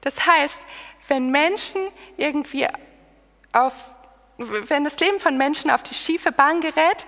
Das 0.00 0.26
heißt, 0.26 0.60
wenn 1.08 1.30
Menschen 1.30 1.80
irgendwie 2.16 2.66
auf, 3.52 3.72
wenn 4.36 4.84
das 4.84 4.98
Leben 4.98 5.20
von 5.20 5.36
Menschen 5.36 5.70
auf 5.70 5.82
die 5.82 5.94
schiefe 5.94 6.32
Bahn 6.32 6.60
gerät, 6.60 7.06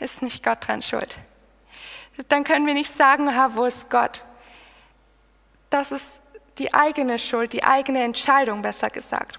ist 0.00 0.22
nicht 0.22 0.42
Gott 0.42 0.66
dran 0.66 0.82
schuld. 0.82 1.16
Dann 2.28 2.44
können 2.44 2.66
wir 2.66 2.74
nicht 2.74 2.94
sagen, 2.94 3.34
ha, 3.34 3.52
wo 3.54 3.64
ist 3.64 3.88
Gott? 3.88 4.22
Das 5.70 5.92
ist 5.92 6.19
die 6.60 6.72
eigene 6.74 7.18
Schuld, 7.18 7.52
die 7.52 7.64
eigene 7.64 8.04
Entscheidung, 8.04 8.62
besser 8.62 8.90
gesagt. 8.90 9.38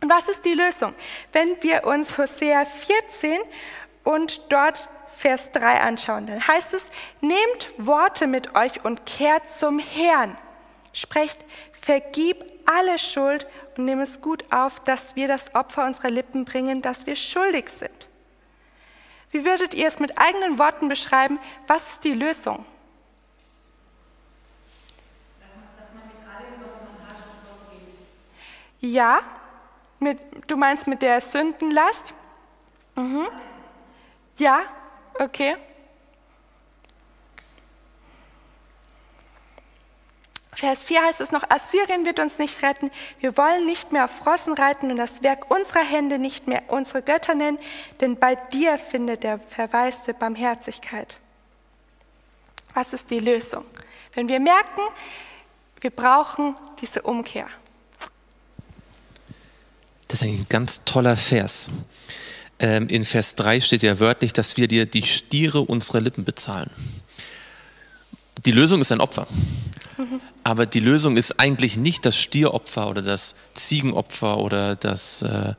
Und 0.00 0.10
was 0.10 0.28
ist 0.28 0.44
die 0.44 0.54
Lösung? 0.54 0.94
Wenn 1.32 1.62
wir 1.62 1.84
uns 1.84 2.16
Hosea 2.16 2.64
14 2.64 3.40
und 4.04 4.40
dort 4.52 4.88
Vers 5.16 5.50
3 5.52 5.80
anschauen, 5.80 6.26
dann 6.26 6.46
heißt 6.46 6.74
es, 6.74 6.88
nehmt 7.20 7.68
Worte 7.78 8.26
mit 8.26 8.54
euch 8.54 8.84
und 8.84 9.06
kehrt 9.06 9.50
zum 9.50 9.78
Herrn. 9.78 10.36
Sprecht, 10.92 11.44
vergib 11.72 12.44
alle 12.66 12.98
Schuld 12.98 13.46
und 13.76 13.86
nehmt 13.86 14.02
es 14.02 14.20
gut 14.20 14.44
auf, 14.52 14.80
dass 14.80 15.16
wir 15.16 15.26
das 15.26 15.54
Opfer 15.54 15.84
unserer 15.86 16.10
Lippen 16.10 16.44
bringen, 16.44 16.82
das 16.82 17.06
wir 17.06 17.16
schuldig 17.16 17.68
sind. 17.68 18.08
Wie 19.30 19.44
würdet 19.44 19.74
ihr 19.74 19.88
es 19.88 19.98
mit 19.98 20.18
eigenen 20.18 20.58
Worten 20.58 20.86
beschreiben? 20.86 21.40
Was 21.66 21.88
ist 21.88 22.04
die 22.04 22.14
Lösung? 22.14 22.64
Ja, 28.84 29.22
mit, 29.98 30.20
du 30.46 30.58
meinst 30.58 30.86
mit 30.86 31.00
der 31.00 31.22
Sündenlast? 31.22 32.12
Mhm. 32.96 33.26
Ja, 34.36 34.60
okay. 35.18 35.56
Vers 40.52 40.84
4 40.84 41.02
heißt 41.02 41.22
es 41.22 41.32
noch, 41.32 41.48
Assyrien 41.48 42.04
wird 42.04 42.20
uns 42.20 42.36
nicht 42.38 42.62
retten, 42.62 42.90
wir 43.20 43.38
wollen 43.38 43.64
nicht 43.64 43.90
mehr 43.90 44.04
auf 44.04 44.26
Rossen 44.26 44.52
reiten 44.52 44.90
und 44.90 44.96
das 44.96 45.22
Werk 45.22 45.50
unserer 45.50 45.82
Hände 45.82 46.18
nicht 46.18 46.46
mehr 46.46 46.62
unsere 46.68 47.00
Götter 47.00 47.34
nennen, 47.34 47.58
denn 48.02 48.18
bei 48.18 48.34
dir 48.34 48.76
findet 48.76 49.22
der 49.22 49.38
Verwaiste 49.38 50.12
Barmherzigkeit. 50.12 51.18
Was 52.74 52.92
ist 52.92 53.08
die 53.10 53.20
Lösung? 53.20 53.64
Wenn 54.12 54.28
wir 54.28 54.40
merken, 54.40 54.82
wir 55.80 55.90
brauchen 55.90 56.54
diese 56.82 57.00
Umkehr. 57.00 57.48
Das 60.14 60.22
ist 60.22 60.28
ein 60.28 60.46
ganz 60.48 60.82
toller 60.84 61.16
Vers. 61.16 61.70
Ähm, 62.60 62.86
in 62.86 63.02
Vers 63.02 63.34
3 63.34 63.60
steht 63.60 63.82
ja 63.82 63.98
wörtlich, 63.98 64.32
dass 64.32 64.56
wir 64.56 64.68
dir 64.68 64.86
die 64.86 65.02
Stiere 65.02 65.62
unserer 65.62 66.00
Lippen 66.00 66.22
bezahlen. 66.22 66.70
Die 68.46 68.52
Lösung 68.52 68.80
ist 68.80 68.92
ein 68.92 69.00
Opfer. 69.00 69.26
Aber 70.44 70.66
die 70.66 70.78
Lösung 70.78 71.16
ist 71.16 71.40
eigentlich 71.40 71.76
nicht 71.76 72.06
das 72.06 72.16
Stieropfer 72.16 72.88
oder 72.88 73.02
das 73.02 73.34
Ziegenopfer 73.54 74.38
oder 74.38 74.76
das 74.76 75.22
äh, 75.22 75.54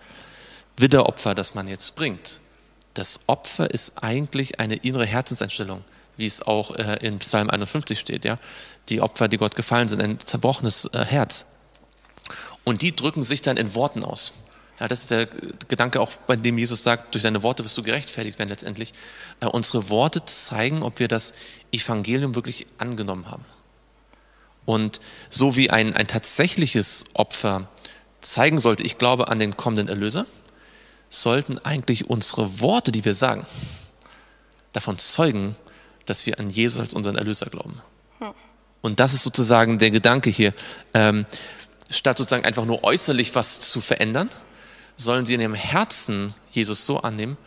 Widderopfer, 0.77 1.35
das 1.35 1.53
man 1.53 1.67
jetzt 1.67 1.97
bringt. 1.97 2.39
Das 2.93 3.19
Opfer 3.27 3.69
ist 3.71 4.01
eigentlich 4.01 4.61
eine 4.61 4.77
innere 4.77 5.05
Herzenseinstellung, 5.05 5.83
wie 6.15 6.27
es 6.27 6.41
auch 6.41 6.73
äh, 6.77 7.05
in 7.05 7.19
Psalm 7.19 7.49
51 7.49 7.99
steht. 7.99 8.23
Ja? 8.23 8.39
Die 8.87 9.01
Opfer, 9.01 9.27
die 9.27 9.35
Gott 9.35 9.57
gefallen 9.57 9.89
sind, 9.89 10.01
ein 10.01 10.17
zerbrochenes 10.17 10.85
äh, 10.93 11.03
Herz. 11.03 11.45
Und 12.63 12.83
die 12.83 12.95
drücken 12.95 13.21
sich 13.21 13.41
dann 13.41 13.57
in 13.57 13.75
Worten 13.75 14.05
aus. 14.05 14.31
Ja, 14.79 14.87
das 14.87 15.01
ist 15.01 15.11
der 15.11 15.27
Gedanke 15.67 16.01
auch, 16.01 16.11
bei 16.27 16.35
dem 16.35 16.57
Jesus 16.57 16.83
sagt, 16.83 17.13
durch 17.13 17.23
deine 17.23 17.43
Worte 17.43 17.63
wirst 17.63 17.77
du 17.77 17.83
gerechtfertigt 17.83 18.39
werden 18.39 18.49
letztendlich. 18.49 18.93
Äh, 19.39 19.45
unsere 19.47 19.89
Worte 19.89 20.25
zeigen, 20.25 20.83
ob 20.83 20.99
wir 20.99 21.07
das 21.07 21.33
Evangelium 21.71 22.35
wirklich 22.35 22.67
angenommen 22.77 23.31
haben. 23.31 23.45
Und 24.65 24.99
so 25.29 25.55
wie 25.55 25.69
ein, 25.69 25.95
ein 25.95 26.07
tatsächliches 26.07 27.05
Opfer 27.13 27.69
zeigen 28.19 28.57
sollte, 28.57 28.83
ich 28.83 28.97
glaube 28.97 29.27
an 29.29 29.39
den 29.39 29.55
kommenden 29.55 29.87
Erlöser, 29.87 30.25
sollten 31.09 31.59
eigentlich 31.59 32.09
unsere 32.09 32.59
Worte, 32.59 32.91
die 32.91 33.05
wir 33.05 33.13
sagen, 33.13 33.45
davon 34.73 34.97
zeugen, 34.97 35.55
dass 36.05 36.25
wir 36.25 36.39
an 36.39 36.49
Jesus 36.49 36.81
als 36.81 36.93
unseren 36.93 37.15
Erlöser 37.15 37.45
glauben. 37.45 37.81
Hm. 38.19 38.33
Und 38.81 38.99
das 38.99 39.13
ist 39.13 39.23
sozusagen 39.23 39.77
der 39.77 39.91
Gedanke 39.91 40.29
hier. 40.29 40.53
Ähm, 40.93 41.25
statt 41.89 42.17
sozusagen 42.17 42.45
einfach 42.45 42.65
nur 42.65 42.83
äußerlich 42.83 43.33
was 43.35 43.61
zu 43.61 43.79
verändern, 43.79 44.29
sollen 44.97 45.25
sie 45.25 45.33
in 45.33 45.41
ihrem 45.41 45.53
Herzen 45.53 46.33
Jesus 46.49 46.85
so 46.85 46.99
annehmen, 46.99 47.37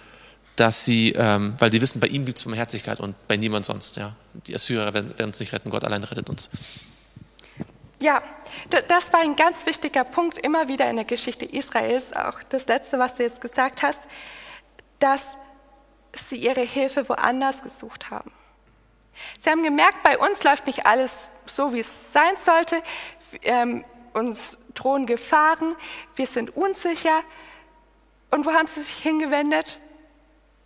dass 0.56 0.84
sie, 0.84 1.12
ähm, 1.12 1.54
weil 1.58 1.72
sie 1.72 1.80
wissen, 1.80 2.00
bei 2.00 2.08
ihm 2.08 2.24
gibt 2.24 2.38
es 2.38 2.44
Barmherzigkeit 2.44 3.00
und 3.00 3.14
bei 3.28 3.36
niemand 3.36 3.64
sonst. 3.64 3.96
Ja. 3.96 4.14
Die 4.46 4.54
Assyrer 4.54 4.92
werden, 4.92 5.10
werden 5.10 5.28
uns 5.30 5.40
nicht 5.40 5.52
retten, 5.52 5.70
Gott 5.70 5.84
allein 5.84 6.02
rettet 6.02 6.28
uns. 6.28 6.50
Ja, 8.00 8.22
das 8.88 9.12
war 9.12 9.20
ein 9.20 9.34
ganz 9.34 9.66
wichtiger 9.66 10.04
Punkt 10.04 10.38
immer 10.38 10.68
wieder 10.68 10.88
in 10.88 10.96
der 10.96 11.04
Geschichte 11.04 11.44
Israels, 11.44 12.12
auch 12.12 12.42
das 12.48 12.66
letzte, 12.68 12.98
was 12.98 13.16
du 13.16 13.24
jetzt 13.24 13.40
gesagt 13.40 13.82
hast, 13.82 14.00
dass 15.00 15.36
sie 16.28 16.36
ihre 16.36 16.60
Hilfe 16.60 17.08
woanders 17.08 17.62
gesucht 17.62 18.10
haben. 18.10 18.32
Sie 19.40 19.50
haben 19.50 19.64
gemerkt, 19.64 20.02
bei 20.04 20.16
uns 20.16 20.44
läuft 20.44 20.66
nicht 20.66 20.86
alles 20.86 21.28
so, 21.46 21.72
wie 21.72 21.80
es 21.80 22.12
sein 22.12 22.36
sollte. 22.36 22.80
Ähm, 23.42 23.84
uns 24.12 24.58
drohen 24.78 25.06
Gefahren, 25.06 25.76
wir 26.14 26.26
sind 26.26 26.56
unsicher. 26.56 27.22
Und 28.30 28.46
wo 28.46 28.52
haben 28.52 28.66
sie 28.66 28.82
sich 28.82 28.96
hingewendet? 28.96 29.80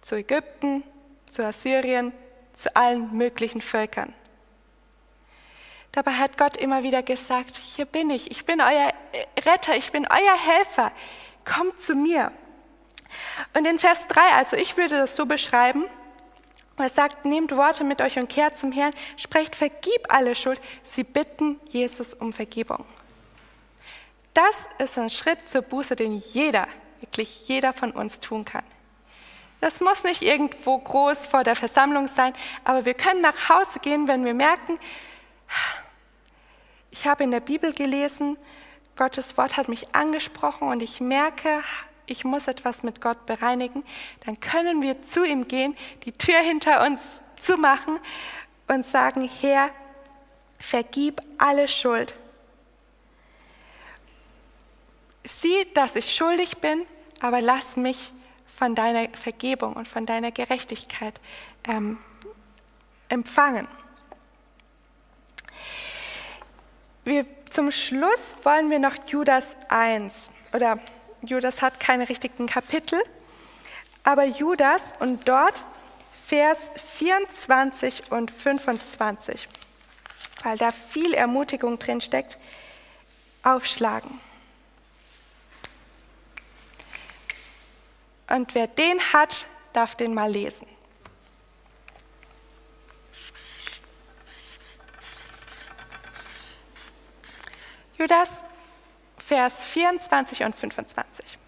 Zu 0.00 0.16
Ägypten, 0.16 0.82
zu 1.30 1.44
Assyrien, 1.44 2.12
zu 2.52 2.74
allen 2.76 3.16
möglichen 3.16 3.60
Völkern. 3.60 4.12
Dabei 5.92 6.12
hat 6.12 6.38
Gott 6.38 6.56
immer 6.56 6.82
wieder 6.82 7.02
gesagt, 7.02 7.56
hier 7.56 7.84
bin 7.84 8.10
ich, 8.10 8.30
ich 8.30 8.44
bin 8.44 8.60
euer 8.60 8.92
Retter, 9.44 9.76
ich 9.76 9.92
bin 9.92 10.06
euer 10.06 10.38
Helfer, 10.38 10.90
kommt 11.44 11.80
zu 11.80 11.94
mir. 11.94 12.32
Und 13.54 13.66
in 13.66 13.78
Vers 13.78 14.08
3, 14.08 14.20
also 14.36 14.56
ich 14.56 14.76
würde 14.76 14.96
das 14.96 15.14
so 15.14 15.26
beschreiben, 15.26 15.84
er 16.78 16.88
sagt, 16.88 17.24
nehmt 17.24 17.54
Worte 17.54 17.84
mit 17.84 18.00
euch 18.00 18.18
und 18.18 18.28
kehrt 18.28 18.58
zum 18.58 18.72
Herrn, 18.72 18.92
sprecht, 19.16 19.54
vergib 19.54 20.00
alle 20.08 20.34
Schuld. 20.34 20.60
Sie 20.82 21.04
bitten 21.04 21.60
Jesus 21.68 22.14
um 22.14 22.32
Vergebung. 22.32 22.84
Das 24.34 24.68
ist 24.78 24.98
ein 24.98 25.10
Schritt 25.10 25.48
zur 25.48 25.62
Buße, 25.62 25.96
den 25.96 26.14
jeder, 26.14 26.66
wirklich 27.00 27.48
jeder 27.48 27.72
von 27.72 27.92
uns 27.92 28.20
tun 28.20 28.44
kann. 28.44 28.64
Das 29.60 29.80
muss 29.80 30.02
nicht 30.02 30.22
irgendwo 30.22 30.78
groß 30.78 31.26
vor 31.26 31.44
der 31.44 31.54
Versammlung 31.54 32.08
sein, 32.08 32.32
aber 32.64 32.84
wir 32.84 32.94
können 32.94 33.20
nach 33.20 33.48
Hause 33.48 33.78
gehen, 33.78 34.08
wenn 34.08 34.24
wir 34.24 34.34
merken, 34.34 34.78
ich 36.90 37.06
habe 37.06 37.24
in 37.24 37.30
der 37.30 37.40
Bibel 37.40 37.72
gelesen, 37.72 38.36
Gottes 38.96 39.36
Wort 39.38 39.56
hat 39.56 39.68
mich 39.68 39.94
angesprochen 39.94 40.68
und 40.68 40.82
ich 40.82 41.00
merke, 41.00 41.62
ich 42.06 42.24
muss 42.24 42.48
etwas 42.48 42.82
mit 42.82 43.00
Gott 43.00 43.24
bereinigen, 43.26 43.84
dann 44.26 44.40
können 44.40 44.82
wir 44.82 45.02
zu 45.02 45.24
ihm 45.24 45.46
gehen, 45.46 45.76
die 46.04 46.12
Tür 46.12 46.38
hinter 46.40 46.84
uns 46.84 47.20
zumachen 47.38 47.98
und 48.68 48.84
sagen, 48.84 49.30
Herr, 49.40 49.70
vergib 50.58 51.22
alle 51.38 51.68
Schuld. 51.68 52.14
Sieh, 55.24 55.66
dass 55.74 55.94
ich 55.94 56.14
schuldig 56.14 56.58
bin, 56.58 56.84
aber 57.20 57.40
lass 57.40 57.76
mich 57.76 58.12
von 58.46 58.74
deiner 58.74 59.08
Vergebung 59.16 59.74
und 59.74 59.86
von 59.86 60.04
deiner 60.04 60.32
Gerechtigkeit 60.32 61.20
ähm, 61.64 61.98
empfangen. 63.08 63.68
Wir, 67.04 67.26
zum 67.50 67.70
Schluss 67.70 68.34
wollen 68.42 68.70
wir 68.70 68.78
noch 68.78 68.94
Judas 69.08 69.56
1 69.68 70.30
oder 70.52 70.78
Judas 71.22 71.62
hat 71.62 71.78
keine 71.80 72.08
richtigen 72.08 72.46
Kapitel, 72.46 73.02
aber 74.04 74.24
Judas 74.24 74.92
und 74.98 75.28
dort 75.28 75.64
Vers 76.26 76.70
24 76.98 78.10
und 78.10 78.30
25, 78.30 79.48
weil 80.44 80.56
da 80.56 80.72
viel 80.72 81.14
Ermutigung 81.14 81.78
drin 81.78 82.00
steckt, 82.00 82.38
aufschlagen. 83.42 84.20
Und 88.28 88.54
wer 88.54 88.66
den 88.66 89.00
hat, 89.12 89.46
darf 89.72 89.94
den 89.94 90.14
mal 90.14 90.30
lesen. 90.30 90.66
Judas 97.96 98.44
Vers 99.18 99.64
24 99.64 100.42
und 100.42 100.54
25. 100.54 101.38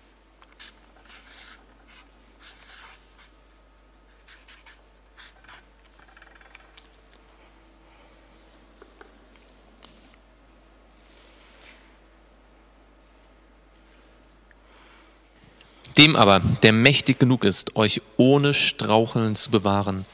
Dem 15.98 16.16
aber, 16.16 16.40
der 16.62 16.72
mächtig 16.72 17.18
genug 17.18 17.44
ist, 17.44 17.76
euch 17.76 18.02
ohne 18.16 18.52
Straucheln 18.52 19.36
zu 19.36 19.50
bewahren 19.50 20.04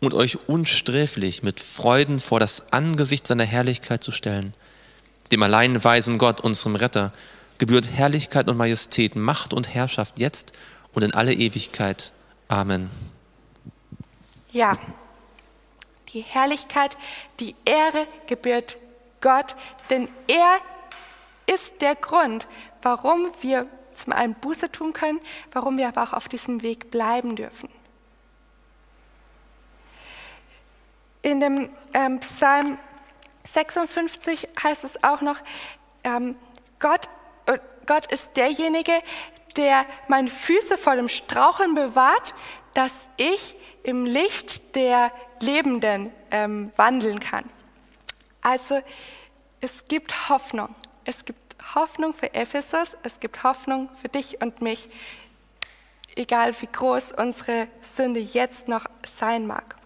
und 0.00 0.12
euch 0.14 0.48
unsträflich 0.48 1.42
mit 1.42 1.60
Freuden 1.60 2.20
vor 2.20 2.38
das 2.38 2.72
Angesicht 2.72 3.26
seiner 3.26 3.44
Herrlichkeit 3.44 4.02
zu 4.02 4.12
stellen– 4.12 4.54
dem 5.32 5.42
allein 5.42 5.82
weisen 5.82 6.18
Gott, 6.18 6.40
unserem 6.40 6.76
Retter, 6.76 7.12
gebührt 7.58 7.90
Herrlichkeit 7.90 8.48
und 8.48 8.56
Majestät, 8.56 9.16
Macht 9.16 9.52
und 9.52 9.74
Herrschaft 9.74 10.18
jetzt 10.18 10.52
und 10.92 11.02
in 11.02 11.14
alle 11.14 11.32
Ewigkeit. 11.32 12.12
Amen. 12.48 12.90
Ja, 14.52 14.78
die 16.12 16.20
Herrlichkeit, 16.20 16.96
die 17.40 17.54
Ehre 17.64 18.06
gebührt 18.26 18.78
Gott, 19.20 19.56
denn 19.90 20.08
er 20.28 20.58
ist 21.52 21.72
der 21.80 21.94
Grund, 21.94 22.46
warum 22.82 23.30
wir 23.40 23.66
zum 23.96 24.12
einen 24.12 24.34
Buße 24.34 24.70
tun 24.70 24.92
können, 24.92 25.20
warum 25.52 25.76
wir 25.78 25.88
aber 25.88 26.02
auch 26.02 26.12
auf 26.12 26.28
diesem 26.28 26.62
Weg 26.62 26.90
bleiben 26.90 27.36
dürfen. 27.36 27.68
In 31.22 31.40
dem 31.40 31.70
ähm, 31.92 32.20
Psalm 32.20 32.78
56 33.44 34.48
heißt 34.62 34.84
es 34.84 35.02
auch 35.02 35.20
noch, 35.20 35.38
ähm, 36.04 36.36
Gott, 36.78 37.08
äh, 37.46 37.58
Gott 37.86 38.06
ist 38.12 38.36
derjenige, 38.36 38.92
der 39.56 39.86
meine 40.08 40.30
Füße 40.30 40.78
vor 40.78 40.96
dem 40.96 41.08
Straucheln 41.08 41.74
bewahrt, 41.74 42.34
dass 42.74 43.08
ich 43.16 43.56
im 43.82 44.04
Licht 44.04 44.74
der 44.76 45.10
Lebenden 45.40 46.12
ähm, 46.30 46.70
wandeln 46.76 47.20
kann. 47.20 47.44
Also 48.42 48.80
es 49.60 49.88
gibt 49.88 50.28
Hoffnung. 50.28 50.74
Es 51.04 51.24
gibt 51.24 51.45
Hoffnung 51.74 52.12
für 52.12 52.32
Ephesus, 52.34 52.96
es 53.02 53.20
gibt 53.20 53.42
Hoffnung 53.42 53.88
für 53.94 54.08
dich 54.08 54.40
und 54.40 54.62
mich, 54.62 54.88
egal 56.14 56.54
wie 56.60 56.66
groß 56.66 57.12
unsere 57.12 57.68
Sünde 57.82 58.20
jetzt 58.20 58.68
noch 58.68 58.86
sein 59.04 59.46
mag. 59.46 59.76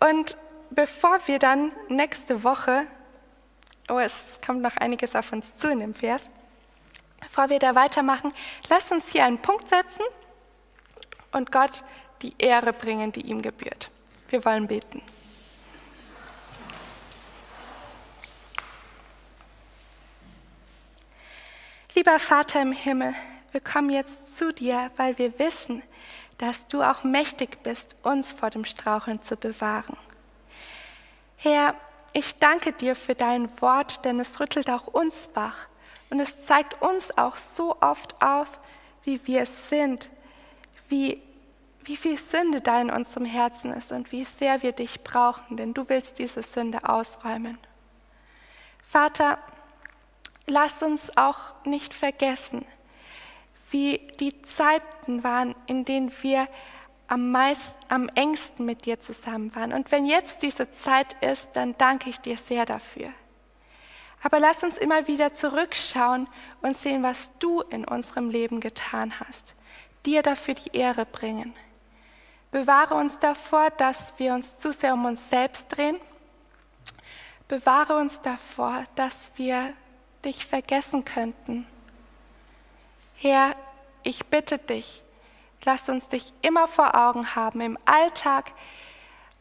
Und 0.00 0.36
bevor 0.70 1.18
wir 1.26 1.38
dann 1.38 1.72
nächste 1.88 2.44
Woche, 2.44 2.86
oh, 3.88 3.98
es 3.98 4.40
kommt 4.44 4.62
noch 4.62 4.76
einiges 4.76 5.14
auf 5.14 5.32
uns 5.32 5.56
zu 5.56 5.68
in 5.70 5.80
dem 5.80 5.94
Vers, 5.94 6.28
bevor 7.20 7.50
wir 7.50 7.58
da 7.58 7.74
weitermachen, 7.74 8.32
lasst 8.68 8.92
uns 8.92 9.10
hier 9.10 9.24
einen 9.24 9.38
Punkt 9.38 9.68
setzen 9.68 10.04
und 11.32 11.52
Gott 11.52 11.84
die 12.22 12.34
Ehre 12.38 12.72
bringen, 12.72 13.12
die 13.12 13.22
ihm 13.22 13.42
gebührt. 13.42 13.90
Wir 14.28 14.44
wollen 14.44 14.66
beten. 14.66 15.02
Lieber 21.96 22.18
Vater 22.18 22.60
im 22.60 22.72
Himmel, 22.72 23.14
wir 23.52 23.60
kommen 23.60 23.88
jetzt 23.88 24.36
zu 24.36 24.50
dir, 24.50 24.90
weil 24.96 25.16
wir 25.16 25.38
wissen, 25.38 25.80
dass 26.38 26.66
du 26.66 26.82
auch 26.82 27.04
mächtig 27.04 27.62
bist, 27.62 27.94
uns 28.02 28.32
vor 28.32 28.50
dem 28.50 28.64
Straucheln 28.64 29.22
zu 29.22 29.36
bewahren. 29.36 29.96
Herr, 31.36 31.76
ich 32.12 32.34
danke 32.40 32.72
dir 32.72 32.96
für 32.96 33.14
dein 33.14 33.48
Wort, 33.60 34.04
denn 34.04 34.18
es 34.18 34.40
rüttelt 34.40 34.70
auch 34.70 34.88
uns 34.88 35.28
wach 35.34 35.68
und 36.10 36.18
es 36.18 36.44
zeigt 36.44 36.82
uns 36.82 37.16
auch 37.16 37.36
so 37.36 37.76
oft 37.80 38.20
auf, 38.20 38.58
wie 39.04 39.24
wir 39.28 39.46
sind, 39.46 40.10
wie, 40.88 41.22
wie 41.84 41.96
viel 41.96 42.18
Sünde 42.18 42.60
da 42.60 42.80
in 42.80 42.90
unserem 42.90 43.24
Herzen 43.24 43.72
ist 43.72 43.92
und 43.92 44.10
wie 44.10 44.24
sehr 44.24 44.62
wir 44.64 44.72
dich 44.72 45.04
brauchen, 45.04 45.56
denn 45.56 45.74
du 45.74 45.88
willst 45.88 46.18
diese 46.18 46.42
Sünde 46.42 46.88
ausräumen. 46.88 47.56
Vater, 48.82 49.38
lass 50.46 50.82
uns 50.82 51.16
auch 51.16 51.54
nicht 51.64 51.94
vergessen, 51.94 52.64
wie 53.70 53.98
die 54.20 54.40
Zeiten 54.42 55.24
waren, 55.24 55.54
in 55.66 55.84
denen 55.84 56.12
wir 56.22 56.48
am, 57.08 57.32
meisten, 57.32 57.76
am 57.88 58.08
engsten 58.14 58.64
mit 58.64 58.86
dir 58.86 59.00
zusammen 59.00 59.54
waren. 59.54 59.72
Und 59.72 59.90
wenn 59.92 60.06
jetzt 60.06 60.42
diese 60.42 60.70
Zeit 60.72 61.16
ist, 61.22 61.48
dann 61.54 61.76
danke 61.76 62.10
ich 62.10 62.20
dir 62.20 62.36
sehr 62.36 62.64
dafür. 62.64 63.10
Aber 64.22 64.40
lass 64.40 64.64
uns 64.64 64.78
immer 64.78 65.06
wieder 65.06 65.34
zurückschauen 65.34 66.28
und 66.62 66.76
sehen, 66.76 67.02
was 67.02 67.30
du 67.40 67.60
in 67.60 67.84
unserem 67.84 68.30
Leben 68.30 68.60
getan 68.60 69.12
hast. 69.20 69.54
Dir 70.06 70.22
dafür 70.22 70.54
die 70.54 70.76
Ehre 70.76 71.04
bringen. 71.04 71.54
Bewahre 72.50 72.94
uns 72.94 73.18
davor, 73.18 73.70
dass 73.70 74.14
wir 74.18 74.32
uns 74.32 74.58
zu 74.58 74.72
sehr 74.72 74.94
um 74.94 75.04
uns 75.04 75.28
selbst 75.28 75.76
drehen. 75.76 75.98
Bewahre 77.48 77.96
uns 77.96 78.22
davor, 78.22 78.84
dass 78.94 79.30
wir 79.36 79.74
dich 80.24 80.46
vergessen 80.46 81.04
könnten. 81.04 81.66
Herr, 83.16 83.54
ich 84.02 84.26
bitte 84.26 84.58
dich, 84.58 85.04
Lass 85.64 85.88
uns 85.88 86.08
dich 86.08 86.32
immer 86.42 86.68
vor 86.68 86.94
Augen 86.94 87.34
haben, 87.34 87.60
im 87.60 87.78
Alltag, 87.86 88.52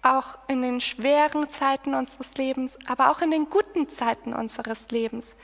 auch 0.02 0.38
in 0.48 0.62
den 0.62 0.82
schweren 0.82 1.50
Zeiten 1.50 1.94
unseres 1.94 2.34
Lebens, 2.36 2.78
aber 2.88 3.12
auch 3.12 3.22
in 3.22 3.32
den 3.32 3.50
guten 3.50 3.90
Zeiten 3.90 4.34
unseres 4.34 4.90
Lebens, 4.90 5.36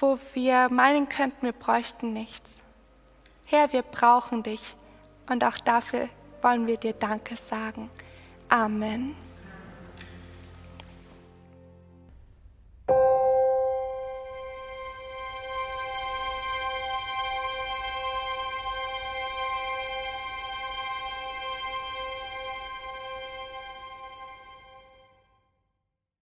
wo 0.00 0.18
wir 0.32 0.68
meinen 0.70 1.08
könnten, 1.08 1.42
wir 1.42 1.52
bräuchten 1.52 2.12
nichts. 2.12 2.62
Herr, 3.46 3.72
wir 3.72 3.82
brauchen 3.82 4.42
dich 4.42 4.74
und 5.28 5.44
auch 5.44 5.58
dafür 5.58 6.08
wollen 6.42 6.66
wir 6.66 6.78
dir 6.78 6.94
Danke 6.94 7.36
sagen. 7.36 7.90
Amen. 8.48 9.14